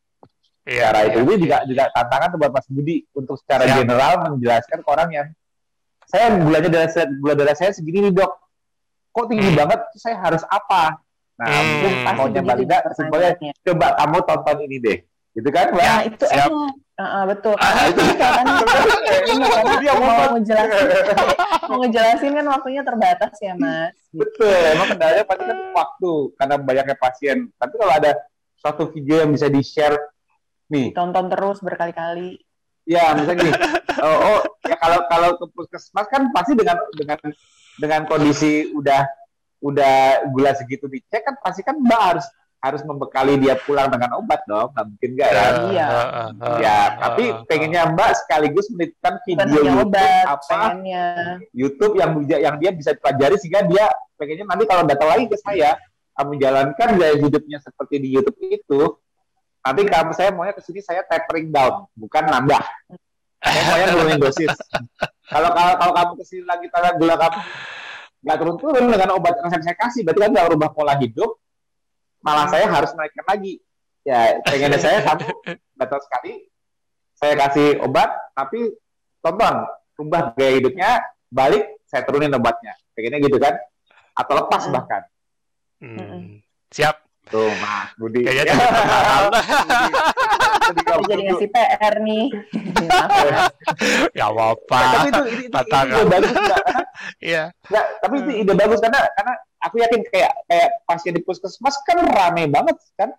[0.66, 0.82] Iya.
[0.84, 1.24] Cara itu iya.
[1.24, 3.78] ini juga juga tantangan tuh buat Mas Budi untuk secara Siap.
[3.80, 5.28] general menjelaskan ke orang yang
[6.06, 8.32] saya gulanya darah saya gula darah saya segini nih dok.
[9.10, 9.58] Kok tinggi Hmm.
[9.58, 9.80] banget?
[9.96, 11.00] Saya harus apa?
[11.36, 11.68] Nah, Hmm.
[11.72, 13.64] mungkin maunya Mbak begitu Linda simpelnya pertanyaannya.
[13.64, 14.98] coba kamu tonton ini deh.
[15.36, 15.84] Gitu kan, Mbak?
[15.84, 16.48] Nah, itu siap.
[16.48, 16.74] enak.
[16.96, 17.54] Ah, ah, betul.
[17.60, 18.46] Karena itu kan
[19.28, 20.88] ini karena Jadi yang mau ngejelasin,
[21.70, 23.96] mau ngejelasin kan waktunya terbatas ya, Mas.
[24.16, 27.38] Betul, emang kendalanya pasti kan waktu karena banyaknya pasien.
[27.54, 28.12] Tapi kalau ada
[28.56, 30.00] suatu video yang bisa di-share
[30.72, 32.42] nih, Tonton terus berkali-kali.
[32.86, 33.52] ya misalnya gini,
[34.06, 34.40] oh, oh,
[34.70, 37.18] ya kalau kalau ke puskesmas kan pasti dengan dengan
[37.82, 39.02] dengan kondisi udah
[39.66, 42.26] udah gula segitu dicek kan pasti kan mbak harus
[42.66, 45.46] harus membekali dia pulang dengan obat dong, nggak mungkin nggak ya?
[45.70, 45.88] Iya.
[46.58, 51.06] Ya, tapi pengennya mbak sekaligus menitipkan video YouTube obat, apa pengennya.
[51.54, 53.86] YouTube yang yang dia bisa pelajari sehingga dia
[54.18, 55.78] pengennya nanti kalau datang lagi ke saya
[56.18, 58.98] menjalankan gaya hidupnya seperti di YouTube itu
[59.66, 62.62] nanti kamu saya maunya ke sini saya tapering down bukan nambah.
[63.42, 64.54] Saya maunya nurunin dosis.
[65.26, 67.40] Kalau kalau kalau kamu ke sini lagi tanda gula kamu
[68.26, 71.38] nggak turun turun dengan obat yang saya kasih berarti kan nggak rubah pola hidup
[72.22, 73.58] malah saya harus naikkan lagi.
[74.06, 75.26] Ya pengennya saya kamu
[75.82, 76.46] datang sekali.
[77.18, 78.70] Saya kasih obat tapi
[79.26, 79.66] tonton
[79.98, 81.02] rubah gaya hidupnya
[81.34, 82.78] balik saya turunin obatnya.
[82.94, 83.58] Pengennya gitu kan?
[84.14, 84.74] Atau lepas Mm.
[84.74, 85.02] bahkan.
[85.84, 86.40] Hmm.
[86.72, 87.05] Siap.
[87.30, 88.56] Tuh mas Budi Kayaknya.
[90.65, 92.26] Kita jadi ngasih PR nih.
[92.89, 93.53] Maaf, Mas.
[94.18, 94.80] Ya apa.
[94.81, 96.64] tapi itu, itu, itu, itu ide bagus Mbak.
[97.22, 97.43] Iya.
[97.69, 101.97] Nggak, tapi itu ide bagus karena karena aku yakin kayak kayak pasien di puskesmas kan
[102.02, 103.14] rame banget kan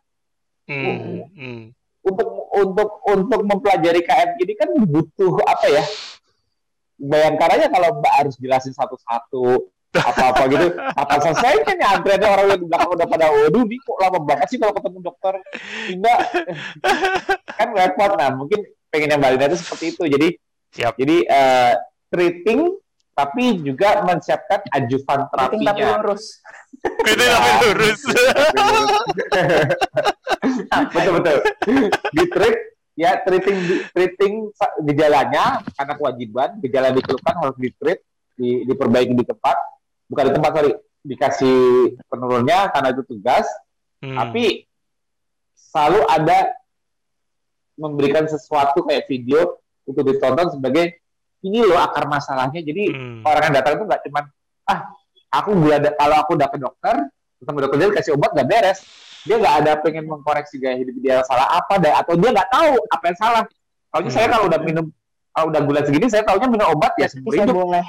[0.67, 1.71] Hmm, hmm.
[2.03, 5.85] untuk untuk untuk mempelajari KM ini kan butuh apa ya?
[6.99, 10.67] Bayangkan aja kalau Mbak harus jelasin satu-satu apa-apa gitu.
[10.77, 14.47] Apa selesainya nih antreannya orang yang di belakang udah pada waduh nih kok lama banget
[14.51, 15.35] sih kalau ketemu dokter.
[15.89, 16.19] Enggak
[17.57, 18.61] kan repot nah mungkin
[18.93, 20.03] pengennya Mbak Lina itu seperti itu.
[20.05, 20.29] Jadi
[20.77, 20.93] Siap.
[21.01, 21.73] jadi eh,
[22.13, 22.61] treating
[23.17, 26.05] tapi juga menyiapkan ajuvan Penting tapi terapinya.
[26.05, 26.25] lurus.
[27.09, 28.01] Itu tapi lurus.
[30.93, 31.37] betul betul
[32.13, 32.57] di treat
[32.97, 34.35] ya treating di- treating
[34.85, 38.01] gejalanya karena kewajiban gejala yang dikeluhkan harus di treat
[38.37, 39.57] di, diperbaiki di tempat
[40.07, 40.73] bukan di tempat sorry
[41.03, 41.59] dikasih
[42.07, 43.47] penurunnya karena itu tugas
[43.97, 44.13] Hmm.
[44.13, 44.69] tapi
[45.57, 46.53] selalu ada
[47.77, 51.01] memberikan sesuatu kayak video untuk ditonton sebagai
[51.41, 53.21] ini loh akar masalahnya jadi Hmm.
[53.23, 54.25] orang yang datang itu nggak cuman
[54.67, 54.81] ah
[55.33, 56.95] aku gula kalau aku udah ke dokter
[57.37, 58.79] ketemu dokter dia kasih obat nggak beres
[59.23, 62.73] dia nggak ada pengen mengkoreksi gaya hidup dia salah apa dan atau dia nggak tahu
[62.89, 63.43] apa yang salah
[63.89, 64.13] kalau Hmm.
[64.13, 64.87] saya kalau udah minum
[65.33, 67.85] kalau udah gula segini saya taunya minum obat ya seumur hidup boleh.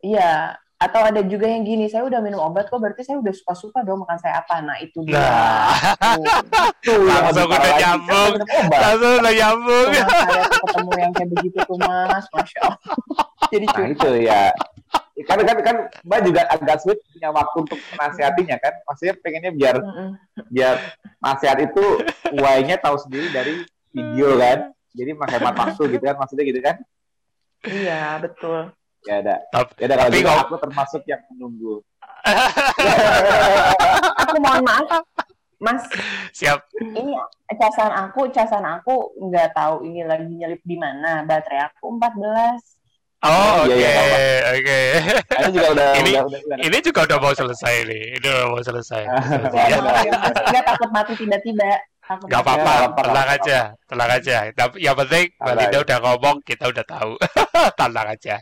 [0.00, 0.56] Iya.
[0.82, 4.02] Atau ada juga yang gini, saya udah minum obat kok, berarti saya udah suka-suka dong
[4.02, 4.58] makan saya apa.
[4.58, 5.14] Nah, itu dia.
[5.14, 5.70] Nah,
[6.86, 8.32] Tuh, yang Langsung udah nyambung.
[8.66, 9.88] langsung udah nyambung.
[9.94, 12.26] Saya ketemu yang kayak begitu tuh, Mas.
[12.34, 12.78] Masya Allah.
[13.52, 14.42] Jadi nah itu ya
[15.28, 15.76] kan kan kan
[16.08, 19.76] mbak juga agak sulit punya waktu untuk menasihatinya kan maksudnya pengennya biar
[20.48, 20.74] biar
[21.20, 21.84] nasihat itu
[22.40, 23.54] why-nya tahu sendiri dari
[23.92, 26.76] video kan jadi menghemat waktu gitu kan maksudnya gitu kan
[27.62, 28.74] Iya, betul.
[29.02, 31.74] Ya ada Tapi- ya ada kalau tapi gitu kalau- aku termasuk yang menunggu
[34.22, 35.02] Aku mohon maaf,
[35.58, 35.82] Mas.
[36.32, 36.58] Siap.
[36.78, 37.12] Ini
[37.52, 41.22] casan aku, casan aku nggak tahu ini lagi nyelip di mana.
[41.22, 42.78] Baterai aku 14.
[43.22, 43.90] Oh, Iya, oke, iya,
[44.50, 44.78] oke.
[45.30, 46.56] ini juga udah Ini- udah udah, udah.
[46.58, 48.02] Ini juga udah mau selesai nih.
[48.18, 49.02] Ini udah mau selesai.
[49.04, 49.20] Ah,
[49.54, 50.12] Ya, Iya.
[50.50, 51.70] Nggak takut mati tiba-tiba.
[52.02, 54.36] Gak apa-apa, Ya, tenang aja, tenang aja.
[54.50, 57.12] Tapi yang penting Mbak Linda udah ngomong, kita udah tahu.
[57.80, 58.36] tenang aja.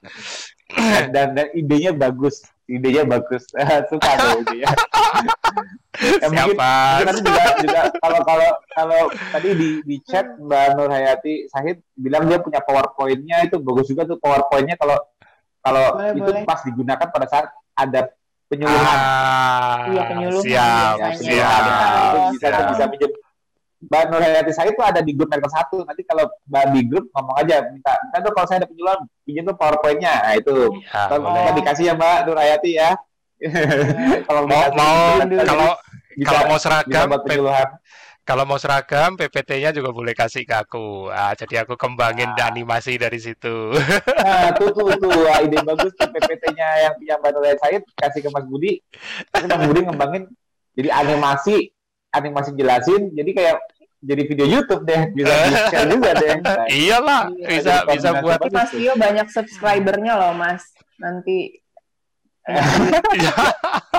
[1.11, 3.43] dan, dan, idenya bagus idenya bagus
[3.91, 4.71] suka tuh idenya
[6.01, 6.71] Ya, mungkin- Siapa?
[6.95, 11.83] mungkin nanti juga juga kalau kalau kalau tadi di di chat Mbak Nur Hayati Sahid
[11.93, 14.97] bilang dia punya powerpointnya itu bagus juga tuh powerpointnya kalau
[15.61, 16.43] kalau Boleh, itu boleh.
[16.47, 18.01] pas digunakan pada saat ada
[18.47, 21.61] penyuluhan Ah, Iya, penyuluhan siap, ya, penyuluhan siap.
[21.61, 22.69] Nah, itu bisa siap.
[22.71, 23.11] bisa pinjam
[23.81, 27.05] Mbak Nur Hayati Sahid tuh ada di grup Medical satu nanti kalau Mbak di grup
[27.11, 31.09] ngomong aja minta minta tuh kalau saya ada penyuluhan pinjam tuh powerpointnya nah itu Ya,
[31.09, 32.91] Kalau bisa dikasih ya Mbak Nur Hayati ya
[34.29, 35.71] kalau Mau, mau kalau
[36.13, 37.09] bisa- kalau mau seragam,
[38.21, 41.09] kalau mau seragam, PPT-nya juga boleh kasih ke aku.
[41.09, 42.47] Ah, jadi aku kembangin Ah.
[42.47, 43.73] animasi dari situ.
[44.21, 48.21] Nah, tuh tuh tuh Wah, ide bagus tuh PPT-nya yang punya Mbak Nur Said kasih
[48.21, 48.85] ke Mas Budi.
[49.33, 50.23] Terus Mas Budi ngembangin
[50.77, 51.73] jadi animasi,
[52.11, 53.57] animasi jelasin, jadi kayak
[54.01, 55.33] jadi video YouTube deh, bisa
[55.69, 56.41] share juga deh.
[56.41, 60.65] Nah, Iyalah, Iya, bisa bisa buat Tapi Mas Tio banyak subscribernya loh, Mas.
[60.97, 61.61] Nanti
[62.49, 63.33] ya,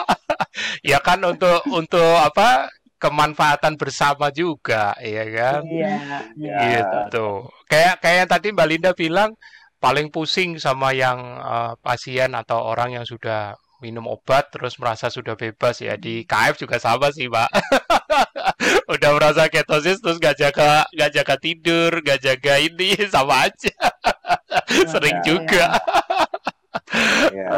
[0.96, 2.66] ya kan untuk untuk apa
[2.98, 5.62] kemanfaatan bersama juga, ya kan?
[5.70, 5.94] Iya,
[6.38, 6.58] iya.
[6.66, 7.28] Gitu.
[7.70, 9.38] Kayak kayak yang tadi Mbak Linda bilang
[9.78, 15.36] paling pusing sama yang eh, pasien atau orang yang sudah minum obat terus merasa sudah
[15.36, 17.50] bebas ya di KF juga sama sih Mbak.
[18.94, 23.74] Udah merasa ketosis terus gak jaga gak jaga tidur, gak jaga ini sama aja.
[24.88, 25.26] Sering Ya.
[25.26, 25.66] juga.
[27.32, 27.50] ya.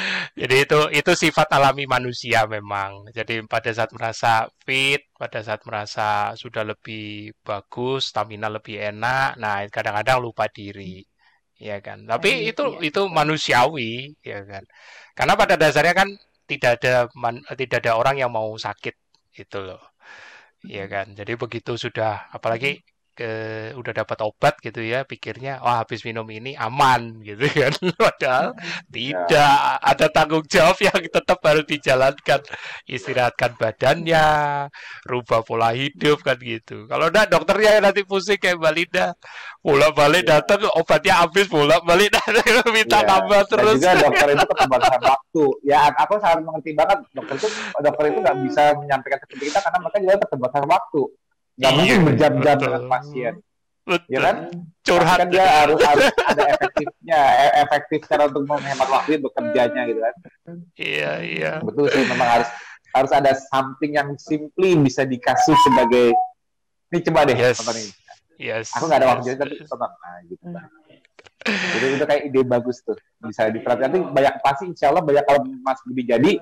[0.40, 2.90] Jadi itu itu sifat alami manusia memang.
[3.16, 4.28] Jadi pada saat merasa
[4.66, 6.02] fit, pada saat merasa
[6.42, 11.00] sudah lebih bagus, stamina lebih enak, nah kadang-kadang lupa diri.
[11.56, 11.98] Ya kan.
[12.10, 12.78] Tapi Iya, itu iya.
[12.88, 14.64] itu manusiawi, ya kan.
[15.16, 16.08] Karena pada dasarnya kan
[16.50, 18.94] tidak ada man- tidak ada orang yang mau sakit
[19.40, 19.80] itu loh.
[20.66, 21.06] Ya kan.
[21.18, 22.82] Jadi begitu sudah apalagi
[23.16, 23.30] ke
[23.72, 27.72] udah dapat obat gitu ya, pikirnya wah habis minum ini aman gitu kan.
[27.96, 28.52] Padahal
[28.92, 32.40] tidak ada tanggung jawab yang tetap harus dijalankan.
[32.84, 34.26] Istirahatkan badannya,
[35.08, 36.84] rubah pola hidup kan gitu.
[36.86, 39.06] Kalau enggak dokternya nanti pusing kayak Mbak Linda.
[39.64, 40.38] Bolak-balik Iya.
[40.38, 43.08] datang obatnya habis, bolak-balik datang minta Iya.
[43.08, 43.74] tambah Dan terus.
[43.80, 45.44] juga dokter itu keterbatasan waktu.
[45.66, 46.98] Ya, aku sangat mengerti banget.
[47.10, 47.48] Dokter itu
[47.80, 51.02] dokter itu nggak bisa menyampaikan seperti kita karena mereka juga keterbatasan waktu.
[51.56, 53.34] Nggak Iya, mungkin berjam-jam dengan pasien,
[53.88, 54.12] Betul.
[54.12, 54.36] ya kan?
[54.84, 55.18] Curhat.
[55.24, 60.14] Kan dia harus harus ada efektifnya, e- efektif cara untuk menghemat waktu bekerjanya gitu kan.
[60.76, 61.52] Iya, iya.
[61.64, 62.48] Betul sih, memang harus
[62.92, 66.16] harus ada something yang simply bisa dikasih sebagai
[66.92, 67.56] ini coba deh Yes.
[67.60, 67.92] tonton ini.
[68.36, 68.68] Yes.
[68.76, 69.28] Aku nggak ada waktu yes.
[69.32, 69.90] jadi tapi tonton.
[69.90, 70.44] Nah, gitu.
[70.46, 70.64] Hmm.
[71.46, 73.88] Jadi itu kayak ide bagus tuh bisa diterapkan.
[73.88, 76.32] Nanti banyak pasti insya Allah banyak kalau Mas Budi jadi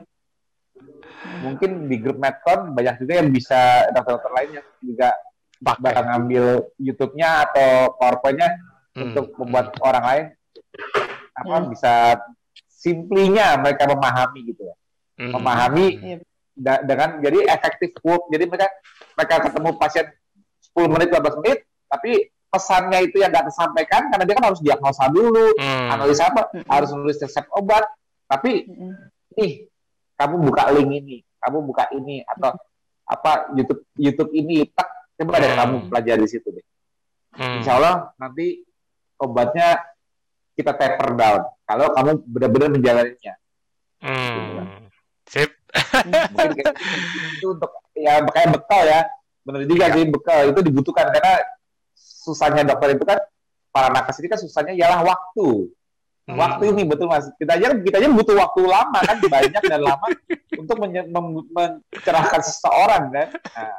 [1.40, 5.08] mungkin di grup Medcon banyak juga yang bisa dokter-dokter lain yang juga
[5.62, 6.44] bakal ngambil
[6.76, 8.50] YouTube-nya atau PowerPoint-nya
[8.94, 10.24] Hmm, untuk membuat orang lain
[11.34, 11.66] apa Hmm.
[11.66, 12.14] bisa
[12.70, 14.74] simplinya mereka memahami gitu ya.
[15.18, 16.20] hmm, memahami hmm.
[16.54, 18.30] Da- dengan jadi efektif work.
[18.30, 18.70] Jadi mereka
[19.18, 20.06] mereka ketemu pasien
[20.70, 21.58] 10 menit 15 menit
[21.90, 25.90] tapi pesannya itu yang nggak tersampaikan karena dia kan harus diagnosa dulu, hmm.
[25.90, 26.62] analisa apa, Hmm.
[26.70, 27.82] harus nulis resep obat.
[28.30, 28.94] Tapi Mm-mm.
[29.34, 29.66] nih
[30.24, 32.56] kamu buka link ini, kamu buka ini atau
[33.04, 34.88] apa YouTube YouTube ini, tak
[35.20, 35.60] coba deh Hmm.
[35.60, 36.64] kamu pelajari di situ deh.
[37.36, 37.60] Hmm.
[37.60, 38.64] Insya Allah nanti
[39.20, 39.84] obatnya
[40.56, 43.34] kita taper down kalau kamu benar-benar menjalaninya.
[44.00, 44.88] Hmm.
[45.28, 45.50] Sip.
[45.74, 46.72] Mungkin kayak gitu.
[47.40, 49.00] itu untuk ya kayak bekal ya.
[49.44, 51.44] Benar juga sih bekal itu dibutuhkan karena
[51.92, 53.20] susahnya dokter itu kan
[53.74, 55.73] para nakes ini kan susahnya ialah waktu.
[56.24, 56.40] Hmm.
[56.40, 57.28] Waktu ini betul mas.
[57.36, 60.06] Kita aja kita aja butuh waktu lama kan banyak dan lama
[60.60, 63.28] untuk menye- mem- mencerahkan seseorang kan.
[63.28, 63.76] Nah,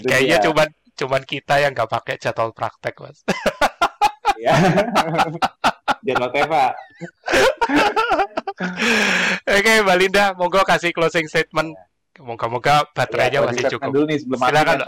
[0.00, 0.44] Kayaknya dia.
[0.48, 3.20] cuman cuman kita yang nggak pakai jadwal praktek, Mas.
[4.36, 4.56] ya.
[6.02, 6.64] Jangan Teva.
[9.46, 11.76] Oke, Mbak Linda, monggo kasih closing statement.
[12.16, 13.92] Moga-moga baterainya Ya, masih cukup.
[13.92, 14.78] dulu nih sebelum Silakan.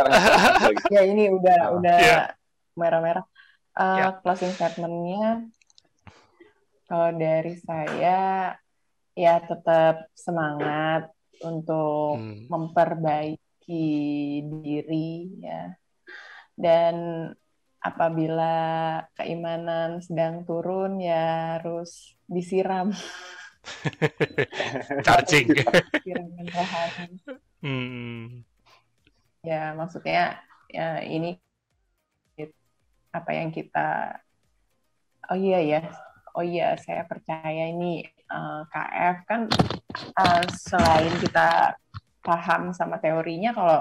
[0.97, 1.77] Ya ini udah Oh.
[1.77, 2.19] udah Iya.
[2.73, 3.25] merah-merah.
[3.77, 4.07] Eh, Ya.
[4.19, 5.45] Closing statementnya
[6.89, 8.57] kalau dari saya
[9.13, 12.51] ya tetap semangat untuk Hmm.
[12.51, 13.87] memperbaiki
[14.43, 15.71] diri ya
[16.59, 16.97] dan
[17.79, 18.59] apabila
[19.15, 22.91] keimanan sedang turun ya harus disiram
[25.07, 25.47] Charging.
[26.03, 27.15] siraman rohani
[27.59, 28.47] Hmm.
[29.43, 30.39] ya maksudnya
[30.71, 31.35] ya ini
[33.11, 34.15] apa yang kita
[35.27, 35.81] oh iya ya
[36.33, 39.41] oh iya saya percaya ini eh, KF kan
[39.95, 41.77] eh, selain kita
[42.21, 43.81] paham sama teorinya kalau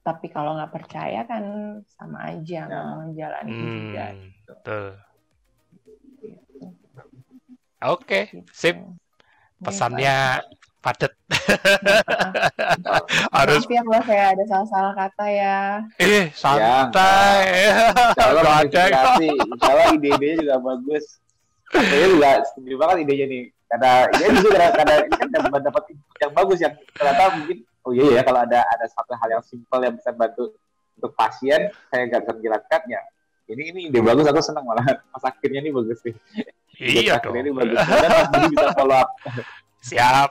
[0.00, 1.44] tapi kalau nggak percaya kan
[1.88, 2.94] sama aja nggak Ya.
[3.00, 4.28] menjalani juga Hmm.
[4.44, 4.86] Betul.
[7.82, 8.48] Oke, gitu.
[8.50, 8.76] sip.
[8.76, 8.92] Ini
[9.60, 10.16] Pesannya
[10.78, 11.12] padat.
[13.30, 15.58] Harus Maaf ya kalau saya ada salah-salah kata ya.
[15.98, 17.44] eh santai.
[17.72, 18.82] Insya Allah Nggak ada.
[18.84, 19.28] menginspirasi.
[19.32, 21.04] Insya Allah ide-idenya juga bagus.
[21.72, 23.44] Saya juga setuju banget idenya nih.
[23.64, 27.58] Karena ya justru karena, karena ini kan dapat dapat input yang bagus yang ternyata mungkin
[27.84, 30.54] oh iya ya kalau ada ada satu hal yang simpel yang bisa bantu
[30.94, 33.00] untuk pasien saya nggak bisa menjelaskannya.
[33.44, 35.98] Ini ini ide bagus aku senang malah mas akhirnya ini bagus.
[36.06, 36.16] Ide
[36.78, 37.38] Iya dong.
[37.38, 37.78] Ini bagus.
[37.78, 39.08] Dan Mas Budi bisa follow up.
[39.88, 40.30] Siap.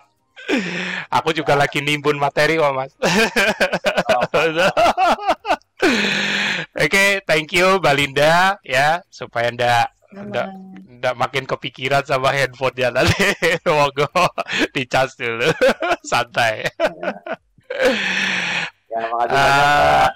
[1.08, 2.92] Aku juga lagi nimbun materi kok, Mas.
[6.84, 10.48] Oke, thank you Mbak Linda ya supaya ndak ndak
[11.02, 13.34] ndak makin kepikiran sama handphonenya nanti.
[13.68, 14.08] Monggo
[14.72, 15.50] dicas dulu.
[16.10, 16.64] Santai.
[18.94, 19.66] Ya makasih banyak.
[19.98, 20.12] Pak.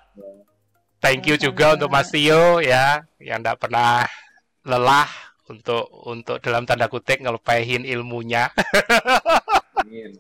[1.02, 4.06] Thank you juga untuk Mas Tio ya yang ndak pernah
[4.62, 5.10] lelah
[5.50, 8.54] untuk untuk dalam tanda kutip ngelepahin ilmunya.
[9.82, 10.14] Amin.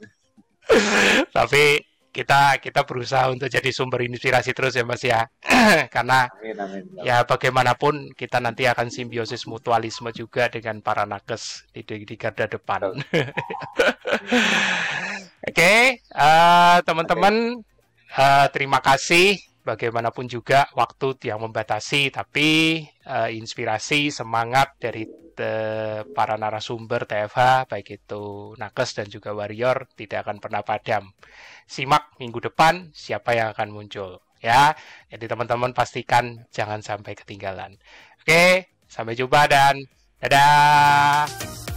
[1.29, 1.85] Tapi
[2.17, 5.29] kita kita berusaha untuk jadi sumber inspirasi terus ya Mas ya.
[5.93, 6.83] Karena Amin amin.
[7.05, 12.49] ya bagaimanapun kita nanti akan simbiosis mutualisme juga dengan para nakes di, di, di garda
[12.49, 12.89] depan.
[15.47, 17.61] Oke, eh, teman-teman
[18.17, 19.37] eh, terima kasih.
[19.67, 25.03] Bagaimanapun juga waktu yang membatasi, tapi eh, inspirasi, semangat dari
[25.35, 31.11] eh, para narasumber TFH, baik itu nakes dan juga warrior, tidak akan pernah padam.
[31.67, 34.71] Simak minggu depan siapa yang akan muncul, ya.
[35.11, 37.75] Jadi teman-teman pastikan jangan sampai ketinggalan.
[38.23, 39.75] Oke, sampai jumpa dan
[40.23, 41.76] dadah.